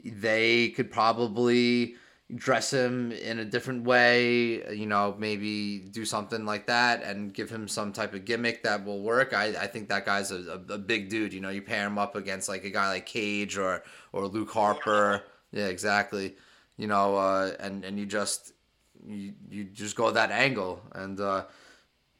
they 0.03 0.69
could 0.69 0.91
probably 0.91 1.95
dress 2.36 2.71
him 2.73 3.11
in 3.11 3.38
a 3.39 3.45
different 3.45 3.84
way, 3.86 4.63
you 4.73 4.88
know, 4.88 5.15
maybe 5.19 5.79
do 5.91 6.03
something 6.03 6.45
like 6.45 6.65
that 6.67 7.03
and 7.03 7.34
give 7.34 7.49
him 7.49 7.67
some 7.67 7.93
type 7.93 8.13
of 8.15 8.25
gimmick 8.25 8.63
that 8.63 8.84
will 8.86 9.01
work. 9.01 9.34
I, 9.34 9.47
I 9.49 9.67
think 9.67 9.89
that 9.89 10.05
guy's 10.05 10.31
a, 10.31 10.59
a, 10.69 10.73
a 10.73 10.77
big 10.79 11.09
dude, 11.09 11.34
you 11.34 11.41
know, 11.41 11.49
you 11.49 11.61
pair 11.61 11.86
him 11.86 11.99
up 11.99 12.15
against 12.15 12.49
like 12.49 12.63
a 12.63 12.71
guy 12.71 12.88
like 12.89 13.05
Cage 13.05 13.57
or 13.57 13.84
or 14.13 14.27
Luke 14.27 14.49
Harper. 14.51 15.21
Yeah, 15.51 15.67
exactly. 15.67 16.36
You 16.77 16.88
know, 16.88 17.15
uh 17.17 17.51
and 17.59 17.86
and 17.86 17.99
you 17.99 18.05
just 18.05 18.53
you 19.05 19.34
you 19.49 19.65
just 19.65 19.95
go 19.95 20.09
that 20.11 20.31
angle 20.31 20.81
and 20.93 21.19
uh 21.19 21.45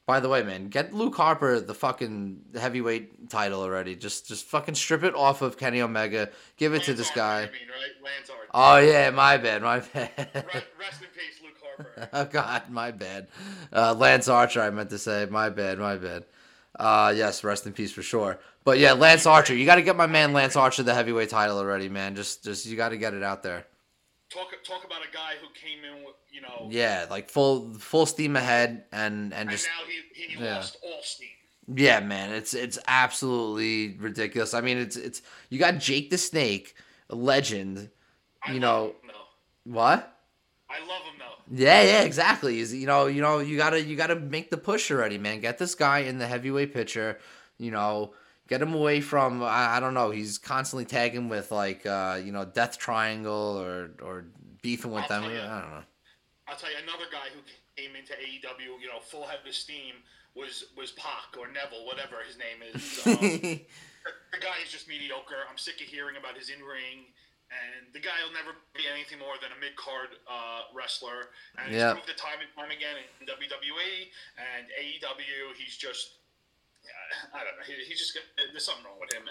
by 0.06 0.20
the 0.20 0.28
way, 0.28 0.42
man, 0.42 0.68
get 0.68 0.92
Luke 0.92 1.16
Harper 1.16 1.60
the 1.60 1.74
fucking 1.74 2.42
heavyweight 2.58 3.30
title 3.30 3.62
already. 3.62 3.96
Just 3.96 4.28
just 4.28 4.44
fucking 4.46 4.74
strip 4.74 5.02
it 5.02 5.14
off 5.14 5.40
of 5.40 5.56
Kenny 5.56 5.80
Omega. 5.80 6.28
Give 6.58 6.74
it 6.74 6.82
to 6.84 6.94
this 6.94 7.10
guy. 7.10 7.38
I 7.38 7.42
mean, 7.42 7.52
right? 7.52 8.04
Lance 8.04 8.30
Archer. 8.30 8.50
Oh 8.52 8.76
yeah, 8.78 9.10
my 9.10 9.38
bad, 9.38 9.62
my 9.62 9.80
bad. 9.80 10.10
Rest 10.78 11.00
in 11.00 11.08
peace, 11.14 11.40
Luke 11.42 11.56
Harper. 11.62 12.08
oh 12.12 12.24
god, 12.26 12.70
my 12.70 12.90
bad. 12.90 13.28
Uh, 13.72 13.94
Lance 13.94 14.28
Archer, 14.28 14.60
I 14.60 14.70
meant 14.70 14.90
to 14.90 14.98
say. 14.98 15.26
My 15.30 15.48
bad, 15.48 15.78
my 15.78 15.96
bad. 15.96 16.24
Uh, 16.78 17.12
yes, 17.16 17.42
rest 17.42 17.66
in 17.66 17.72
peace 17.72 17.92
for 17.92 18.02
sure. 18.02 18.38
But 18.64 18.78
yeah, 18.78 18.92
Lance 18.92 19.26
Archer, 19.26 19.54
you 19.54 19.64
got 19.64 19.76
to 19.76 19.82
get 19.82 19.96
my 19.96 20.06
man 20.06 20.32
Lance 20.32 20.56
Archer 20.56 20.82
the 20.82 20.94
heavyweight 20.94 21.30
title 21.30 21.58
already, 21.58 21.88
man. 21.88 22.14
Just 22.14 22.44
just 22.44 22.66
you 22.66 22.76
got 22.76 22.90
to 22.90 22.98
get 22.98 23.14
it 23.14 23.22
out 23.22 23.42
there. 23.42 23.64
Talk 24.30 24.48
talk 24.64 24.84
about 24.84 25.02
a 25.02 25.12
guy 25.12 25.34
who 25.40 25.46
came 25.54 25.84
in 25.84 26.04
with 26.04 26.14
you 26.32 26.40
know, 26.40 26.68
Yeah, 26.70 27.06
like 27.08 27.30
full 27.30 27.74
full 27.74 28.06
steam 28.06 28.34
ahead 28.36 28.84
and 28.92 29.32
and 29.32 29.34
and 29.34 29.50
just 29.50 29.66
now 29.66 29.86
he 29.86 30.22
he 30.36 30.42
yeah. 30.44 30.56
lost 30.56 30.76
all 30.82 31.00
steam. 31.02 31.28
Yeah, 31.72 32.00
man, 32.00 32.32
it's 32.32 32.52
it's 32.52 32.78
absolutely 32.88 33.96
ridiculous. 33.98 34.52
I 34.54 34.60
mean, 34.60 34.78
it's 34.78 34.96
it's 34.96 35.22
you 35.50 35.58
got 35.58 35.78
Jake 35.78 36.10
the 36.10 36.18
Snake, 36.18 36.74
a 37.10 37.14
legend. 37.14 37.90
I 38.42 38.52
You 38.52 38.60
love 38.60 38.62
know 38.62 38.86
him, 38.86 38.92
though. 39.08 39.72
what? 39.72 40.18
I 40.68 40.80
love 40.80 41.02
him 41.04 41.14
though. 41.18 41.56
Yeah, 41.64 41.82
yeah, 41.82 42.02
exactly. 42.02 42.58
Is 42.58 42.74
you 42.74 42.86
know, 42.86 43.06
you 43.06 43.22
know, 43.22 43.38
you 43.38 43.56
gotta 43.56 43.80
you 43.82 43.96
gotta 43.96 44.16
make 44.16 44.50
the 44.50 44.56
push 44.56 44.90
already, 44.90 45.16
man. 45.18 45.40
Get 45.40 45.58
this 45.58 45.74
guy 45.74 46.00
in 46.00 46.18
the 46.18 46.26
heavyweight 46.26 46.74
picture. 46.74 47.18
You 47.58 47.70
know, 47.70 48.14
get 48.48 48.60
him 48.62 48.74
away 48.74 49.00
from 49.00 49.42
I, 49.42 49.76
I 49.76 49.80
don't 49.80 49.94
know. 49.94 50.10
He's 50.10 50.38
constantly 50.38 50.84
tagging 50.84 51.28
with 51.28 51.50
like 51.50 51.84
uh, 51.86 52.20
you 52.24 52.32
know 52.32 52.44
Death 52.44 52.78
Triangle 52.78 53.58
or 53.58 53.90
or 54.02 54.26
beefing 54.62 54.92
with 54.92 55.04
I'll 55.04 55.08
them. 55.08 55.22
tell 55.22 55.30
I 55.30 55.60
don't 55.60 55.70
know. 55.70 55.82
I'll 56.48 56.56
tell 56.56 56.70
you 56.70 56.76
another 56.82 57.04
guy 57.10 57.28
who 57.32 57.40
came 57.76 57.96
into 57.96 58.12
AEW, 58.12 58.80
you 58.80 58.88
know, 58.88 59.00
full 59.00 59.24
head 59.26 59.40
of 59.46 59.54
steam 59.54 59.94
was 60.36 60.64
was 60.76 60.92
Pac 60.92 61.36
or 61.38 61.46
Neville, 61.48 61.86
whatever 61.86 62.16
his 62.26 62.36
name 62.38 62.60
is. 62.62 63.00
Um, 64.04 64.10
the, 64.12 64.36
the 64.36 64.44
guy 64.44 64.60
is 64.60 64.68
just 64.68 64.84
mediocre. 64.86 65.48
I'm 65.48 65.56
sick 65.56 65.80
of 65.80 65.88
hearing 65.88 66.20
about 66.20 66.36
his 66.36 66.50
in 66.52 66.60
ring. 66.60 67.08
And 67.48 67.88
the 67.96 68.00
guy 68.04 68.12
will 68.20 68.36
never 68.36 68.52
be 68.76 68.84
anything 68.84 69.16
more 69.16 69.40
than 69.40 69.48
a 69.56 69.58
mid 69.60 69.72
card 69.80 70.12
uh, 70.28 70.68
wrestler. 70.76 71.32
And 71.56 71.72
he's 71.72 71.80
Yeah. 71.80 71.96
proved 71.96 72.08
it 72.12 72.20
time 72.20 72.36
and 72.44 72.50
time 72.52 72.68
again 72.68 73.00
in 73.00 73.24
WWE 73.24 74.12
and 74.36 74.68
AEW. 74.76 75.56
He's 75.56 75.76
just, 75.80 76.20
I 77.32 77.38
don't 77.38 77.56
know. 77.56 77.64
He, 77.66 77.84
he's 77.84 77.98
just, 77.98 78.16
there's 78.36 78.64
something 78.64 78.84
wrong 78.84 78.98
with 79.00 79.12
him. 79.12 79.22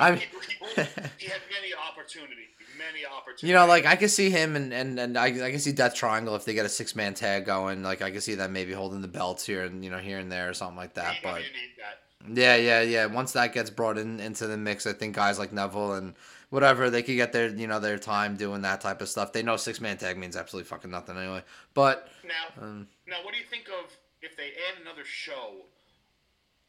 And 0.00 0.18
he, 0.18 0.26
he, 0.26 0.82
he 1.18 1.26
had 1.30 1.40
many 1.50 1.72
opportunities, 1.74 2.48
many 2.78 3.06
opportunities. 3.06 3.42
You 3.42 3.54
know, 3.54 3.66
like 3.66 3.86
I 3.86 3.96
can 3.96 4.08
see 4.08 4.30
him 4.30 4.56
and 4.56 4.72
and, 4.72 4.98
and 4.98 5.18
I, 5.18 5.26
I 5.26 5.50
can 5.50 5.58
see 5.58 5.72
Death 5.72 5.94
Triangle 5.94 6.34
if 6.36 6.44
they 6.44 6.54
get 6.54 6.66
a 6.66 6.68
six 6.68 6.94
man 6.94 7.14
tag 7.14 7.46
going. 7.46 7.82
Like 7.82 8.02
I 8.02 8.10
can 8.10 8.20
see 8.20 8.34
them 8.34 8.52
maybe 8.52 8.72
holding 8.72 9.02
the 9.02 9.08
belts 9.08 9.44
here 9.44 9.64
and 9.64 9.84
you 9.84 9.90
know 9.90 9.98
here 9.98 10.18
and 10.18 10.30
there 10.30 10.48
or 10.48 10.54
something 10.54 10.76
like 10.76 10.94
that. 10.94 11.16
But 11.22 11.42
that. 11.78 12.36
yeah, 12.36 12.56
yeah, 12.56 12.80
yeah. 12.82 13.06
Once 13.06 13.32
that 13.32 13.52
gets 13.52 13.70
brought 13.70 13.98
in 13.98 14.20
into 14.20 14.46
the 14.46 14.56
mix, 14.56 14.86
I 14.86 14.92
think 14.92 15.14
guys 15.16 15.38
like 15.38 15.52
Neville 15.52 15.94
and 15.94 16.14
whatever 16.50 16.90
they 16.90 17.02
could 17.02 17.16
get 17.16 17.32
their 17.32 17.48
you 17.48 17.66
know 17.66 17.80
their 17.80 17.98
time 17.98 18.36
doing 18.36 18.62
that 18.62 18.80
type 18.80 19.00
of 19.00 19.08
stuff. 19.08 19.32
They 19.32 19.42
know 19.42 19.56
six 19.56 19.80
man 19.80 19.96
tag 19.96 20.18
means 20.18 20.36
absolutely 20.36 20.68
fucking 20.68 20.90
nothing 20.90 21.16
anyway. 21.16 21.42
But 21.74 22.08
Now, 22.24 22.62
um, 22.62 22.88
now, 23.08 23.16
what 23.22 23.32
do 23.34 23.38
you 23.38 23.46
think 23.46 23.68
of 23.68 23.96
if 24.22 24.36
they 24.36 24.52
add 24.70 24.80
another 24.82 25.04
show? 25.04 25.66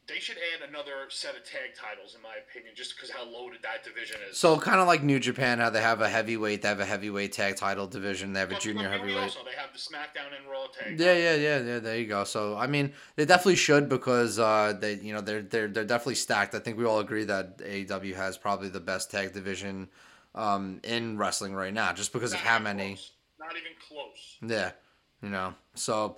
They 0.07 0.19
should 0.19 0.37
add 0.37 0.69
another 0.69 1.09
set 1.09 1.35
of 1.35 1.43
tag 1.43 1.73
titles, 1.75 2.13
in 2.15 2.21
my 2.21 2.35
opinion, 2.47 2.73
just 2.75 2.95
because 2.95 3.09
how 3.09 3.25
loaded 3.25 3.61
that 3.63 3.83
division 3.83 4.17
is. 4.29 4.37
so 4.37 4.55
kind 4.57 4.79
of 4.79 4.85
like 4.85 5.01
New 5.01 5.19
Japan, 5.19 5.57
how 5.57 5.71
they 5.71 5.81
have 5.81 5.99
a 6.01 6.07
heavyweight, 6.07 6.61
they 6.61 6.67
have 6.67 6.79
a 6.79 6.85
heavyweight 6.85 7.31
tag 7.31 7.55
title 7.55 7.87
division, 7.87 8.31
they 8.31 8.39
have 8.39 8.51
a 8.51 8.59
junior 8.59 8.87
heavyweight. 8.87 9.17
Also, 9.17 9.39
they 9.43 9.59
have 9.59 9.73
the 9.73 9.79
SmackDown 9.79 10.37
and 10.37 10.47
Raw 10.49 10.67
tag. 10.67 10.99
Yeah, 10.99 11.13
yeah, 11.13 11.35
yeah, 11.35 11.57
yeah. 11.59 11.79
There 11.79 11.97
you 11.97 12.05
go. 12.05 12.23
So 12.23 12.55
I 12.55 12.67
mean, 12.67 12.93
they 13.15 13.25
definitely 13.25 13.55
should 13.55 13.89
because 13.89 14.37
uh, 14.37 14.77
they, 14.79 14.93
you 14.95 15.13
know, 15.13 15.21
they're 15.21 15.41
they're 15.41 15.67
they're 15.67 15.85
definitely 15.85 16.15
stacked. 16.15 16.53
I 16.53 16.59
think 16.59 16.77
we 16.77 16.85
all 16.85 16.99
agree 16.99 17.23
that 17.23 17.57
AEW 17.57 18.15
has 18.15 18.37
probably 18.37 18.69
the 18.69 18.79
best 18.79 19.09
tag 19.09 19.33
division 19.33 19.89
um, 20.35 20.81
in 20.83 21.17
wrestling 21.17 21.55
right 21.55 21.73
now, 21.73 21.93
just 21.93 22.13
because 22.13 22.31
of 22.33 22.39
how 22.39 22.59
many. 22.59 22.93
close. 22.93 23.11
Not 23.39 23.51
even 23.51 23.71
close. 23.87 24.37
Yeah, 24.41 24.71
you 25.23 25.29
know. 25.29 25.55
So 25.73 26.17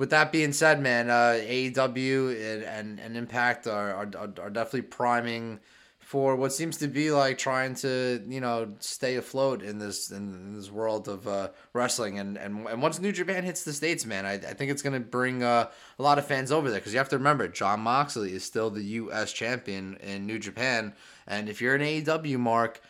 with 0.00 0.08
that 0.08 0.32
being 0.32 0.54
said, 0.54 0.80
man, 0.80 1.10
uh, 1.10 1.38
AEW 1.42 2.30
and, 2.30 2.64
and 2.64 2.98
and 2.98 3.16
Impact 3.18 3.66
are, 3.66 3.92
are 3.92 4.10
are 4.40 4.48
definitely 4.48 4.80
priming 4.80 5.60
for 5.98 6.36
what 6.36 6.54
seems 6.54 6.78
to 6.78 6.88
be 6.88 7.10
like 7.10 7.36
trying 7.36 7.74
to 7.74 8.24
you 8.26 8.40
know 8.40 8.72
stay 8.78 9.16
afloat 9.16 9.62
in 9.62 9.78
this 9.78 10.10
in 10.10 10.54
this 10.54 10.70
world 10.70 11.06
of 11.06 11.28
uh, 11.28 11.50
wrestling 11.74 12.18
and, 12.18 12.38
and 12.38 12.66
and 12.66 12.80
once 12.80 12.98
New 12.98 13.12
Japan 13.12 13.44
hits 13.44 13.62
the 13.62 13.74
states, 13.74 14.06
man, 14.06 14.24
I, 14.24 14.32
I 14.32 14.54
think 14.54 14.70
it's 14.70 14.80
gonna 14.80 15.00
bring 15.00 15.42
uh, 15.42 15.68
a 15.98 16.02
lot 16.02 16.18
of 16.18 16.24
fans 16.24 16.50
over 16.50 16.70
there 16.70 16.80
because 16.80 16.94
you 16.94 16.98
have 16.98 17.10
to 17.10 17.18
remember 17.18 17.46
John 17.46 17.80
Moxley 17.80 18.32
is 18.32 18.42
still 18.42 18.70
the 18.70 18.82
U.S. 18.82 19.34
champion 19.34 19.98
in 20.00 20.26
New 20.26 20.38
Japan, 20.38 20.94
and 21.26 21.46
if 21.50 21.60
you're 21.60 21.74
an 21.74 21.82
AEW 21.82 22.38
mark 22.38 22.80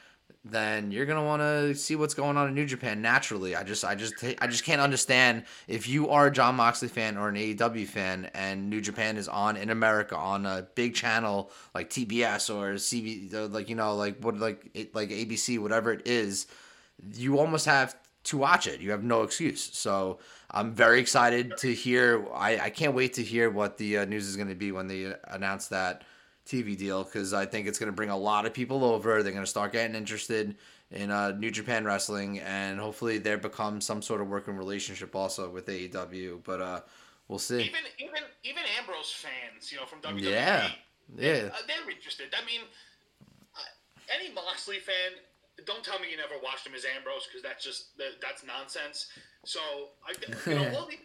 then 0.45 0.91
you're 0.91 1.05
gonna 1.05 1.25
want 1.25 1.43
to 1.43 1.75
see 1.75 1.97
what's 1.97 2.15
going 2.15 2.37
on 2.37 2.49
in 2.49 2.55
New 2.55 2.65
Japan 2.65 3.03
naturally. 3.03 3.55
I 3.55 3.63
just, 3.63 3.85
I 3.85 3.95
just, 3.95 4.15
I 4.41 4.47
just 4.47 4.65
can't 4.65 4.81
understand 4.81 5.45
if 5.69 5.87
you 5.87 6.09
are 6.09 6.29
a 6.29 6.31
John 6.31 6.55
Moxley 6.55 6.89
fan 6.89 7.19
or 7.19 7.29
an 7.29 7.35
AEW 7.35 7.87
fan, 7.87 8.31
and 8.33 8.71
New 8.71 8.81
Japan 8.81 9.19
is 9.19 9.29
on 9.29 9.57
in 9.57 9.69
America 9.69 10.17
on 10.17 10.47
a 10.47 10.67
big 10.75 10.95
channel 10.95 11.51
like 11.75 11.91
TBS 11.91 12.55
or 12.55 12.75
CB, 12.75 13.53
like 13.53 13.69
you 13.69 13.75
know, 13.75 13.95
like 13.95 14.19
what, 14.25 14.39
like 14.39 14.91
like 14.95 15.11
ABC, 15.11 15.59
whatever 15.59 15.93
it 15.93 16.07
is. 16.07 16.47
You 17.15 17.39
almost 17.39 17.67
have 17.67 17.95
to 18.25 18.39
watch 18.39 18.67
it. 18.67 18.81
You 18.81 18.91
have 18.91 19.03
no 19.03 19.23
excuse. 19.23 19.71
So 19.73 20.19
I'm 20.51 20.73
very 20.73 21.01
excited 21.01 21.57
to 21.59 21.75
hear. 21.75 22.27
I, 22.35 22.59
I 22.59 22.71
can't 22.71 22.95
wait 22.95 23.15
to 23.15 23.23
hear 23.23 23.51
what 23.51 23.79
the 23.79 23.99
uh, 23.99 24.05
news 24.05 24.27
is 24.27 24.37
going 24.37 24.49
to 24.49 24.55
be 24.55 24.73
when 24.73 24.89
they 24.89 25.15
announce 25.29 25.69
that 25.69 26.03
TV 26.51 26.77
deal 26.77 27.05
because 27.05 27.33
I 27.33 27.47
think 27.47 27.67
it's 27.67 27.79
going 27.79 27.91
to 27.91 27.97
bring 27.97 28.11
a 28.11 28.17
lot 28.17 28.47
of 28.47 28.53
people 28.53 28.85
over. 28.85 29.23
They're 29.23 29.33
going 29.33 29.45
to 29.45 29.51
start 29.51 29.73
getting 29.73 29.95
interested 29.95 30.57
in 30.91 31.11
uh, 31.11 31.33
New 31.33 31.51
Japan 31.51 31.85
wrestling, 31.85 32.41
and 32.41 32.81
hopefully 32.81 33.19
there 33.19 33.39
becomes 33.39 33.85
some 33.87 34.03
sort 34.03 34.21
of 34.21 34.29
working 34.29 34.57
relationship 34.57 35.15
also 35.15 35.49
with 35.49 35.67
AEW. 35.67 36.41
But 36.43 36.61
uh, 36.61 36.81
we'll 37.29 37.39
see. 37.39 37.63
Even 37.63 37.81
even 37.99 38.23
even 38.43 38.63
Ambrose 38.79 39.13
fans, 39.13 39.71
you 39.71 39.79
know, 39.79 39.87
from 39.87 40.01
WWE. 40.01 40.23
Yeah, 40.23 40.71
yeah. 41.17 41.51
Uh, 41.53 41.63
they're 41.67 41.91
interested. 41.91 42.27
I 42.35 42.45
mean, 42.45 42.63
uh, 43.55 43.61
any 44.19 44.35
Moxley 44.35 44.79
fan, 44.79 45.19
don't 45.65 45.85
tell 45.85 46.01
me 46.01 46.11
you 46.11 46.17
never 46.17 46.35
watched 46.43 46.67
him 46.67 46.75
as 46.75 46.85
Ambrose 46.97 47.27
because 47.29 47.43
that's 47.43 47.65
just 47.65 47.97
that's 48.21 48.45
nonsense. 48.45 49.09
So 49.45 49.61
I, 50.05 50.51
you 50.51 50.57
know, 50.57 50.73
all 50.79 50.87
these 50.87 50.99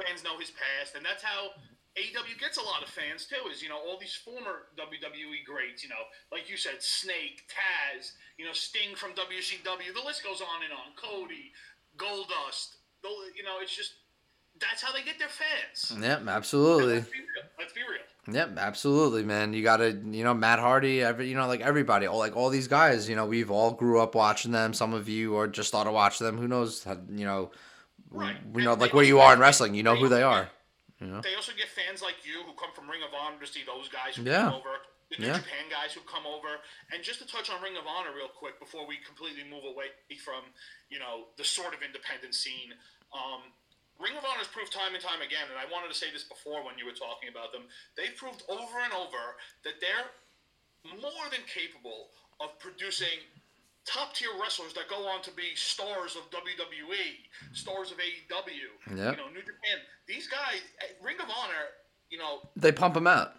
fans 0.00 0.24
know 0.24 0.38
his 0.38 0.50
past, 0.50 0.96
and 0.96 1.04
that's 1.04 1.22
how 1.22 1.50
AEW 1.96 2.38
gets 2.38 2.58
a 2.58 2.62
lot 2.62 2.82
of 2.82 2.88
fans 2.88 3.24
too. 3.26 3.48
Is 3.50 3.62
you 3.62 3.68
know 3.68 3.78
all 3.78 3.98
these 3.98 4.14
former 4.14 4.68
WWE 4.76 5.44
greats, 5.46 5.82
you 5.82 5.88
know, 5.88 6.04
like 6.30 6.48
you 6.50 6.56
said, 6.56 6.80
Snake, 6.82 7.42
Taz, 7.48 8.12
you 8.38 8.44
know, 8.44 8.52
Sting 8.52 8.94
from 8.94 9.12
WCW. 9.12 9.94
The 9.94 10.04
list 10.04 10.22
goes 10.22 10.40
on 10.40 10.62
and 10.62 10.72
on. 10.72 10.92
Cody, 10.96 11.52
Goldust. 11.96 12.76
the- 13.02 13.08
You 13.36 13.42
know, 13.44 13.58
it's 13.62 13.74
just 13.74 13.92
that's 14.60 14.82
how 14.82 14.92
they 14.92 15.02
get 15.02 15.18
their 15.18 15.28
fans. 15.28 15.92
Yep, 16.02 16.28
absolutely. 16.28 16.94
Let's 16.96 17.08
be 17.10 17.18
real. 17.18 17.44
Let's 17.58 17.72
be 17.72 17.80
real. 17.80 18.34
Yep, 18.34 18.58
absolutely, 18.58 19.22
man. 19.22 19.52
You 19.52 19.62
gotta, 19.62 19.92
you 19.92 20.24
know, 20.24 20.34
Matt 20.34 20.58
Hardy, 20.58 21.02
every, 21.02 21.28
you 21.28 21.34
know, 21.36 21.46
like 21.46 21.60
everybody, 21.60 22.06
all 22.06 22.18
like 22.18 22.36
all 22.36 22.48
these 22.50 22.66
guys. 22.68 23.08
You 23.08 23.16
know, 23.16 23.26
we've 23.26 23.50
all 23.50 23.72
grew 23.72 24.00
up 24.00 24.14
watching 24.14 24.52
them. 24.52 24.72
Some 24.74 24.92
of 24.94 25.08
you 25.08 25.34
or 25.34 25.46
just 25.46 25.68
started 25.68 25.92
watching 25.92 26.26
them. 26.26 26.36
Who 26.38 26.48
knows? 26.48 26.84
how- 26.84 26.98
You 27.10 27.24
know, 27.26 27.50
Right. 28.10 28.36
we 28.52 28.64
know 28.64 28.72
And 28.72 28.80
like 28.80 28.94
where 28.94 29.04
you 29.04 29.20
are 29.20 29.32
in 29.34 29.40
wrestling. 29.40 29.74
You 29.74 29.82
know 29.82 29.94
who 29.96 30.08
they 30.08 30.22
are. 30.22 30.50
You 31.00 31.06
know. 31.08 31.20
They 31.20 31.34
also 31.36 31.52
get 31.52 31.68
fans 31.68 32.00
like 32.00 32.24
you 32.24 32.40
who 32.44 32.52
come 32.56 32.72
from 32.72 32.88
Ring 32.88 33.02
of 33.04 33.12
Honor 33.12 33.38
to 33.40 33.46
see 33.46 33.62
those 33.64 33.88
guys 33.88 34.16
who 34.16 34.22
Yeah. 34.24 34.48
come 34.48 34.54
over, 34.54 34.80
the 35.10 35.18
New 35.18 35.26
Yeah. 35.28 35.38
Japan 35.38 35.68
guys 35.68 35.92
who 35.92 36.00
come 36.08 36.26
over. 36.26 36.60
And 36.90 37.04
just 37.04 37.20
to 37.20 37.26
touch 37.26 37.50
on 37.50 37.60
Ring 37.60 37.76
of 37.76 37.86
Honor 37.86 38.12
real 38.12 38.28
quick 38.30 38.58
before 38.58 38.86
we 38.86 38.96
completely 38.98 39.44
move 39.44 39.64
away 39.64 39.92
from, 40.24 40.54
you 40.88 40.98
know, 40.98 41.28
the 41.36 41.44
sort 41.44 41.74
of 41.74 41.82
independent 41.82 42.34
scene. 42.34 42.72
Um, 43.12 43.52
Ring 43.98 44.16
of 44.16 44.24
Honor's 44.24 44.48
proved 44.48 44.72
time 44.72 44.94
and 44.94 45.02
time 45.02 45.22
again, 45.22 45.48
and 45.48 45.58
I 45.58 45.64
wanted 45.66 45.88
to 45.88 45.94
say 45.94 46.10
this 46.10 46.24
before 46.24 46.62
when 46.64 46.76
you 46.78 46.84
were 46.84 46.92
talking 46.92 47.28
about 47.28 47.52
them. 47.52 47.68
They've 47.96 48.14
proved 48.16 48.42
over 48.48 48.78
and 48.80 48.92
over 48.92 49.36
that 49.64 49.80
they're 49.80 50.10
more 51.00 51.28
than 51.30 51.40
capable 51.44 52.12
of 52.40 52.58
producing 52.58 53.20
top 53.86 54.14
tier 54.14 54.28
wrestlers 54.40 54.72
that 54.74 54.88
go 54.88 55.06
on 55.06 55.22
to 55.22 55.30
be 55.30 55.54
stars 55.54 56.16
of 56.16 56.22
WWE, 56.30 57.54
stars 57.54 57.90
of 57.92 57.98
AEW, 57.98 58.90
you 58.90 58.96
know, 58.96 59.12
New 59.32 59.40
Japan. 59.40 59.78
These 60.08 60.26
guys, 60.28 60.60
eh, 60.82 60.86
Ring 61.04 61.16
of 61.20 61.26
Honor, 61.30 61.66
you 62.10 62.18
know, 62.18 62.40
They 62.56 62.72
pump 62.72 62.94
them 62.94 63.06
out. 63.06 63.34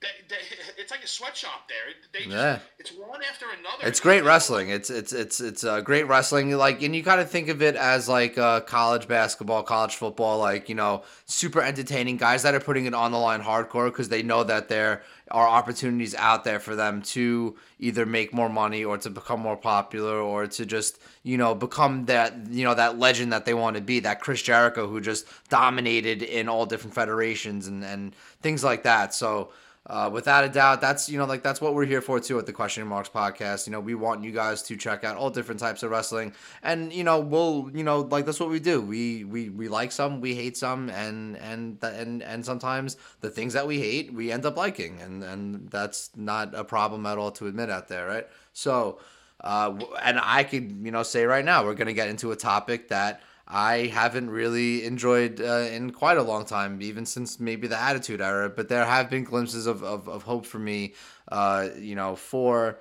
they, 0.00 0.08
they, 0.28 0.36
it's 0.78 0.90
like 0.90 1.02
a 1.02 1.06
sweatshop 1.08 1.68
there. 1.68 1.94
They 2.12 2.18
just, 2.24 2.30
Yeah. 2.30 2.58
it's 2.78 2.92
one 2.92 3.20
after 3.28 3.46
another. 3.58 3.86
It's 3.88 3.98
great 4.00 4.22
wrestling. 4.24 4.68
It's 4.70 4.90
it's 4.90 5.12
it's 5.12 5.40
it's 5.40 5.64
uh, 5.64 5.80
great 5.80 6.06
wrestling. 6.06 6.50
Like, 6.52 6.82
and 6.82 6.94
you 6.94 7.02
kind 7.02 7.20
of 7.20 7.30
think 7.30 7.48
of 7.48 7.62
it 7.62 7.74
as 7.76 8.08
like 8.08 8.36
uh, 8.38 8.60
college 8.60 9.08
basketball, 9.08 9.62
college 9.62 9.94
football. 9.96 10.38
Like, 10.38 10.68
you 10.68 10.74
know, 10.74 11.02
super 11.26 11.62
entertaining 11.62 12.16
guys 12.18 12.42
that 12.42 12.54
are 12.54 12.60
putting 12.60 12.86
it 12.86 12.94
on 12.94 13.10
the 13.12 13.18
line 13.18 13.42
hardcore 13.42 13.86
because 13.86 14.08
they 14.08 14.22
know 14.22 14.44
that 14.44 14.68
there 14.68 15.02
are 15.30 15.48
opportunities 15.48 16.14
out 16.14 16.44
there 16.44 16.60
for 16.60 16.76
them 16.76 17.02
to 17.02 17.56
either 17.78 18.06
make 18.06 18.32
more 18.32 18.48
money 18.48 18.84
or 18.84 18.96
to 18.98 19.10
become 19.10 19.40
more 19.40 19.56
popular 19.56 20.20
or 20.20 20.46
to 20.46 20.64
just 20.64 20.98
you 21.22 21.36
know 21.36 21.54
become 21.54 22.04
that 22.04 22.34
you 22.48 22.64
know 22.64 22.74
that 22.74 22.98
legend 22.98 23.32
that 23.32 23.44
they 23.44 23.54
want 23.54 23.76
to 23.76 23.82
be. 23.82 24.00
That 24.00 24.20
Chris 24.20 24.42
Jericho 24.42 24.86
who 24.86 25.00
just 25.00 25.26
dominated 25.48 26.22
in 26.22 26.48
all 26.48 26.66
different 26.66 26.94
federations 26.94 27.66
and 27.66 27.84
and 27.84 28.14
things 28.40 28.62
like 28.64 28.82
that. 28.84 29.14
So. 29.14 29.50
Uh, 29.88 30.10
without 30.12 30.42
a 30.42 30.48
doubt, 30.48 30.80
that's 30.80 31.08
you 31.08 31.16
know 31.16 31.26
like 31.26 31.44
that's 31.44 31.60
what 31.60 31.72
we're 31.72 31.84
here 31.84 32.00
for 32.00 32.18
too 32.18 32.36
at 32.40 32.46
the 32.46 32.52
Questioning 32.52 32.88
Marks 32.88 33.08
podcast. 33.08 33.68
You 33.68 33.72
know, 33.72 33.78
we 33.78 33.94
want 33.94 34.24
you 34.24 34.32
guys 34.32 34.62
to 34.62 34.76
check 34.76 35.04
out 35.04 35.16
all 35.16 35.30
different 35.30 35.60
types 35.60 35.84
of 35.84 35.92
wrestling, 35.92 36.32
and 36.64 36.92
you 36.92 37.04
know 37.04 37.20
we'll 37.20 37.70
you 37.72 37.84
know 37.84 38.00
like 38.00 38.26
that's 38.26 38.40
what 38.40 38.48
we 38.48 38.58
do. 38.58 38.82
We 38.82 39.22
we 39.22 39.48
we 39.48 39.68
like 39.68 39.92
some, 39.92 40.20
we 40.20 40.34
hate 40.34 40.56
some, 40.56 40.90
and 40.90 41.36
and 41.36 41.78
and 41.84 42.20
and 42.24 42.44
sometimes 42.44 42.96
the 43.20 43.30
things 43.30 43.52
that 43.52 43.68
we 43.68 43.78
hate 43.78 44.12
we 44.12 44.32
end 44.32 44.44
up 44.44 44.56
liking, 44.56 45.00
and 45.00 45.22
and 45.22 45.70
that's 45.70 46.10
not 46.16 46.52
a 46.52 46.64
problem 46.64 47.06
at 47.06 47.16
all 47.16 47.30
to 47.32 47.46
admit 47.46 47.70
out 47.70 47.86
there, 47.86 48.08
right? 48.08 48.26
So, 48.52 48.98
uh, 49.40 49.78
and 50.02 50.18
I 50.20 50.42
could 50.42 50.80
you 50.82 50.90
know 50.90 51.04
say 51.04 51.26
right 51.26 51.44
now 51.44 51.64
we're 51.64 51.74
gonna 51.74 51.92
get 51.92 52.08
into 52.08 52.32
a 52.32 52.36
topic 52.36 52.88
that. 52.88 53.22
I 53.48 53.86
haven't 53.86 54.30
really 54.30 54.84
enjoyed 54.84 55.40
uh, 55.40 55.68
in 55.70 55.92
quite 55.92 56.18
a 56.18 56.22
long 56.22 56.44
time, 56.44 56.82
even 56.82 57.06
since 57.06 57.38
maybe 57.38 57.68
the 57.68 57.80
Attitude 57.80 58.20
Era. 58.20 58.50
But 58.50 58.68
there 58.68 58.84
have 58.84 59.08
been 59.08 59.24
glimpses 59.24 59.66
of, 59.66 59.84
of, 59.84 60.08
of 60.08 60.24
hope 60.24 60.46
for 60.46 60.58
me, 60.58 60.94
uh, 61.30 61.68
you 61.78 61.94
know, 61.94 62.16
for 62.16 62.78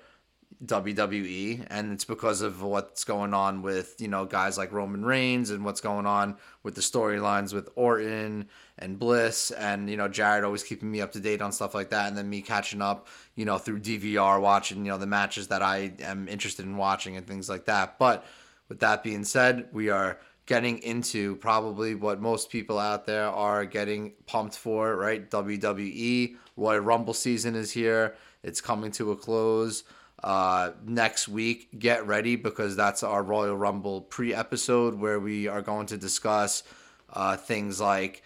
WWE, 0.66 1.68
and 1.70 1.92
it's 1.92 2.06
because 2.06 2.42
of 2.42 2.64
what's 2.64 3.04
going 3.04 3.34
on 3.34 3.62
with 3.62 3.96
you 4.00 4.08
know 4.08 4.26
guys 4.26 4.58
like 4.58 4.72
Roman 4.72 5.04
Reigns 5.04 5.50
and 5.50 5.66
what's 5.66 5.82
going 5.82 6.06
on 6.06 6.38
with 6.64 6.76
the 6.76 6.82
storylines 6.82 7.54
with 7.54 7.70
Orton 7.76 8.48
and 8.80 8.98
Bliss, 8.98 9.52
and 9.52 9.90
you 9.90 9.98
know 9.98 10.08
Jared 10.08 10.44
always 10.44 10.64
keeping 10.64 10.90
me 10.90 11.02
up 11.02 11.12
to 11.12 11.20
date 11.20 11.42
on 11.42 11.52
stuff 11.52 11.76
like 11.76 11.90
that, 11.90 12.08
and 12.08 12.18
then 12.18 12.30
me 12.30 12.42
catching 12.42 12.82
up, 12.82 13.08
you 13.36 13.46
know, 13.46 13.58
through 13.58 13.82
DVR 13.82 14.42
watching 14.42 14.86
you 14.86 14.92
know 14.92 14.98
the 14.98 15.06
matches 15.06 15.50
that 15.50 15.62
I 15.62 15.94
am 16.00 16.28
interested 16.28 16.66
in 16.66 16.78
watching 16.78 17.18
and 17.18 17.28
things 17.28 17.50
like 17.50 17.66
that. 17.66 18.00
But 18.00 18.26
with 18.70 18.80
that 18.80 19.04
being 19.04 19.26
said, 19.26 19.68
we 19.72 19.90
are 19.90 20.20
getting 20.46 20.78
into 20.80 21.36
probably 21.38 21.96
what 21.96 22.22
most 22.22 22.50
people 22.50 22.78
out 22.78 23.06
there 23.06 23.28
are 23.28 23.66
getting 23.66 24.14
pumped 24.28 24.58
for, 24.58 24.96
right? 24.96 25.30
WWE 25.30 26.36
Royal 26.56 26.80
Rumble 26.82 27.14
season 27.14 27.56
is 27.56 27.72
here. 27.72 28.16
It's 28.44 28.62
coming 28.62 28.92
to 28.92 29.12
a 29.12 29.16
close 29.16 29.84
uh, 30.24 30.72
next 30.86 31.28
week. 31.28 31.80
Get 31.80 32.06
ready 32.06 32.36
because 32.36 32.76
that's 32.76 33.04
our 33.04 33.24
Royal 33.24 33.58
Rumble 33.58 34.02
pre 34.02 34.34
episode 34.34 34.96
where 34.96 35.20
we 35.20 35.48
are 35.48 35.62
going 35.62 35.88
to 35.88 35.98
discuss 35.98 36.64
uh, 37.12 37.38
things 37.38 37.82
like 37.82 38.24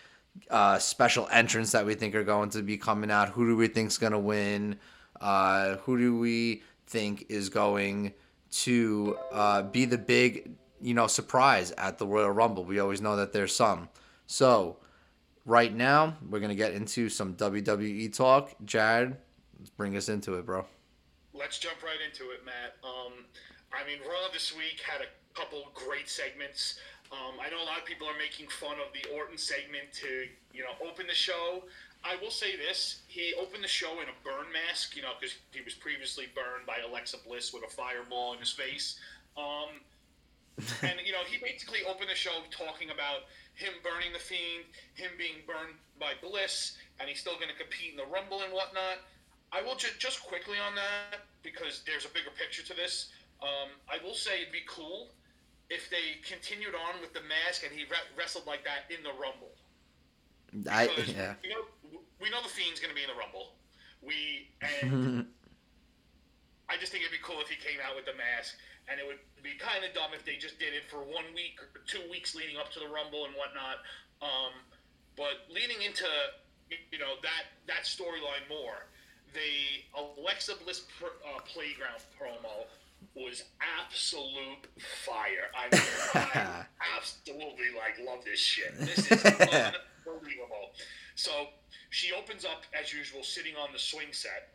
uh, 0.50 0.80
special 0.80 1.28
entrants 1.32 1.72
that 1.72 1.86
we 1.86 1.96
think 1.96 2.16
are 2.16 2.24
going 2.24 2.50
to 2.52 2.62
be 2.62 2.78
coming 2.78 3.12
out. 3.12 3.30
Who 3.30 3.48
do 3.48 3.56
we 3.56 3.68
think 3.68 3.88
is 3.88 3.98
going 3.98 4.14
to 4.14 4.20
win? 4.20 4.80
Uh, 5.20 5.78
who 5.78 5.98
do 5.98 6.18
we 6.18 6.64
think 6.88 7.26
is 7.30 7.50
going 7.50 8.14
to 8.52 9.18
uh, 9.32 9.62
be 9.64 9.86
the 9.86 9.98
big, 9.98 10.52
you 10.82 10.94
know, 10.94 11.08
surprise 11.08 11.72
at 11.72 11.98
the 11.98 12.08
Royal 12.08 12.32
Rumble? 12.32 12.64
We 12.64 12.80
always 12.80 13.02
know 13.02 13.16
that 13.16 13.34
there's 13.34 13.56
some. 13.56 13.90
So, 14.28 14.78
right 15.46 15.74
now, 15.74 16.16
we're 16.30 16.40
going 16.40 16.50
to 16.50 16.56
get 16.56 16.74
into 16.74 17.10
some 17.10 17.34
WWE 17.36 18.16
talk. 18.16 18.54
Jared, 18.66 19.18
bring 19.78 19.96
us 19.98 20.10
into 20.10 20.36
it, 20.36 20.46
bro. 20.46 20.66
Let's 21.34 21.60
jump 21.60 21.82
right 21.84 22.00
into 22.06 22.32
it, 22.32 22.46
Matt. 22.46 22.76
Um, 22.84 23.26
I 23.74 23.86
mean, 23.88 24.00
Raw 24.08 24.32
this 24.34 24.56
week 24.56 24.82
had 24.86 25.02
a 25.02 25.40
couple 25.40 25.72
great 25.74 26.10
segments. 26.10 26.80
Um, 27.12 27.40
I 27.42 27.50
know 27.50 27.62
a 27.62 27.66
lot 27.66 27.80
of 27.80 27.86
people 27.86 28.08
are 28.08 28.18
making 28.18 28.48
fun 28.50 28.74
of 28.74 28.94
the 28.94 29.10
Orton 29.16 29.38
segment 29.38 29.92
to, 29.94 30.28
you 30.54 30.62
know, 30.62 30.88
open 30.88 31.08
the 31.08 31.16
show. 31.16 31.64
I 32.04 32.16
will 32.22 32.32
say 32.32 32.56
this: 32.56 33.02
he 33.08 33.34
opened 33.40 33.64
the 33.64 33.68
show 33.68 33.94
in 34.02 34.08
a 34.08 34.18
burn 34.24 34.52
mask, 34.54 34.96
you 34.96 35.02
know, 35.02 35.14
because 35.20 35.36
he 35.52 35.62
was 35.62 35.74
previously 35.74 36.28
burned 36.34 36.66
by 36.66 36.78
Alexa 36.88 37.18
Bliss 37.28 37.52
with 37.54 37.64
a 37.64 37.70
fireball 37.70 38.34
in 38.34 38.40
his 38.40 38.52
face. 38.52 39.00
Um, 39.38 39.82
and 40.84 41.00
you 41.06 41.12
know, 41.12 41.24
he 41.28 41.38
basically 41.38 41.80
opened 41.88 42.10
the 42.10 42.16
show 42.16 42.44
talking 42.52 42.90
about 42.90 43.30
him 43.56 43.74
burning 43.84 44.14
the 44.14 44.20
Fiend, 44.20 44.66
him 44.96 45.12
being 45.18 45.44
burned 45.46 45.76
by 46.00 46.14
Bliss, 46.22 46.78
and 47.00 47.10
he's 47.10 47.20
still 47.20 47.36
going 47.36 47.52
to 47.52 47.60
compete 47.60 47.92
in 47.92 47.98
the 47.98 48.08
Rumble 48.08 48.42
and 48.42 48.54
whatnot. 48.54 49.04
I 49.52 49.62
will 49.62 49.76
ju- 49.76 49.96
just 49.98 50.24
quickly 50.24 50.58
on 50.62 50.76
that 50.76 51.26
because 51.44 51.82
there's 51.86 52.06
a 52.06 52.10
bigger 52.10 52.30
picture 52.38 52.64
to 52.64 52.74
this. 52.76 53.10
Um, 53.42 53.74
I 53.90 54.04
will 54.04 54.14
say 54.14 54.42
it'd 54.42 54.54
be 54.54 54.68
cool 54.68 55.10
if 55.70 55.90
they 55.90 56.22
continued 56.28 56.76
on 56.76 57.02
with 57.02 57.14
the 57.14 57.22
mask 57.26 57.64
and 57.64 57.72
he 57.72 57.84
re- 57.86 58.10
wrestled 58.18 58.46
like 58.46 58.64
that 58.66 58.90
in 58.94 59.02
the 59.04 59.14
Rumble. 59.16 59.54
I 60.70 60.90
yeah. 61.06 61.36
we 61.44 61.50
know 61.50 61.62
we 62.20 62.30
know 62.30 62.42
the 62.42 62.50
Fiend's 62.50 62.80
going 62.80 62.90
to 62.90 62.96
be 62.96 63.04
in 63.04 63.10
the 63.10 63.20
Rumble. 63.20 63.54
We 64.02 64.50
and 64.62 65.26
I 66.70 66.78
just 66.78 66.92
think 66.92 67.04
it'd 67.04 67.14
be 67.14 67.24
cool 67.24 67.42
if 67.42 67.50
he 67.50 67.58
came 67.58 67.78
out 67.86 67.96
with 67.96 68.06
the 68.06 68.18
mask, 68.18 68.58
and 68.90 69.00
it 69.00 69.06
would 69.06 69.22
be 69.44 69.56
kind 69.58 69.86
of 69.86 69.94
dumb 69.94 70.12
if 70.14 70.26
they 70.26 70.36
just 70.36 70.60
did 70.60 70.74
it 70.74 70.84
for 70.90 71.00
one 71.00 71.30
week 71.34 71.62
or 71.62 71.82
two 71.86 72.02
weeks 72.10 72.36
leading 72.36 72.58
up 72.58 72.72
to 72.74 72.80
the 72.80 72.90
Rumble 72.90 73.26
and 73.26 73.34
whatnot. 73.36 73.80
Um, 74.22 74.52
but 75.16 75.48
leading 75.54 75.82
into 75.82 76.06
you 76.92 77.00
know 77.00 77.18
that 77.24 77.54
that 77.68 77.86
storyline 77.86 78.46
more, 78.50 78.90
the 79.34 79.86
Alexa 79.96 80.54
Bliss 80.64 80.86
pr- 81.00 81.18
uh, 81.26 81.40
playground 81.46 82.02
promo 82.20 82.68
was 83.16 83.44
absolute 83.80 84.68
fire. 85.06 85.48
I 85.56 85.74
mean, 85.74 85.82
I 86.16 86.66
absolutely 86.98 87.72
like 87.78 88.00
love 88.06 88.26
this 88.26 88.40
shit. 88.40 88.78
This 88.78 89.12
is 89.12 89.26
unbelievable. 89.26 90.72
So 91.16 91.32
she 91.90 92.14
opens 92.14 92.46
up 92.46 92.64
as 92.80 92.94
usual, 92.94 93.24
sitting 93.24 93.56
on 93.56 93.70
the 93.74 93.80
swing 93.80 94.12
set, 94.12 94.54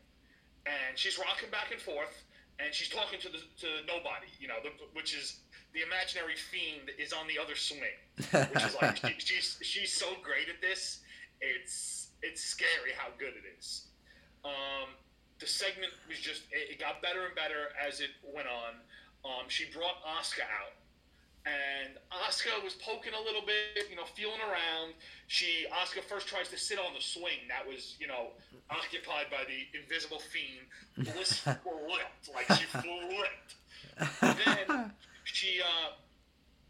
and 0.66 0.96
she's 0.96 1.18
rocking 1.18 1.50
back 1.50 1.72
and 1.72 1.80
forth, 1.80 2.22
and 2.58 2.72
she's 2.72 2.88
talking 2.88 3.18
to 3.20 3.28
the 3.28 3.38
to 3.60 3.68
nobody, 3.86 4.30
you 4.38 4.48
know, 4.48 4.56
the, 4.62 4.70
which 4.92 5.14
is 5.14 5.40
the 5.72 5.82
imaginary 5.82 6.36
fiend 6.36 6.90
is 6.98 7.12
on 7.12 7.26
the 7.26 7.38
other 7.38 7.54
swing, 7.56 7.98
which 8.52 8.64
is 8.64 8.76
like 8.80 8.96
she, 8.96 9.14
she's 9.18 9.58
she's 9.62 9.92
so 9.92 10.06
great 10.22 10.48
at 10.48 10.60
this. 10.60 11.00
It's 11.40 12.10
it's 12.22 12.42
scary 12.42 12.94
how 12.96 13.08
good 13.18 13.34
it 13.34 13.44
is. 13.58 13.86
Um, 14.44 14.94
the 15.40 15.46
segment 15.46 15.92
was 16.08 16.18
just 16.18 16.42
it, 16.52 16.76
it 16.76 16.80
got 16.80 17.02
better 17.02 17.26
and 17.26 17.34
better 17.34 17.74
as 17.76 18.00
it 18.00 18.10
went 18.22 18.48
on. 18.48 18.74
Um, 19.24 19.48
she 19.48 19.64
brought 19.72 20.04
Asuka 20.04 20.44
out, 20.44 20.76
and 21.46 21.98
Asuka 22.10 22.62
was 22.64 22.74
poking 22.74 23.12
a 23.12 23.20
little 23.20 23.42
bit, 23.44 23.90
you 23.90 23.96
know, 23.96 24.04
feeling 24.14 24.40
around. 24.40 24.94
She 25.26 25.66
Asuka 25.72 26.02
first 26.02 26.26
tries 26.26 26.48
to 26.48 26.58
sit 26.58 26.78
on 26.78 26.94
the 26.94 27.02
swing 27.02 27.44
that 27.48 27.66
was, 27.66 27.96
you 28.00 28.06
know, 28.06 28.28
occupied 28.70 29.26
by 29.30 29.44
the 29.44 29.78
invisible 29.78 30.20
fiend. 30.20 30.66
Bliss 30.96 31.32
flipped, 31.42 32.30
like 32.34 32.46
she 32.58 32.64
flipped. 32.64 33.56
then 34.20 34.92
she, 35.24 35.60
uh, 35.60 35.92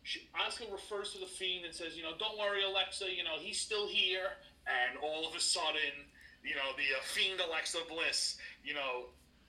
she 0.03 0.29
Asuka 0.35 0.73
refers 0.73 1.13
to 1.13 1.21
the 1.21 1.27
fiend 1.27 1.65
and 1.65 1.75
says, 1.75 1.97
you 1.97 2.03
know, 2.03 2.13
don't 2.19 2.37
worry, 2.39 2.65
Alexa, 2.65 3.07
you 3.15 3.23
know, 3.23 3.39
he's 3.39 3.61
still 3.61 3.87
here. 3.87 4.35
And 4.67 4.99
all 5.03 5.29
of 5.29 5.37
a 5.37 5.41
sudden, 5.41 6.09
you 6.43 6.55
know, 6.57 6.75
the 6.77 6.99
uh, 6.99 7.03
fiend 7.03 7.41
Alexa 7.41 7.79
Bliss, 7.89 8.39
you 8.65 8.75
know, 8.75 9.07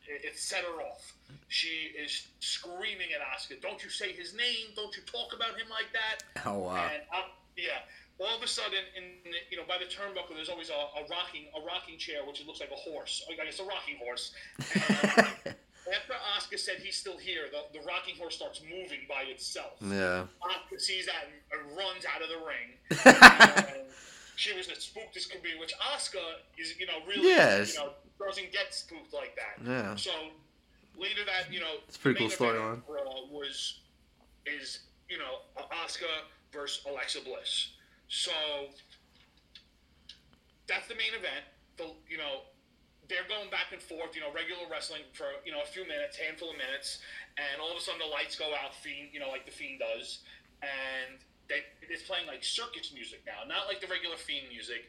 it, 0.08 0.26
it 0.26 0.40
set 0.40 0.64
her 0.64 0.82
off. 0.82 1.14
She 1.48 1.92
is 1.98 2.28
screaming 2.40 3.14
at 3.14 3.22
Asuka, 3.22 3.62
"Don't 3.62 3.84
you 3.84 3.90
say 3.90 4.12
his 4.12 4.34
name? 4.34 4.74
Don't 4.76 4.96
you 4.96 5.04
talk 5.04 5.34
about 5.36 5.60
him 5.60 5.68
like 5.70 5.92
that?" 5.94 6.46
Oh 6.46 6.60
wow. 6.60 6.90
And 6.94 7.04
uh, 7.14 7.28
yeah, 7.58 7.86
all 8.20 8.36
of 8.36 8.44
a 8.44 8.48
sudden, 8.48 8.80
in 8.96 9.04
the, 9.24 9.38
you 9.50 9.58
know, 9.58 9.64
by 9.68 9.78
the 9.78 9.86
turnbuckle, 9.86 10.36
there's 10.36 10.50
always 10.50 10.70
a, 10.70 10.74
a 10.74 11.08
rocking 11.10 11.46
a 11.56 11.66
rocking 11.66 11.98
chair, 11.98 12.26
which 12.26 12.42
it 12.42 12.48
looks 12.48 12.60
like 12.60 12.72
a 12.72 12.76
horse. 12.76 13.26
I 13.30 13.36
guess 13.36 13.60
a 13.60 13.64
rocking 13.64 13.98
horse. 13.98 14.32
And 15.86 15.94
after 15.94 16.14
Asuka 16.14 16.60
said 16.60 16.78
he's 16.80 16.96
still 16.96 17.18
here, 17.18 17.44
the, 17.52 17.80
the 17.80 17.86
rocking 17.86 18.16
horse 18.16 18.36
starts 18.36 18.62
moving 18.64 19.02
by 19.08 19.24
itself. 19.30 19.74
Yeah. 19.82 20.26
Asuka 20.42 20.82
sees 20.82 21.06
that 21.06 21.28
and, 21.30 21.62
and 21.68 21.78
runs 21.78 22.06
out 22.06 22.24
of 22.24 22.30
the 22.30 22.42
ring. 22.42 22.74
and 23.70 23.86
she 24.36 24.56
was 24.56 24.68
as 24.70 24.80
spooked 24.84 25.16
as 25.18 25.26
could 25.26 25.42
be, 25.42 25.56
which 25.60 25.74
Asuka 25.94 26.22
is, 26.58 26.78
you 26.80 26.86
know, 26.86 27.00
really, 27.08 27.30
Yes. 27.30 27.74
you 27.74 27.80
know, 27.80 27.94
doesn't 28.20 28.52
get 28.52 28.74
spooked 28.74 29.14
like 29.14 29.36
that. 29.36 29.66
Yeah. 29.66 29.96
So 29.96 30.12
later 30.98 31.22
that, 31.26 31.52
you 31.52 31.60
know, 31.60 31.76
It's 31.88 31.98
pretty 31.98 32.20
cool 32.20 32.30
storyline. 32.30 32.80
Uh, 32.90 33.28
was 33.32 33.80
is 34.46 34.80
you 35.10 35.18
know 35.18 35.42
Asuka 35.84 36.06
versus 36.52 36.84
Alexa 36.90 37.22
Bliss. 37.22 37.72
So 38.08 38.32
that's 40.68 40.88
the 40.88 40.96
main 40.96 41.14
event. 41.18 41.46
The 41.78 41.92
you 42.10 42.18
know 42.18 42.42
they're 43.08 43.28
going 43.30 43.50
back 43.52 43.70
and 43.72 43.82
forth, 43.82 44.16
you 44.16 44.22
know, 44.22 44.34
regular 44.34 44.64
wrestling 44.70 45.02
for 45.14 45.26
you 45.46 45.52
know 45.52 45.62
a 45.62 45.66
few 45.66 45.88
minutes, 45.88 46.18
handful 46.18 46.52
of 46.52 46.58
minutes, 46.58 47.00
and 47.38 47.62
all 47.62 47.72
of 47.72 47.78
a 47.78 47.82
sudden 47.82 48.00
the 48.00 48.10
lights 48.10 48.36
go 48.38 48.50
out, 48.56 48.74
fiend, 48.74 49.10
you 49.14 49.20
know, 49.20 49.30
like 49.30 49.46
the 49.46 49.52
fiend 49.52 49.80
does, 49.80 50.20
and 50.62 51.20
it's 51.50 52.04
playing 52.04 52.28
like 52.28 52.44
circus 52.44 52.92
music 52.94 53.22
now, 53.26 53.48
not 53.48 53.68
like 53.68 53.82
the 53.82 53.88
regular 53.88 54.16
fiend 54.16 54.48
music, 54.50 54.86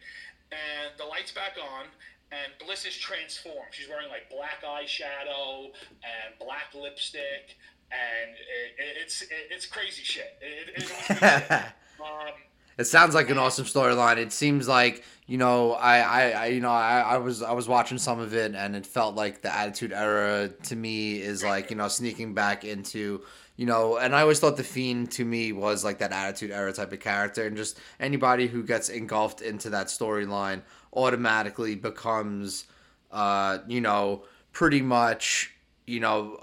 and 0.53 0.97
the 0.99 1.05
lights 1.05 1.33
back 1.33 1.57
on, 1.61 1.87
and 2.33 2.53
Bliss 2.65 2.85
is 2.85 2.97
transformed. 2.97 3.71
She's 3.73 3.89
wearing 3.89 4.09
like 4.09 4.31
black 4.31 4.63
eyeshadow 4.65 5.67
and 6.03 6.39
black 6.39 6.75
lipstick, 6.75 7.57
and 7.91 8.31
it, 8.33 8.81
it, 8.83 8.97
it's 9.03 9.23
it, 9.23 9.49
it's 9.51 9.67
crazy 9.67 10.03
shit. 10.03 10.37
It, 10.41 10.91
um, 12.01 12.35
it 12.79 12.85
sounds 12.85 13.15
like 13.15 13.31
an 13.31 13.39
awesome 13.39 13.65
storyline. 13.65 14.19
It 14.19 14.33
seems 14.33 14.69
like 14.69 15.05
you 15.27 15.39
know, 15.39 15.73
I, 15.73 15.99
I, 15.99 16.31
I 16.31 16.47
you 16.47 16.61
know, 16.61 16.71
I, 16.71 17.01
I 17.01 17.17
was, 17.19 17.43
I 17.43 17.53
was 17.53 17.67
watching 17.67 17.99
some 17.99 18.21
of 18.21 18.33
it, 18.35 18.55
and 18.55 18.77
it 18.77 18.87
felt 18.87 19.17
like 19.17 19.43
the 19.43 19.53
Attitude 19.53 19.93
Era 19.93 20.49
to 20.65 20.77
me 20.77 21.21
is 21.21 21.43
like, 21.43 21.71
you 21.71 21.77
know, 21.77 21.89
sneaking 21.89 22.33
back 22.33 22.65
into, 22.65 23.23
you 23.57 23.65
know, 23.65 23.97
and 23.97 24.15
I 24.15 24.21
always 24.21 24.39
thought 24.39 24.57
the 24.57 24.65
Fiend 24.65 25.11
to 25.13 25.25
me 25.25 25.53
was 25.53 25.85
like 25.85 25.99
that 25.99 26.13
Attitude 26.13 26.51
Era 26.51 26.73
type 26.73 26.93
of 26.93 27.01
character, 27.01 27.47
and 27.47 27.57
just 27.57 27.79
anybody 27.99 28.47
who 28.47 28.63
gets 28.63 28.89
engulfed 28.89 29.41
into 29.41 29.71
that 29.71 29.87
storyline 29.87 30.63
automatically 30.93 31.75
becomes, 31.75 32.67
uh, 33.11 33.59
you 33.67 33.81
know, 33.81 34.25
pretty 34.53 34.83
much, 34.83 35.53
you 35.87 36.01
know, 36.01 36.39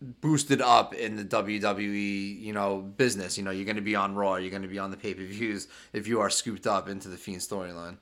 boosted 0.00 0.60
up 0.60 0.94
in 0.94 1.16
the 1.16 1.24
WWE, 1.24 2.40
you 2.40 2.52
know, 2.52 2.78
business. 2.78 3.36
You 3.36 3.44
know, 3.44 3.50
you're 3.50 3.64
going 3.64 3.76
to 3.76 3.82
be 3.82 3.96
on 3.96 4.14
Raw, 4.14 4.36
you're 4.36 4.50
going 4.50 4.62
to 4.62 4.68
be 4.68 4.78
on 4.78 4.90
the 4.90 4.96
pay 4.96 5.14
per 5.14 5.24
views 5.24 5.66
if 5.92 6.06
you 6.06 6.20
are 6.20 6.30
scooped 6.30 6.66
up 6.66 6.88
into 6.88 7.08
the 7.08 7.16
Fiend 7.16 7.40
storyline. 7.40 7.96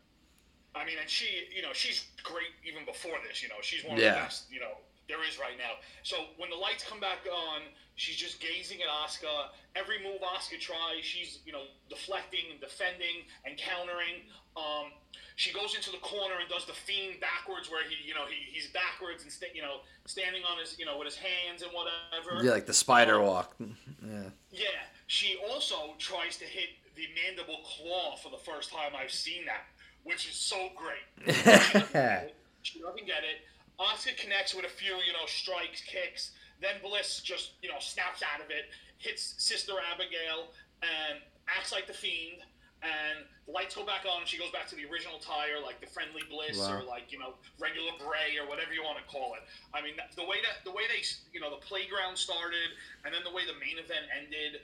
I 0.74 0.85
mean, 0.85 0.97
and 1.01 1.09
she, 1.09 1.26
you 1.55 1.62
know, 1.62 1.72
she's 1.72 2.07
great 2.22 2.53
even 2.66 2.85
before 2.85 3.16
this. 3.26 3.43
You 3.43 3.49
know, 3.49 3.57
she's 3.62 3.85
one 3.85 3.97
of 3.97 4.03
yeah. 4.03 4.14
the 4.14 4.20
best, 4.20 4.53
you 4.53 4.61
know, 4.61 4.76
there 5.09 5.24
is 5.26 5.40
right 5.40 5.56
now. 5.56 5.80
So 6.02 6.16
when 6.36 6.50
the 6.50 6.56
lights 6.56 6.84
come 6.84 7.00
back 7.00 7.24
on, 7.26 7.62
she's 7.96 8.16
just 8.16 8.40
gazing 8.40 8.78
at 8.82 8.88
Asuka. 8.88 9.48
Every 9.74 9.96
move 10.04 10.20
Asuka 10.20 10.61
tries, 10.61 11.02
she's, 11.02 11.40
you 11.44 11.52
know, 11.52 11.64
deflecting 11.88 12.52
and 12.52 12.61
defending 12.61 13.24
and 13.44 13.56
countering. 13.56 14.28
Um, 14.54 14.92
she 15.36 15.52
goes 15.52 15.74
into 15.74 15.90
the 15.90 15.98
corner 15.98 16.34
and 16.40 16.48
does 16.48 16.66
the 16.66 16.74
fiend 16.74 17.20
backwards, 17.20 17.70
where 17.70 17.82
he, 17.88 17.96
you 18.06 18.14
know, 18.14 18.26
he, 18.28 18.52
he's 18.52 18.68
backwards 18.68 19.22
and 19.22 19.32
sta- 19.32 19.54
you 19.54 19.62
know, 19.62 19.80
standing 20.04 20.42
on 20.44 20.59
his, 20.59 20.78
you 20.78 20.84
know, 20.84 20.98
with 20.98 21.06
his 21.06 21.16
hands 21.16 21.62
and 21.62 21.72
whatever. 21.72 22.44
Yeah, 22.44 22.52
like 22.52 22.66
the 22.66 22.74
spider 22.74 23.20
um, 23.20 23.26
walk. 23.26 23.56
Yeah. 24.04 24.30
Yeah. 24.52 24.80
She 25.06 25.38
also 25.50 25.94
tries 25.98 26.36
to 26.38 26.44
hit 26.44 26.68
the 26.94 27.04
mandible 27.24 27.61
claw 27.64 28.16
for 28.16 28.30
the 28.30 28.38
first 28.38 28.70
time 28.70 28.92
I've 28.96 29.11
seen 29.11 29.44
that, 29.46 29.66
which 30.04 30.28
is 30.28 30.34
so 30.34 30.68
great. 30.76 31.34
she, 31.34 31.42
doesn't 31.44 32.32
she 32.62 32.80
doesn't 32.80 33.06
get 33.06 33.22
it. 33.24 33.42
Asuka 33.81 34.16
connects 34.18 34.55
with 34.55 34.64
a 34.64 34.68
few, 34.68 34.95
you 35.07 35.12
know, 35.12 35.26
strikes, 35.26 35.81
kicks. 35.83 36.33
Then 36.61 36.74
Bliss 36.83 37.20
just, 37.20 37.53
you 37.62 37.68
know, 37.68 37.79
snaps 37.79 38.22
out 38.22 38.45
of 38.45 38.51
it, 38.51 38.66
hits 38.99 39.35
Sister 39.39 39.74
Abigail, 39.95 40.51
and 40.83 41.20
acts 41.49 41.72
like 41.72 41.87
the 41.87 41.95
fiend 41.95 42.43
and 42.83 43.26
the 43.47 43.53
lights 43.53 43.74
go 43.74 43.83
back 43.83 44.07
on 44.07 44.22
and 44.22 44.29
she 44.29 44.39
goes 44.39 44.51
back 44.55 44.68
to 44.70 44.76
the 44.79 44.87
original 44.87 45.18
tire 45.18 45.59
like 45.59 45.81
the 45.81 45.87
friendly 45.91 46.22
bliss 46.31 46.59
wow. 46.59 46.79
or 46.79 46.83
like 46.87 47.11
you 47.11 47.18
know 47.18 47.35
regular 47.59 47.91
bray 47.99 48.39
or 48.39 48.47
whatever 48.47 48.70
you 48.70 48.83
want 48.83 48.95
to 48.95 49.07
call 49.11 49.35
it 49.35 49.43
i 49.74 49.83
mean 49.83 49.99
the 50.14 50.22
way 50.22 50.39
that 50.47 50.62
the 50.62 50.70
way 50.70 50.87
they 50.87 51.03
you 51.35 51.41
know 51.41 51.51
the 51.51 51.62
playground 51.66 52.14
started 52.14 52.70
and 53.05 53.11
then 53.11 53.22
the 53.26 53.35
way 53.35 53.43
the 53.51 53.59
main 53.59 53.83
event 53.83 54.07
ended 54.14 54.62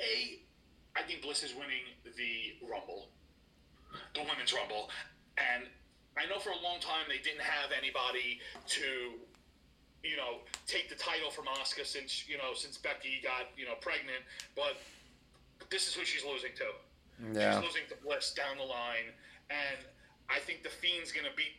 a 0.00 0.44
i 0.92 1.00
think 1.00 1.22
bliss 1.22 1.40
is 1.42 1.56
winning 1.56 1.88
the 2.04 2.60
rumble 2.68 3.08
the 4.12 4.20
women's 4.20 4.52
rumble 4.52 4.92
and 5.40 5.64
i 6.18 6.26
know 6.28 6.38
for 6.38 6.50
a 6.50 6.62
long 6.62 6.80
time 6.80 7.04
they 7.08 7.22
didn't 7.22 7.42
have 7.42 7.70
anybody 7.76 8.40
to 8.66 9.16
you 10.02 10.16
know 10.16 10.42
take 10.66 10.88
the 10.88 10.96
title 10.96 11.30
from 11.30 11.46
Asuka 11.46 11.86
since 11.86 12.28
you 12.28 12.36
know 12.36 12.54
since 12.54 12.76
Becky 12.76 13.22
got 13.22 13.54
you 13.56 13.64
know 13.64 13.78
pregnant 13.80 14.26
but 14.56 14.76
this 15.70 15.86
is 15.86 15.94
who 15.94 16.04
she's 16.04 16.24
losing 16.24 16.50
to 16.56 16.66
yeah. 17.30 17.54
She's 17.54 17.70
losing 17.70 17.86
to 17.88 17.96
Bliss 18.02 18.34
down 18.34 18.58
the 18.58 18.66
line, 18.66 19.14
and 19.50 19.78
I 20.26 20.42
think 20.42 20.66
the 20.66 20.72
Fiend's 20.72 21.12
going 21.12 21.28
to 21.28 21.34
beat 21.36 21.54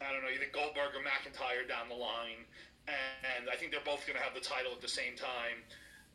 I 0.00 0.12
don't 0.12 0.20
know 0.20 0.32
either 0.32 0.48
Goldberg 0.52 0.92
or 0.92 1.00
McIntyre 1.00 1.64
down 1.64 1.88
the 1.88 1.96
line, 1.96 2.44
and 2.88 3.48
I 3.48 3.56
think 3.56 3.72
they're 3.72 3.84
both 3.84 4.04
going 4.04 4.16
to 4.16 4.24
have 4.24 4.36
the 4.36 4.44
title 4.44 4.72
at 4.72 4.80
the 4.80 4.92
same 4.92 5.16
time, 5.16 5.64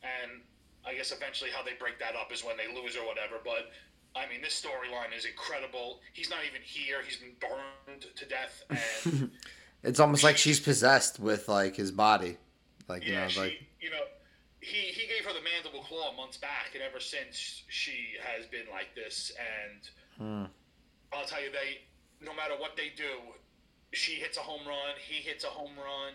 and 0.06 0.42
I 0.86 0.94
guess 0.94 1.12
eventually 1.12 1.50
how 1.50 1.62
they 1.66 1.74
break 1.78 1.98
that 1.98 2.14
up 2.14 2.30
is 2.34 2.46
when 2.46 2.58
they 2.58 2.70
lose 2.70 2.96
or 2.98 3.06
whatever, 3.06 3.38
but. 3.44 3.70
I 4.16 4.28
mean, 4.28 4.42
this 4.42 4.62
storyline 4.62 5.16
is 5.18 5.26
incredible. 5.26 6.02
He's 6.14 6.30
not 6.30 6.40
even 6.48 6.62
here. 6.62 6.98
He's 7.06 7.18
been 7.18 7.36
burned 7.40 8.06
to 8.16 8.26
death, 8.26 8.64
and 9.06 9.32
it's 9.84 10.00
almost 10.00 10.24
like 10.24 10.38
she's 10.38 10.60
possessed 10.60 11.20
with 11.20 11.48
like 11.48 11.76
his 11.76 11.92
body, 11.92 12.38
like 12.88 13.06
you 13.06 13.14
know, 13.14 13.28
she, 13.28 13.40
like 13.40 13.62
you 13.80 13.90
know, 13.90 14.04
he 14.60 14.78
he 14.78 15.08
gave 15.08 15.26
her 15.26 15.34
the 15.34 15.44
mandible 15.44 15.84
claw 15.84 16.14
months 16.16 16.38
back, 16.38 16.72
and 16.74 16.84
ever 16.84 17.00
since 17.00 17.64
she 17.68 18.16
has 18.36 18.46
been 18.46 18.66
like 18.72 18.94
this. 18.96 19.32
And 19.40 20.48
hmm. 20.48 20.52
I'll 21.14 21.26
tell 21.26 21.42
you, 21.42 21.52
they 21.52 21.82
no 22.26 22.34
matter 22.36 22.54
what 22.58 22.76
they 22.76 22.92
do, 22.96 23.18
she 23.94 24.14
hits 24.14 24.38
a 24.38 24.42
home 24.42 24.68
run, 24.68 24.96
he 25.08 25.22
hits 25.22 25.44
a 25.44 25.48
home 25.48 25.76
run, 25.78 26.14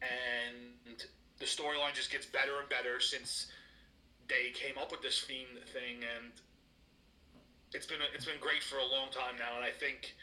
and 0.00 1.04
the 1.38 1.44
storyline 1.44 1.94
just 1.94 2.10
gets 2.10 2.26
better 2.26 2.60
and 2.60 2.68
better 2.68 3.00
since 3.00 3.48
they 4.28 4.50
came 4.54 4.78
up 4.78 4.90
with 4.90 5.02
this 5.02 5.18
fiend 5.18 5.58
thing, 5.72 6.06
and 6.16 6.32
it's 7.74 7.86
been 7.86 7.98
it's 8.14 8.24
been 8.24 8.40
great 8.40 8.62
for 8.62 8.76
a 8.76 8.86
long 8.86 9.10
time 9.10 9.36
now. 9.38 9.56
And 9.56 9.64
I 9.64 9.70
think 9.70 10.14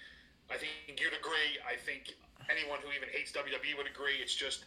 I 0.50 0.58
think 0.58 0.72
you'd 0.88 1.14
agree. 1.14 1.58
I 1.68 1.76
think 1.76 2.16
anyone 2.50 2.80
who 2.84 2.92
even 2.92 3.10
hates 3.10 3.32
WWE 3.32 3.78
would 3.78 3.88
agree. 3.88 4.16
It's 4.22 4.36
just 4.36 4.66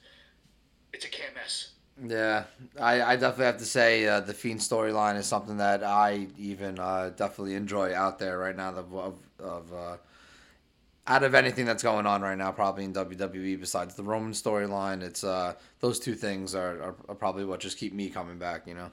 it's 0.93 1.05
a 1.05 1.09
can't 1.09 1.35
mess. 1.35 1.71
Yeah, 2.07 2.45
I, 2.81 3.03
I 3.03 3.17
definitely 3.17 3.47
have 3.47 3.59
to 3.59 3.67
say 3.67 4.07
uh, 4.07 4.21
the 4.21 4.33
Fiend 4.33 4.61
storyline 4.61 5.17
is 5.17 5.27
something 5.27 5.59
that 5.59 5.83
I 5.85 6.29
even 6.39 6.79
uh, 6.79 7.11
definitely 7.15 7.55
enjoy 7.55 7.95
out 7.95 8.19
there 8.19 8.39
right 8.39 8.57
now. 8.57 8.71
Of, 8.71 9.15
of 9.39 9.73
uh, 9.75 9.97
out 11.07 11.23
of 11.23 11.35
anything 11.35 11.67
that's 11.67 11.83
going 11.83 12.07
on 12.07 12.23
right 12.23 12.39
now, 12.39 12.51
probably 12.51 12.85
in 12.85 12.95
WWE 12.95 13.61
besides 13.61 13.95
the 13.95 14.03
Roman 14.03 14.33
storyline, 14.33 15.03
it's 15.03 15.23
uh, 15.23 15.55
those 15.81 15.99
two 15.99 16.15
things 16.15 16.55
are, 16.55 16.83
are, 16.83 16.95
are, 17.11 17.15
probably 17.15 17.45
what 17.45 17.61
just 17.61 17.77
keep 17.77 17.93
me 17.93 18.09
coming 18.09 18.39
back. 18.39 18.67
You 18.67 18.75
know. 18.75 18.91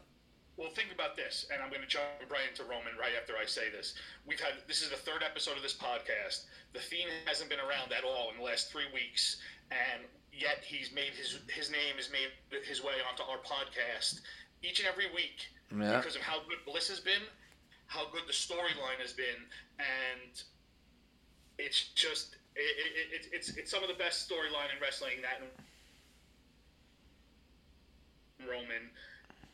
Well, 0.59 0.75
think 0.75 0.91
about 0.91 1.15
this, 1.15 1.47
and 1.47 1.63
I'm 1.63 1.71
going 1.71 1.79
to 1.79 1.87
jump 1.87 2.03
right 2.27 2.43
into 2.43 2.67
Roman 2.67 2.91
right 2.99 3.15
after 3.15 3.39
I 3.39 3.47
say 3.47 3.71
this. 3.71 3.95
We've 4.27 4.43
had 4.43 4.59
this 4.67 4.83
is 4.83 4.91
the 4.91 4.99
third 4.99 5.23
episode 5.23 5.55
of 5.55 5.63
this 5.63 5.71
podcast. 5.73 6.51
The 6.75 6.83
Fiend 6.83 7.07
hasn't 7.23 7.49
been 7.49 7.63
around 7.63 7.95
at 7.95 8.03
all 8.03 8.27
in 8.35 8.35
the 8.35 8.43
last 8.43 8.67
three 8.67 8.91
weeks, 8.93 9.39
and 9.71 10.03
yet 10.35 10.59
he's 10.67 10.91
made 10.91 11.15
his 11.15 11.39
his 11.47 11.71
name 11.71 11.95
has 11.95 12.11
made 12.11 12.27
his 12.67 12.83
way 12.83 12.99
onto 13.07 13.23
our 13.23 13.39
podcast 13.39 14.19
each 14.59 14.83
and 14.83 14.87
every 14.91 15.07
week 15.15 15.47
yeah. 15.71 15.95
because 15.95 16.19
of 16.19 16.21
how 16.27 16.43
good 16.51 16.59
Bliss 16.67 16.91
has 16.91 16.99
been, 16.99 17.23
how 17.87 18.11
good 18.11 18.27
the 18.27 18.35
storyline 18.35 18.99
has 18.99 19.15
been, 19.15 19.47
and 19.79 20.43
it's 21.55 21.95
just 21.95 22.35
it, 22.59 22.59
it, 22.59 22.91
it, 23.15 23.29
it's 23.31 23.55
it's 23.55 23.71
some 23.71 23.81
of 23.81 23.87
the 23.87 23.95
best 23.95 24.27
storyline 24.27 24.75
in 24.75 24.81
wrestling 24.83 25.23
that 25.23 25.39
Roman. 28.43 28.91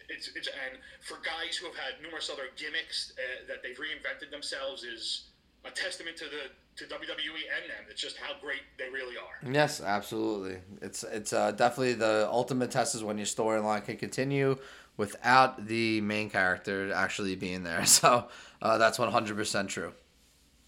It's, 0.10 0.30
it's 0.36 0.48
and 0.48 0.80
for 1.02 1.16
guys 1.24 1.58
who 1.58 1.68
have 1.68 1.76
had 1.76 2.02
numerous 2.02 2.30
other 2.30 2.50
gimmicks 2.56 3.14
uh, 3.18 3.48
that 3.48 3.64
they've 3.64 3.78
reinvented 3.78 4.32
themselves 4.32 4.84
is 4.84 5.26
a 5.66 5.72
testament 5.72 6.18
to 6.18 6.26
the 6.26 6.52
to 6.78 6.84
WWE 6.84 6.98
and 6.98 7.70
them. 7.70 7.86
It's 7.90 8.02
just 8.02 8.18
how 8.18 8.34
great 8.42 8.62
they 8.78 8.90
really 8.90 9.16
are. 9.16 9.52
Yes, 9.52 9.82
absolutely. 9.82 10.58
It's 10.82 11.04
it's 11.04 11.34
uh, 11.34 11.52
definitely 11.52 11.94
the 11.94 12.28
ultimate 12.30 12.72
test 12.72 12.96
is 12.96 13.04
when 13.04 13.18
your 13.18 13.26
storyline 13.26 13.84
can 13.86 13.98
continue 13.98 14.58
without 14.98 15.68
the 15.68 16.02
main 16.02 16.30
character 16.30 16.92
actually 16.94 17.36
being 17.36 17.64
there. 17.64 17.86
So 17.86 18.28
uh, 18.62 18.78
that's 18.78 19.00
one 19.00 19.12
hundred 19.12 19.38
percent 19.38 19.70
true. 19.70 19.94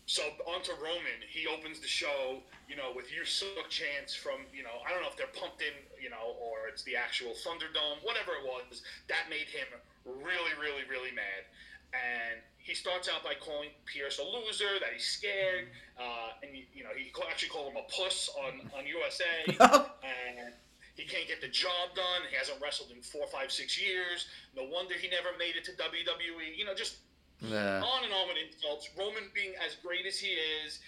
So 0.06 0.24
on 0.48 0.62
to 0.64 0.72
Roman. 0.82 1.20
He 1.30 1.46
opens 1.48 1.80
the 1.82 1.88
show, 1.88 2.42
you 2.68 2.76
know, 2.76 2.92
with 2.96 3.12
your 3.12 3.26
Suck" 3.26 3.70
chants 3.70 4.14
from, 4.14 4.44
you 4.54 4.64
know, 4.64 4.84
I 4.86 4.92
don't 4.92 5.02
know 5.02 5.10
if 5.10 5.16
they're 5.16 5.32
pumped 5.32 5.64
in, 5.64 5.74
you 6.02 6.10
know, 6.10 6.36
or 6.40 6.68
it's 6.68 6.84
the 6.84 6.96
actual 6.96 7.32
Thunderdome, 7.32 8.04
whatever 8.04 8.36
it 8.36 8.44
was. 8.44 8.84
That 9.08 9.32
made 9.32 9.48
him 9.48 9.68
really, 10.06 10.54
really, 10.60 10.84
really 10.92 11.12
mad. 11.16 11.48
And 11.96 12.44
he 12.68 12.76
starts 12.76 13.08
out 13.08 13.24
by 13.24 13.34
calling 13.40 13.70
Pearce 13.88 14.20
a 14.20 14.28
loser, 14.28 14.80
that 14.84 14.92
he's 14.92 15.08
scared, 15.08 15.72
uh, 15.96 16.36
and 16.44 16.52
you 16.52 16.84
know 16.84 16.92
he 16.92 17.08
actually 17.32 17.48
called 17.48 17.72
him 17.72 17.80
a 17.80 17.88
puss 17.88 18.30
on 18.44 18.60
on 18.76 18.86
USA, 18.86 19.48
and 20.04 20.52
he 20.96 21.08
can't 21.08 21.28
get 21.28 21.40
the 21.40 21.48
job 21.48 21.96
done. 21.96 22.28
He 22.30 22.36
hasn't 22.36 22.60
wrestled 22.62 22.92
in 22.92 23.02
four, 23.02 23.26
five, 23.32 23.52
six 23.52 23.80
years. 23.80 24.28
No 24.56 24.68
wonder 24.68 24.96
he 24.96 25.08
never 25.08 25.30
made 25.40 25.56
it 25.56 25.64
to 25.66 25.72
WWE. 25.80 26.58
You 26.58 26.66
know, 26.66 26.76
just 26.76 26.98
nah. 27.40 27.80
on 27.80 28.04
and 28.04 28.12
on 28.12 28.28
with 28.28 28.36
insults. 28.36 28.90
Roman 29.00 29.32
being 29.34 29.54
as 29.64 29.76
great 29.80 30.06
as 30.06 30.20
he 30.20 30.36
is, 30.36 30.80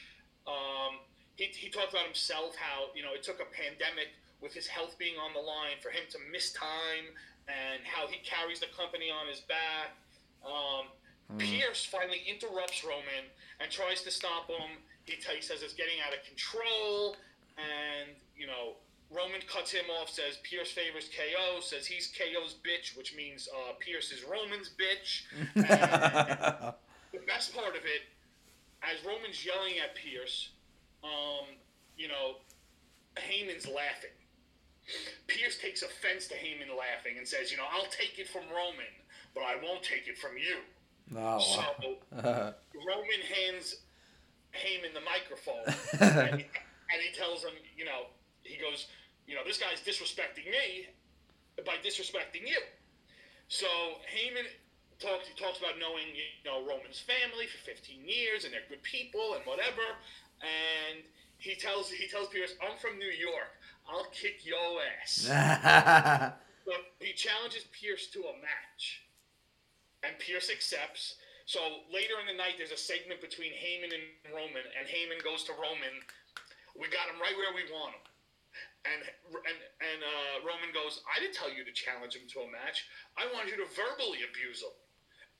um, 0.48 1.00
he 1.40 1.46
he 1.56 1.70
talked 1.70 1.92
about 1.96 2.06
himself 2.06 2.56
how 2.60 2.92
you 2.96 3.02
know 3.04 3.14
it 3.16 3.24
took 3.24 3.40
a 3.40 3.48
pandemic 3.56 4.10
with 4.42 4.54
his 4.54 4.68
health 4.68 4.96
being 5.00 5.16
on 5.18 5.34
the 5.34 5.40
line 5.40 5.80
for 5.82 5.90
him 5.90 6.04
to 6.12 6.18
miss 6.32 6.52
time, 6.54 7.08
and 7.48 7.82
how 7.84 8.08
he 8.08 8.20
carries 8.20 8.60
the 8.60 8.68
company 8.78 9.10
on 9.10 9.28
his 9.28 9.40
back. 9.42 9.96
Um, 10.46 10.88
Mm. 11.30 11.38
Pearce 11.62 11.86
finally 11.86 12.24
interrupts 12.28 12.84
Roman 12.84 13.30
and 13.60 13.70
tries 13.70 14.02
to 14.02 14.10
stop 14.10 14.50
him. 14.50 14.82
He, 15.06 15.14
t- 15.18 15.36
he 15.36 15.42
says 15.44 15.62
it's 15.62 15.76
getting 15.76 16.02
out 16.04 16.12
of 16.12 16.24
control, 16.26 17.16
and 17.56 18.10
you 18.36 18.48
know 18.48 18.74
Roman 19.12 19.42
cuts 19.48 19.72
him 19.72 19.86
off. 20.02 20.10
Says 20.10 20.40
Pearce 20.42 20.72
favors 20.72 21.08
KO. 21.16 21.60
Says 21.62 21.86
he's 21.86 22.08
KO's 22.18 22.56
bitch, 22.66 22.98
which 22.98 23.16
means 23.16 23.48
uh, 23.54 23.74
Pearce 23.80 24.12
is 24.12 24.24
Roman's 24.24 24.72
bitch. 24.74 25.26
And 27.12 27.22
the 27.22 27.26
best 27.28 27.56
part 27.56 27.76
of 27.76 27.84
it, 27.86 28.04
as 28.82 29.04
Roman's 29.06 29.46
yelling 29.46 29.76
at 29.84 29.96
Pearce, 29.96 30.50
um, 31.04 31.46
you 31.98 32.08
know, 32.08 32.36
Heyman's 33.16 33.68
laughing. 33.68 34.16
Pearce 35.28 35.58
takes 35.62 35.84
offense 35.84 36.28
to 36.28 36.36
Heyman 36.36 36.76
laughing 36.76 37.18
and 37.18 37.28
says, 37.28 37.52
you 37.52 37.58
know, 37.58 37.66
I'll 37.72 37.90
take 37.92 38.18
it 38.18 38.28
from 38.28 38.42
Roman, 38.50 38.94
but 39.36 39.42
I 39.42 39.56
won't 39.62 39.84
take 39.84 40.08
it 40.08 40.18
from 40.18 40.32
you. 40.38 40.58
Oh, 41.16 41.40
So 41.40 41.98
Roman 42.74 43.22
hands 43.36 43.76
Heyman 44.54 44.94
the 44.94 45.02
microphone, 45.06 45.66
and, 46.02 46.40
he, 46.40 46.46
and 46.46 47.00
he 47.02 47.14
tells 47.16 47.44
him, 47.44 47.54
you 47.78 47.86
know, 47.86 48.10
he 48.44 48.58
goes, 48.58 48.88
you 49.28 49.36
know, 49.36 49.42
this 49.46 49.60
guy's 49.60 49.82
disrespecting 49.86 50.50
me 50.50 50.90
by 51.66 51.76
disrespecting 51.86 52.48
you. 52.48 52.60
So 53.48 53.68
Heyman 54.10 54.46
talks. 55.00 55.28
He 55.28 55.34
talks 55.38 55.60
about 55.60 55.80
knowing, 55.80 56.06
you 56.14 56.46
know, 56.46 56.66
Roman's 56.66 57.00
family 57.00 57.46
for 57.46 57.58
15 57.66 58.06
years, 58.06 58.44
and 58.46 58.54
they're 58.54 58.68
good 58.70 58.84
people 58.84 59.34
and 59.36 59.46
whatever. 59.46 59.86
And 60.42 61.04
he 61.38 61.56
tells 61.56 61.90
he 61.90 62.08
tells 62.08 62.28
Pearce, 62.30 62.56
"I'm 62.62 62.78
from 62.78 62.98
New 63.00 63.12
York. 63.12 63.52
I'll 63.88 64.08
kick 64.12 64.46
your 64.46 64.82
ass." 65.02 65.28
So 66.70 66.78
he 67.02 67.18
challenges 67.18 67.66
Pearce 67.74 68.14
to 68.14 68.30
a 68.30 68.36
match, 68.46 69.02
and 70.06 70.14
Pearce 70.22 70.54
accepts. 70.54 71.18
So 71.50 71.82
later 71.90 72.22
in 72.22 72.30
the 72.30 72.38
night, 72.38 72.62
there's 72.62 72.70
a 72.70 72.78
segment 72.78 73.26
between 73.26 73.50
Heyman 73.58 73.90
and 73.90 74.06
Roman, 74.30 74.62
and 74.78 74.86
Heyman 74.86 75.18
goes 75.26 75.42
to 75.50 75.54
Roman. 75.58 75.98
We 76.78 76.86
got 76.94 77.10
him 77.10 77.18
right 77.18 77.34
where 77.34 77.58
we 77.58 77.66
want 77.74 77.98
him. 77.98 78.06
And 78.86 79.02
and 79.02 79.58
and 79.82 80.00
uh, 80.06 80.46
Roman 80.46 80.70
goes, 80.70 81.02
I 81.10 81.18
didn't 81.18 81.34
tell 81.34 81.50
you 81.50 81.66
to 81.66 81.74
challenge 81.74 82.14
him 82.14 82.30
to 82.38 82.46
a 82.46 82.50
match. 82.54 82.86
I 83.18 83.26
wanted 83.34 83.58
you 83.58 83.66
to 83.66 83.70
verbally 83.74 84.22
abuse 84.30 84.62
him. 84.62 84.78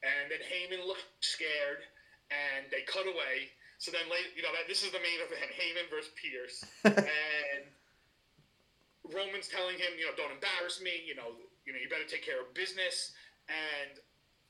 And 0.02 0.34
then 0.34 0.42
Heyman 0.42 0.82
looked 0.82 1.06
scared, 1.22 1.86
and 2.34 2.66
they 2.74 2.90
cut 2.90 3.06
away. 3.06 3.54
So 3.80 3.96
then 3.96 4.12
later, 4.12 4.28
you 4.36 4.44
know, 4.44 4.52
that 4.52 4.68
this 4.68 4.84
is 4.84 4.92
the 4.92 5.00
main 5.00 5.24
event: 5.24 5.50
Heyman 5.56 5.88
versus 5.88 6.12
Pearce, 6.20 6.68
and 6.84 7.64
Roman's 9.08 9.48
telling 9.48 9.80
him, 9.80 9.96
you 9.96 10.06
know, 10.06 10.14
don't 10.20 10.36
embarrass 10.36 10.84
me. 10.84 11.00
You 11.08 11.16
know, 11.16 11.34
you 11.66 11.72
know, 11.72 11.80
you 11.80 11.88
better 11.88 12.08
take 12.08 12.22
care 12.22 12.44
of 12.44 12.52
business. 12.54 13.16
And 13.48 13.98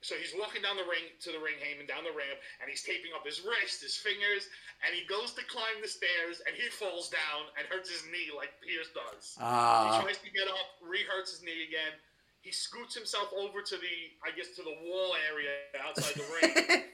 so 0.02 0.16
he's 0.16 0.32
walking 0.32 0.64
down 0.64 0.80
the 0.80 0.88
ring 0.88 1.12
to 1.28 1.30
the 1.36 1.40
ring, 1.40 1.60
Heyman 1.60 1.88
down 1.88 2.08
the 2.08 2.16
ramp, 2.16 2.40
and 2.64 2.72
he's 2.72 2.84
taping 2.84 3.12
up 3.12 3.28
his 3.28 3.44
wrist, 3.44 3.84
his 3.84 4.00
fingers, 4.00 4.48
and 4.80 4.96
he 4.96 5.04
goes 5.04 5.36
to 5.36 5.44
climb 5.52 5.84
the 5.84 5.92
stairs, 5.92 6.40
and 6.48 6.56
he 6.56 6.72
falls 6.72 7.12
down 7.12 7.52
and 7.60 7.68
hurts 7.68 7.92
his 7.92 8.08
knee 8.08 8.32
like 8.32 8.56
Pearce 8.64 8.96
does. 8.96 9.36
Ah. 9.44 10.00
He 10.00 10.08
tries 10.08 10.20
to 10.24 10.32
get 10.32 10.48
up, 10.48 10.80
re-hurts 10.80 11.36
his 11.36 11.44
knee 11.44 11.68
again. 11.68 12.00
He 12.40 12.56
scoots 12.56 12.96
himself 12.96 13.28
over 13.36 13.60
to 13.60 13.76
the, 13.76 13.96
I 14.24 14.32
guess, 14.32 14.56
to 14.56 14.64
the 14.64 14.76
wall 14.88 15.20
area 15.28 15.68
outside 15.84 16.16
the 16.16 16.28
ring, 16.40 16.56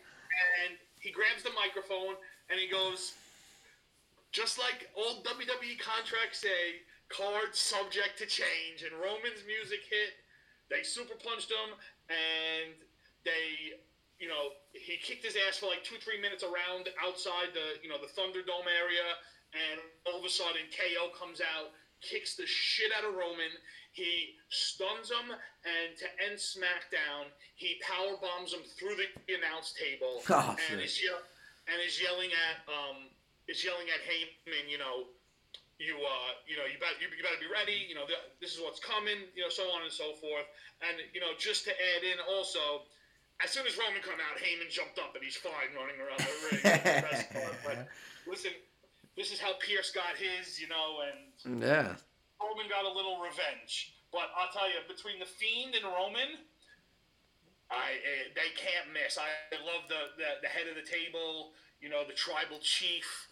and 0.65 0.73
he 1.05 1.13
grabs 1.13 1.45
the 1.45 1.53
microphone 1.53 2.17
and 2.49 2.57
he 2.57 2.65
goes, 2.65 3.13
just 4.33 4.57
like 4.57 4.89
old 4.97 5.21
WWE 5.21 5.77
contracts 5.77 6.41
say, 6.41 6.81
cards 7.13 7.61
subject 7.61 8.17
to 8.17 8.25
change. 8.25 8.81
And 8.81 8.97
Roman's 8.97 9.45
music 9.45 9.85
hit. 9.85 10.17
They 10.65 10.81
super 10.81 11.13
punched 11.13 11.53
him, 11.53 11.77
and 12.09 12.73
they, 13.21 13.77
you 14.17 14.25
know, 14.25 14.57
he 14.73 14.97
kicked 14.97 15.21
his 15.21 15.37
ass 15.45 15.61
for 15.61 15.69
like 15.69 15.85
two, 15.85 16.01
three 16.01 16.17
minutes 16.17 16.41
around 16.41 16.89
outside 16.97 17.53
the, 17.53 17.77
you 17.85 17.89
know, 17.89 18.01
the 18.01 18.09
Thunderdome 18.17 18.65
area, 18.65 19.05
and 19.53 19.77
all 20.09 20.17
of 20.17 20.25
a 20.25 20.33
sudden 20.33 20.65
KO 20.73 21.13
comes 21.13 21.37
out, 21.37 21.69
kicks 22.01 22.33
the 22.33 22.49
shit 22.49 22.89
out 22.97 23.05
of 23.05 23.13
Roman. 23.13 23.53
He 23.95 24.35
stuns 24.51 25.07
him, 25.07 25.31
and 25.31 25.95
to 25.95 26.07
end 26.27 26.35
SmackDown, 26.35 27.31
he 27.55 27.79
power 27.79 28.19
bombs 28.19 28.51
him 28.51 28.59
through 28.75 28.99
the 28.99 29.07
announce 29.39 29.71
table, 29.71 30.19
Oh, 30.29 30.55
and 30.69 30.81
is 30.83 30.99
ye- 31.01 31.09
and 31.71 31.77
is 31.79 31.95
yelling 32.03 32.29
at 32.35 32.59
um 32.67 33.07
is 33.47 33.63
yelling 33.63 33.87
at 33.87 34.03
Heyman, 34.03 34.67
you 34.67 34.77
know, 34.77 35.07
you 35.79 35.95
uh 35.95 36.31
you 36.45 36.59
know 36.59 36.67
you 36.67 36.75
better 36.75 36.99
you, 36.99 37.07
you 37.15 37.23
better 37.23 37.39
be 37.39 37.47
ready, 37.47 37.87
you 37.87 37.95
know 37.95 38.05
th- 38.05 38.19
this 38.43 38.51
is 38.53 38.59
what's 38.59 38.83
coming, 38.83 39.31
you 39.33 39.41
know 39.43 39.49
so 39.49 39.63
on 39.71 39.83
and 39.87 39.91
so 39.91 40.11
forth, 40.19 40.43
and 40.83 40.99
you 41.15 41.21
know 41.23 41.31
just 41.39 41.63
to 41.65 41.71
add 41.71 42.03
in 42.03 42.19
also. 42.27 42.83
As 43.43 43.51
soon 43.51 43.67
as 43.67 43.77
Roman 43.77 44.01
come 44.01 44.15
out, 44.23 44.39
Heyman 44.39 44.71
jumped 44.71 44.97
up 44.97 45.13
and 45.13 45.21
he's 45.21 45.35
fine 45.35 45.71
running 45.75 45.99
around 45.99 46.19
the 46.19 46.35
ring. 46.51 46.61
The. 46.63 47.47
But 47.65 47.87
listen, 48.27 48.51
this 49.17 49.33
is 49.33 49.39
how 49.41 49.51
Pearce 49.59 49.91
got 49.91 50.15
his, 50.15 50.57
you 50.57 50.69
know, 50.69 51.03
and 51.03 51.61
yeah. 51.61 51.95
Roman 52.41 52.67
got 52.67 52.85
a 52.85 52.91
little 52.91 53.19
revenge. 53.19 53.95
But 54.11 54.31
I'll 54.37 54.51
tell 54.51 54.67
you, 54.67 54.79
between 54.87 55.19
the 55.19 55.27
Fiend 55.27 55.75
and 55.75 55.83
Roman, 55.83 56.39
I 57.67 57.99
uh, 57.99 58.31
they 58.35 58.53
can't 58.55 58.93
miss. 58.93 59.17
I 59.19 59.27
love 59.65 59.89
the, 59.89 60.15
the 60.15 60.47
the 60.47 60.51
head 60.51 60.71
of 60.71 60.75
the 60.79 60.87
table. 60.87 61.51
You 61.81 61.89
know, 61.89 62.07
the 62.07 62.15
tribal 62.15 62.59
chief. 62.61 63.27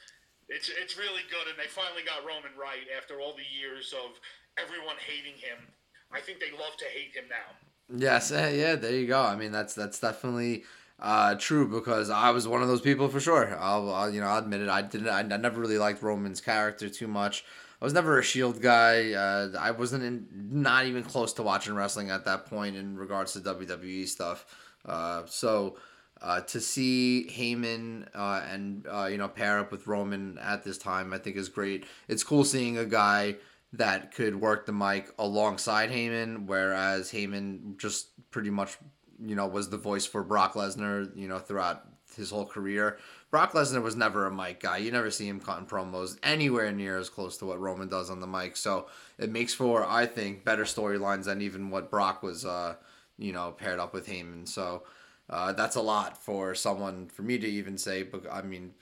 It's 0.49 0.67
it's 0.67 0.97
really 0.97 1.23
good, 1.31 1.47
and 1.47 1.55
they 1.55 1.71
finally 1.71 2.03
got 2.03 2.27
Roman 2.27 2.51
right 2.59 2.83
after 2.97 3.21
all 3.21 3.31
the 3.31 3.47
years 3.47 3.93
of 3.95 4.19
everyone 4.59 4.99
hating 4.99 5.39
him. 5.39 5.71
I 6.11 6.19
think 6.19 6.39
they 6.39 6.51
love 6.51 6.75
to 6.77 6.85
hate 6.85 7.15
him 7.15 7.25
now. 7.29 7.55
Yes, 7.95 8.31
eh, 8.31 8.49
yeah, 8.51 8.75
there 8.75 8.93
you 8.93 9.07
go. 9.07 9.21
I 9.21 9.35
mean, 9.35 9.51
that's 9.51 9.73
that's 9.73 9.99
definitely 9.99 10.63
uh, 10.99 11.35
true 11.35 11.67
because 11.67 12.09
I 12.09 12.31
was 12.31 12.47
one 12.47 12.61
of 12.61 12.67
those 12.67 12.81
people 12.81 13.07
for 13.07 13.19
sure. 13.19 13.57
I'll, 13.59 13.93
I'll 13.93 14.09
you 14.09 14.21
know 14.21 14.27
I'll 14.27 14.39
admit 14.39 14.61
it. 14.61 14.69
I 14.69 14.81
didn't. 14.81 15.09
I, 15.09 15.19
I 15.19 15.37
never 15.37 15.59
really 15.59 15.77
liked 15.77 16.01
Roman's 16.01 16.41
character 16.41 16.89
too 16.89 17.07
much. 17.07 17.43
I 17.83 17.85
was 17.85 17.93
never 17.93 18.17
a 18.17 18.23
Shield 18.23 18.61
guy. 18.61 19.11
Uh, 19.11 19.49
I 19.59 19.71
wasn't 19.71 20.05
in, 20.05 20.25
not 20.31 20.85
even 20.85 21.03
close 21.03 21.33
to 21.33 21.43
watching 21.43 21.75
wrestling 21.75 22.11
at 22.11 22.23
that 22.23 22.45
point 22.45 22.77
in 22.77 22.95
regards 22.95 23.33
to 23.33 23.41
WWE 23.41 24.07
stuff. 24.07 24.45
Uh, 24.85 25.23
so 25.25 25.75
uh, 26.21 26.39
to 26.39 26.61
see 26.61 27.27
Heyman 27.29 28.07
uh, 28.15 28.41
and 28.49 28.87
uh, 28.87 29.07
you 29.11 29.17
know 29.17 29.27
pair 29.27 29.59
up 29.59 29.69
with 29.69 29.85
Roman 29.85 30.37
at 30.37 30.63
this 30.63 30.77
time, 30.77 31.11
I 31.11 31.17
think 31.17 31.35
is 31.35 31.49
great. 31.49 31.85
It's 32.07 32.23
cool 32.23 32.45
seeing 32.45 32.77
a 32.77 32.85
guy 32.85 33.35
that 33.73 34.13
could 34.13 34.39
work 34.39 34.65
the 34.65 34.71
mic 34.71 35.11
alongside 35.19 35.91
Heyman, 35.91 36.45
whereas 36.45 37.11
Heyman 37.11 37.77
just 37.77 38.11
pretty 38.31 38.49
much, 38.49 38.77
you 39.21 39.35
know, 39.35 39.47
was 39.47 39.69
the 39.69 39.77
voice 39.77 40.05
for 40.05 40.23
Brock 40.23 40.53
Lesnar, 40.53 41.13
you 41.17 41.27
know, 41.27 41.37
throughout 41.37 41.83
his 42.15 42.29
whole 42.29 42.45
career. 42.45 42.97
Brock 43.33 43.53
Lesnar 43.53 43.81
was 43.81 43.95
never 43.95 44.27
a 44.27 44.31
mic 44.31 44.59
guy. 44.59 44.77
You 44.77 44.91
never 44.91 45.09
see 45.09 45.27
him 45.27 45.39
cutting 45.39 45.65
promos 45.65 46.19
anywhere 46.21 46.71
near 46.71 46.99
as 46.99 47.09
close 47.09 47.35
to 47.37 47.47
what 47.47 47.59
Roman 47.59 47.87
does 47.87 48.11
on 48.11 48.19
the 48.19 48.27
mic. 48.27 48.55
So 48.55 48.85
it 49.17 49.31
makes 49.31 49.55
for, 49.55 49.83
I 49.83 50.05
think, 50.05 50.45
better 50.45 50.65
storylines 50.65 51.23
than 51.23 51.41
even 51.41 51.71
what 51.71 51.89
Brock 51.89 52.21
was, 52.21 52.45
uh, 52.45 52.75
you 53.17 53.33
know, 53.33 53.49
paired 53.49 53.79
up 53.79 53.91
with 53.91 54.07
Heyman. 54.07 54.47
So 54.47 54.83
uh, 55.31 55.51
that's 55.53 55.75
a 55.75 55.81
lot 55.81 56.15
for 56.15 56.53
someone, 56.53 57.07
for 57.07 57.23
me 57.23 57.39
to 57.39 57.47
even 57.47 57.75
say. 57.75 58.03
But 58.03 58.31
I 58.31 58.43
mean, 58.43 58.75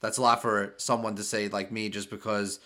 that's 0.00 0.18
a 0.18 0.22
lot 0.22 0.42
for 0.42 0.74
someone 0.78 1.14
to 1.14 1.22
say 1.22 1.46
like 1.46 1.70
me, 1.70 1.88
just 1.90 2.10
because 2.10 2.58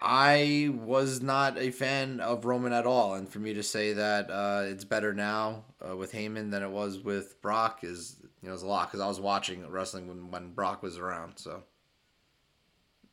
I 0.00 0.70
was 0.72 1.20
not 1.20 1.58
a 1.58 1.70
fan 1.70 2.20
of 2.20 2.44
Roman 2.44 2.72
at 2.72 2.86
all, 2.86 3.14
and 3.14 3.28
for 3.28 3.38
me 3.38 3.54
to 3.54 3.62
say 3.62 3.92
that 3.94 4.30
uh, 4.30 4.62
it's 4.64 4.84
better 4.84 5.12
now 5.12 5.64
uh, 5.86 5.96
with 5.96 6.12
Heyman 6.12 6.50
than 6.50 6.62
it 6.62 6.70
was 6.70 7.00
with 7.00 7.40
Brock 7.42 7.80
is 7.82 8.16
you 8.42 8.48
know 8.48 8.54
is 8.54 8.62
a 8.62 8.66
lot 8.66 8.88
because 8.88 9.00
I 9.00 9.08
was 9.08 9.20
watching 9.20 9.68
wrestling 9.68 10.06
when 10.06 10.30
when 10.30 10.52
Brock 10.52 10.82
was 10.82 10.98
around. 10.98 11.38
So 11.38 11.62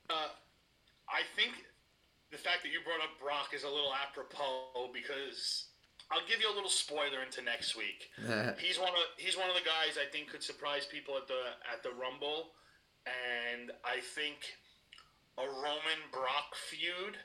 Uh, 0.10 0.30
I 1.10 1.22
think 1.36 1.54
the 2.32 2.38
fact 2.38 2.64
that 2.64 2.70
you 2.70 2.80
brought 2.84 3.02
up 3.02 3.20
Brock 3.20 3.54
is 3.54 3.64
a 3.64 3.70
little 3.70 3.94
apropos 3.94 4.92
because 4.94 5.68
I'll 6.12 6.28
give 6.28 6.40
you 6.40 6.52
a 6.52 6.56
little 6.56 6.70
spoiler 6.70 7.24
into 7.26 7.42
next 7.42 7.76
week. 7.76 8.10
he's 8.60 8.78
one 8.78 8.90
of 8.90 8.96
he's 9.18 9.38
one 9.38 9.50
of 9.50 9.56
the 9.56 9.66
guys 9.66 9.98
I 9.98 10.10
think 10.12 10.30
could 10.30 10.44
surprise 10.44 10.86
people 10.86 11.18
at 11.18 11.28
the 11.28 11.58
at 11.72 11.82
the 11.82 11.90
Rumble, 11.92 12.52
and 13.08 13.72
I 13.84 14.02
think 14.02 14.38
a 15.38 15.46
Roman 15.46 16.02
Brock 16.12 16.56
feud 16.56 17.18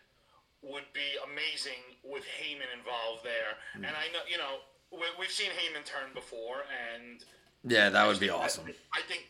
would 0.62 0.84
be 0.92 1.16
amazing 1.24 1.96
with 2.04 2.22
Heyman 2.24 2.68
involved 2.76 3.24
there. 3.24 3.56
Hmm. 3.74 3.84
And 3.84 3.94
I 3.96 4.12
know 4.12 4.24
you 4.28 4.38
know 4.38 4.60
we, 4.92 5.06
we've 5.18 5.30
seen 5.30 5.50
Heyman 5.50 5.84
turn 5.84 6.12
before, 6.14 6.66
and 6.68 7.24
yeah, 7.64 7.88
that 7.90 8.06
would 8.06 8.20
be 8.20 8.30
I- 8.30 8.34
awesome. 8.34 8.66
I 8.92 9.00
think 9.08 9.28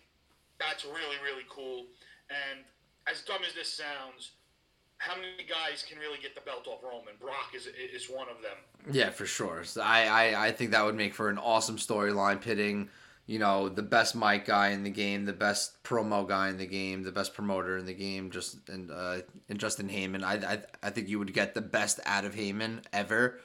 that's 0.59 0.85
really, 0.85 1.17
really 1.25 1.45
cool. 1.49 1.87
And 2.31 2.65
as 3.11 3.23
dumb 3.23 3.43
as 3.47 3.55
this 3.55 3.73
sounds, 3.73 4.33
how 4.99 5.17
many 5.17 5.49
guys 5.49 5.83
can 5.89 5.99
really 5.99 6.19
get 6.21 6.35
the 6.35 6.43
belt 6.43 6.67
off 6.69 6.83
Roman? 6.83 7.15
Brock 7.21 7.55
is 7.55 7.67
is 7.67 8.09
one 8.09 8.29
of 8.29 8.43
them. 8.43 8.59
Yeah, 8.95 9.11
for 9.11 9.27
sure. 9.27 9.65
So 9.65 9.83
I, 9.83 10.05
I, 10.05 10.47
I 10.49 10.53
think 10.53 10.71
that 10.73 10.85
would 10.85 10.95
make 10.95 11.15
for 11.15 11.29
an 11.29 11.39
awesome 11.39 11.77
storyline 11.77 12.41
pitting, 12.41 12.89
you 13.31 13.39
know, 13.39 13.69
the 13.69 13.83
best 13.85 14.17
mic 14.17 14.45
guy 14.45 14.71
in 14.71 14.83
the 14.83 14.91
game, 14.91 15.25
the 15.25 15.33
best 15.33 15.85
promo 15.85 16.27
guy 16.27 16.49
in 16.49 16.57
the 16.57 16.67
game, 16.67 17.05
the 17.05 17.13
best 17.13 17.33
promoter 17.33 17.79
in 17.79 17.87
the 17.87 17.95
game, 17.95 18.33
just 18.33 18.69
and 18.69 18.91
uh, 18.91 19.19
and 19.49 19.61
Justin 19.61 19.89
Heyman. 19.89 20.25
I, 20.25 20.55
I 20.55 20.59
I 20.83 20.91
think 20.91 21.09
you 21.09 21.21
would 21.21 21.33
get 21.33 21.55
the 21.55 21.61
best 21.61 22.01
out 22.07 22.25
of 22.25 22.35
Heyman 22.35 22.83
ever, 22.93 23.39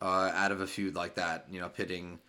uh, 0.00 0.32
out 0.32 0.50
of 0.50 0.62
a 0.62 0.66
feud 0.66 0.94
like 0.94 1.16
that. 1.16 1.44
You 1.50 1.60
know, 1.60 1.68
pitting, 1.68 2.20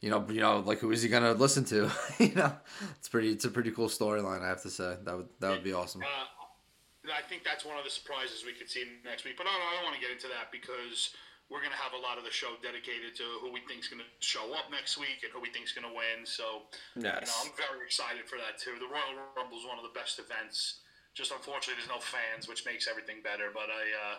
you 0.00 0.10
know, 0.10 0.26
you 0.28 0.40
know, 0.40 0.58
like 0.58 0.80
who 0.80 0.90
is 0.90 1.02
he 1.02 1.08
gonna 1.08 1.34
listen 1.34 1.64
to? 1.66 1.88
you 2.18 2.34
know, 2.34 2.52
it's 2.98 3.08
pretty. 3.08 3.30
It's 3.30 3.44
a 3.44 3.50
pretty 3.50 3.70
cool 3.70 3.86
storyline. 3.86 4.42
I 4.42 4.48
have 4.48 4.62
to 4.62 4.70
say 4.70 4.96
that 5.04 5.16
would 5.16 5.28
that 5.38 5.50
would 5.50 5.62
be 5.62 5.72
awesome. 5.72 6.02
Uh, 6.02 7.12
I 7.16 7.22
think 7.28 7.44
that's 7.44 7.64
one 7.64 7.78
of 7.78 7.84
the 7.84 7.90
surprises 7.90 8.42
we 8.44 8.54
could 8.54 8.68
see 8.68 8.82
next 9.04 9.24
week. 9.24 9.36
But 9.38 9.46
I 9.46 9.52
don't, 9.52 9.62
I 9.62 9.74
don't 9.76 9.84
want 9.84 9.94
to 9.94 10.00
get 10.00 10.10
into 10.10 10.26
that 10.26 10.50
because 10.50 11.14
we're 11.50 11.60
going 11.60 11.74
to 11.74 11.82
have 11.82 11.92
a 11.92 12.00
lot 12.00 12.16
of 12.16 12.24
the 12.24 12.32
show 12.32 12.54
dedicated 12.62 13.14
to 13.20 13.26
who 13.40 13.52
we 13.52 13.60
think's 13.68 13.88
going 13.88 14.00
to 14.00 14.10
show 14.24 14.54
up 14.54 14.72
next 14.72 14.96
week 14.96 15.20
and 15.22 15.30
who 15.32 15.40
we 15.40 15.50
think's 15.50 15.72
going 15.72 15.86
to 15.86 15.92
win. 15.92 16.24
So, 16.24 16.68
yes. 16.96 17.20
you 17.20 17.28
know, 17.28 17.38
I'm 17.44 17.52
very 17.58 17.84
excited 17.84 18.24
for 18.24 18.40
that 18.40 18.56
too. 18.56 18.78
The 18.80 18.88
Royal 18.88 19.18
Rumble 19.36 19.60
is 19.60 19.66
one 19.68 19.76
of 19.76 19.84
the 19.84 19.92
best 19.92 20.16
events. 20.18 20.80
Just 21.12 21.28
unfortunately, 21.28 21.76
there's 21.76 21.92
no 21.92 22.00
fans, 22.00 22.48
which 22.48 22.64
makes 22.64 22.88
everything 22.88 23.20
better. 23.20 23.52
But 23.52 23.68
I. 23.68 23.84
Uh, 23.92 24.16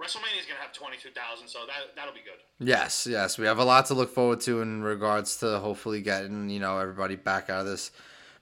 WrestleMania 0.00 0.40
is 0.40 0.46
going 0.46 0.56
to 0.56 0.62
have 0.62 0.72
22,000, 0.72 1.46
so 1.46 1.58
that, 1.66 1.94
that'll 1.94 2.14
be 2.14 2.20
good. 2.20 2.40
Yes, 2.58 3.06
yes. 3.06 3.36
We 3.36 3.44
have 3.44 3.58
a 3.58 3.64
lot 3.64 3.84
to 3.86 3.94
look 3.94 4.14
forward 4.14 4.40
to 4.42 4.62
in 4.62 4.82
regards 4.82 5.36
to 5.38 5.58
hopefully 5.58 6.00
getting, 6.00 6.48
you 6.48 6.58
know, 6.58 6.78
everybody 6.78 7.16
back 7.16 7.50
out 7.50 7.60
of 7.60 7.66
this 7.66 7.90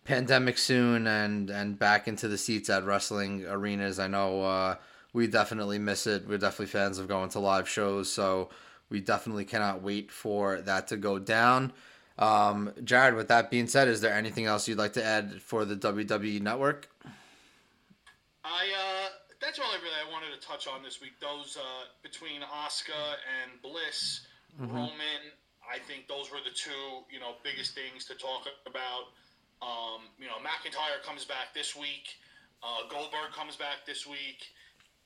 pandemic 0.05 0.57
soon 0.57 1.09
and, 1.09 1.51
and 1.51 1.77
back 1.77 2.07
into 2.07 2.29
the 2.29 2.39
seats 2.39 2.71
at 2.71 2.85
wrestling 2.85 3.45
arenas. 3.45 3.99
I 3.99 4.07
know 4.07 4.43
uh, 4.43 4.77
we 5.19 5.27
definitely 5.27 5.81
miss 5.81 6.07
it. 6.07 6.29
We're 6.29 6.39
definitely 6.39 6.67
fans 6.67 6.99
of 7.01 7.09
going 7.09 7.29
to 7.31 7.41
live 7.41 7.69
shows, 7.69 8.11
so 8.11 8.51
we 8.89 9.01
definitely 9.01 9.45
cannot 9.45 9.83
wait 9.83 10.13
for 10.13 10.61
that 10.63 10.87
to 10.89 10.97
go 10.97 11.19
down. 11.19 11.73
Um, 12.19 12.73
Jared, 12.85 13.15
with 13.15 13.27
that 13.27 13.51
being 13.51 13.67
said, 13.67 13.89
is 13.89 14.01
there 14.01 14.15
anything 14.15 14.47
else 14.47 14.69
you'd 14.69 14.79
like 14.79 14.93
to 14.93 15.05
add 15.05 15.43
for 15.43 15.65
the 15.65 15.75
WWE 15.75 16.41
Network? 16.41 16.89
I, 18.45 18.65
uh 18.73 19.09
that's 19.41 19.59
all 19.59 19.67
I 19.67 19.79
really 19.83 19.99
I 19.99 20.11
wanted 20.11 20.39
to 20.39 20.47
touch 20.47 20.67
on 20.67 20.83
this 20.83 21.01
week. 21.01 21.19
Those 21.21 21.57
uh, 21.57 21.91
between 22.03 22.41
Asuka 22.43 23.19
and 23.43 23.61
Bliss, 23.63 24.27
mm-hmm. 24.61 24.75
Roman. 24.75 25.23
I 25.63 25.79
think 25.79 26.09
those 26.09 26.31
were 26.31 26.43
the 26.43 26.55
two 26.55 27.05
you 27.11 27.21
know 27.21 27.35
biggest 27.43 27.75
things 27.75 28.05
to 28.07 28.15
talk 28.15 28.47
about. 28.67 29.15
Um, 29.61 30.07
you 30.19 30.27
know, 30.27 30.39
McIntyre 30.43 31.03
comes 31.05 31.25
back 31.25 31.55
this 31.55 31.75
week. 31.75 32.19
Uh, 32.63 32.89
Goldberg 32.91 33.31
comes 33.35 33.55
back 33.55 33.87
this 33.87 34.07
week, 34.07 34.51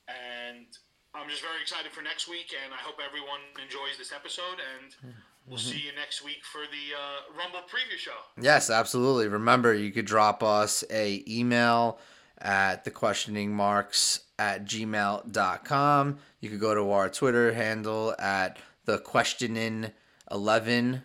and 0.07 0.65
I'm 1.13 1.29
just 1.29 1.41
very 1.41 1.61
excited 1.61 1.91
for 1.91 2.01
next 2.01 2.27
week. 2.27 2.53
And 2.63 2.73
I 2.73 2.77
hope 2.77 2.95
everyone 3.05 3.39
enjoys 3.61 3.97
this 3.97 4.11
episode. 4.11 4.59
And 4.59 5.13
we'll 5.47 5.57
mm-hmm. 5.57 5.69
see 5.69 5.77
you 5.77 5.91
next 5.95 6.23
week 6.23 6.43
for 6.43 6.61
the 6.61 6.95
uh, 6.95 7.37
Rumble 7.37 7.59
preview 7.67 7.97
show. 7.97 8.11
Yes, 8.41 8.69
absolutely. 8.69 9.27
Remember, 9.27 9.73
you 9.73 9.91
could 9.91 10.05
drop 10.05 10.43
us 10.43 10.83
a 10.89 11.23
email 11.27 11.99
at 12.39 12.83
the 12.83 12.91
questioning 12.91 13.53
marks 13.53 14.21
at 14.39 14.65
gmail.com. 14.65 16.17
You 16.41 16.49
could 16.49 16.59
go 16.59 16.75
to 16.75 16.91
our 16.91 17.09
Twitter 17.09 17.53
handle 17.53 18.15
at 18.19 18.57
the 18.85 18.97
questioning 18.97 19.91
11. 20.31 21.03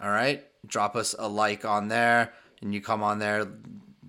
All 0.00 0.10
right. 0.10 0.44
Drop 0.66 0.96
us 0.96 1.14
a 1.18 1.28
like 1.28 1.64
on 1.64 1.88
there 1.88 2.32
and 2.60 2.74
you 2.74 2.80
come 2.80 3.02
on 3.02 3.18
there, 3.18 3.46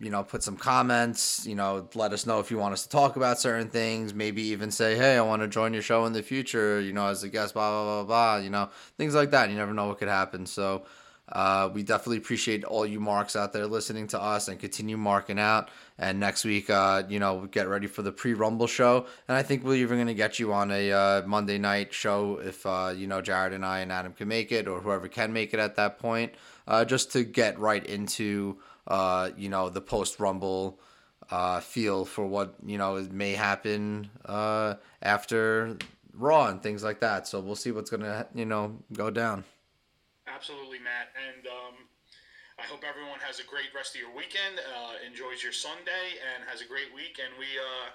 you 0.02 0.10
know, 0.10 0.24
put 0.24 0.43
some 0.43 0.56
comments, 0.58 1.45
you 1.45 1.56
know, 1.56 1.88
let 1.95 2.14
us 2.14 2.26
know 2.26 2.39
if 2.39 2.52
you 2.52 2.58
want 2.58 2.74
us 2.74 2.84
to 2.84 2.89
talk 2.89 3.16
about 3.16 3.39
certain 3.39 3.70
things, 3.70 4.14
maybe 4.14 4.41
even 4.43 4.72
say, 4.72 4.95
hey, 4.95 5.18
I 5.18 5.22
want 5.22 5.41
to 5.41 5.47
join 5.47 5.74
your 5.74 5.82
show 5.82 6.06
in 6.06 6.14
the 6.14 6.24
future, 6.24 6.80
you 6.80 6.93
know, 6.93 7.08
as 7.08 7.24
a 7.24 7.30
guest, 7.30 7.54
blah, 7.54 7.70
blah, 7.70 8.04
blah, 8.04 8.04
blah, 8.06 8.43
you 8.43 8.50
know, 8.50 8.70
things 8.97 9.14
like 9.14 9.32
that. 9.32 9.50
You 9.50 9.56
never 9.56 9.74
know 9.74 9.88
what 9.88 10.00
could 10.00 10.08
happen. 10.08 10.45
So, 10.45 10.84
uh, 11.32 11.70
we 11.72 11.84
definitely 11.84 12.18
appreciate 12.18 12.64
all 12.64 12.86
you 12.86 13.00
marks 13.00 13.36
out 13.36 13.54
there 13.54 13.68
listening 13.68 14.08
to 14.08 14.22
us 14.22 14.47
and 14.47 14.60
continue 14.60 14.97
marking 14.97 15.39
out. 15.39 15.70
And 15.97 16.20
next 16.20 16.43
week, 16.43 16.70
uh, 16.70 17.04
you 17.08 17.20
know, 17.20 17.45
get 17.45 17.68
ready 17.68 17.88
for 17.88 18.02
the 18.02 18.12
pre 18.12 18.34
Rumble 18.34 18.68
show. 18.68 19.06
And 19.28 19.38
I 19.38 19.43
think 19.43 19.64
we're 19.64 19.76
even 19.76 19.97
going 19.97 20.08
to 20.08 20.14
get 20.14 20.39
you 20.39 20.54
on 20.54 20.72
a 20.72 20.91
uh, 20.91 21.28
Monday 21.28 21.58
night 21.58 21.93
show 21.93 22.39
if, 22.39 22.66
uh, 22.66 22.93
you 22.95 23.06
know, 23.06 23.22
Jared 23.22 23.54
and 23.54 23.66
I 23.66 23.80
and 23.80 23.91
Adam 23.91 24.14
can 24.14 24.28
make 24.28 24.52
it 24.52 24.68
or 24.68 24.80
whoever 24.80 25.08
can 25.08 25.32
make 25.32 25.54
it 25.54 25.60
at 25.60 25.76
that 25.76 26.00
point, 26.00 26.34
uh, 26.68 26.84
just 26.84 27.12
to 27.12 27.24
get 27.24 27.60
right 27.60 27.86
into, 27.86 28.58
uh, 28.90 29.30
you 29.38 29.50
know, 29.50 29.70
the 29.70 29.82
post 29.82 30.20
Rumble 30.20 30.80
feel 31.62 32.06
for 32.06 32.26
what, 32.26 32.56
you 32.66 32.78
know, 32.78 33.08
may 33.12 33.34
happen 33.34 34.10
after 35.02 35.78
Raw 36.14 36.48
and 36.48 36.62
things 36.62 36.84
like 36.84 37.00
that. 37.00 37.28
So 37.28 37.40
we'll 37.40 37.56
see 37.56 37.72
what's 37.72 37.90
to, 37.90 38.28
you 38.36 38.46
know, 38.46 38.78
go 38.94 39.10
down. 39.10 39.46
Absolutely, 40.28 40.80
Matt. 40.80 41.10
And 41.16 41.48
um, 41.48 41.76
I 42.60 42.64
hope 42.64 42.84
everyone 42.88 43.20
has 43.24 43.40
a 43.40 43.48
great 43.48 43.72
rest 43.74 43.96
of 43.96 44.02
your 44.02 44.12
weekend, 44.12 44.60
uh, 44.60 45.00
enjoys 45.06 45.42
your 45.42 45.54
Sunday, 45.54 46.20
and 46.20 46.44
has 46.46 46.62
a 46.62 46.68
great 46.68 46.94
week. 46.94 47.20
And 47.24 47.34
we 47.40 47.48
uh, 47.58 47.90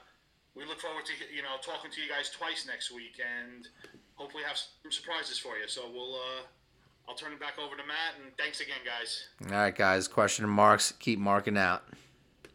we 0.57 0.65
look 0.65 0.81
forward 0.81 1.05
to 1.07 1.15
you 1.29 1.43
know 1.43 1.61
talking 1.63 1.91
to 1.91 2.01
you 2.01 2.09
guys 2.09 2.31
twice 2.31 2.67
next 2.67 2.91
week, 2.91 3.21
and 3.21 3.69
hopefully 4.15 4.43
have 4.43 4.57
some 4.57 4.91
surprises 4.91 5.39
for 5.39 5.59
you. 5.59 5.69
So 5.69 5.91
we'll. 5.93 6.17
Uh, 6.17 6.49
I'll 7.09 7.15
turn 7.15 7.33
it 7.33 7.41
back 7.41 7.59
over 7.59 7.77
to 7.77 7.83
Matt, 7.87 8.23
and 8.23 8.33
thanks 8.39 8.61
again, 8.61 8.79
guys. 8.85 9.29
All 9.51 9.57
right, 9.59 9.75
guys. 9.75 10.09
Question 10.09 10.49
marks. 10.49 10.93
Keep 10.93 11.19
marking 11.19 11.57
out. 11.59 11.85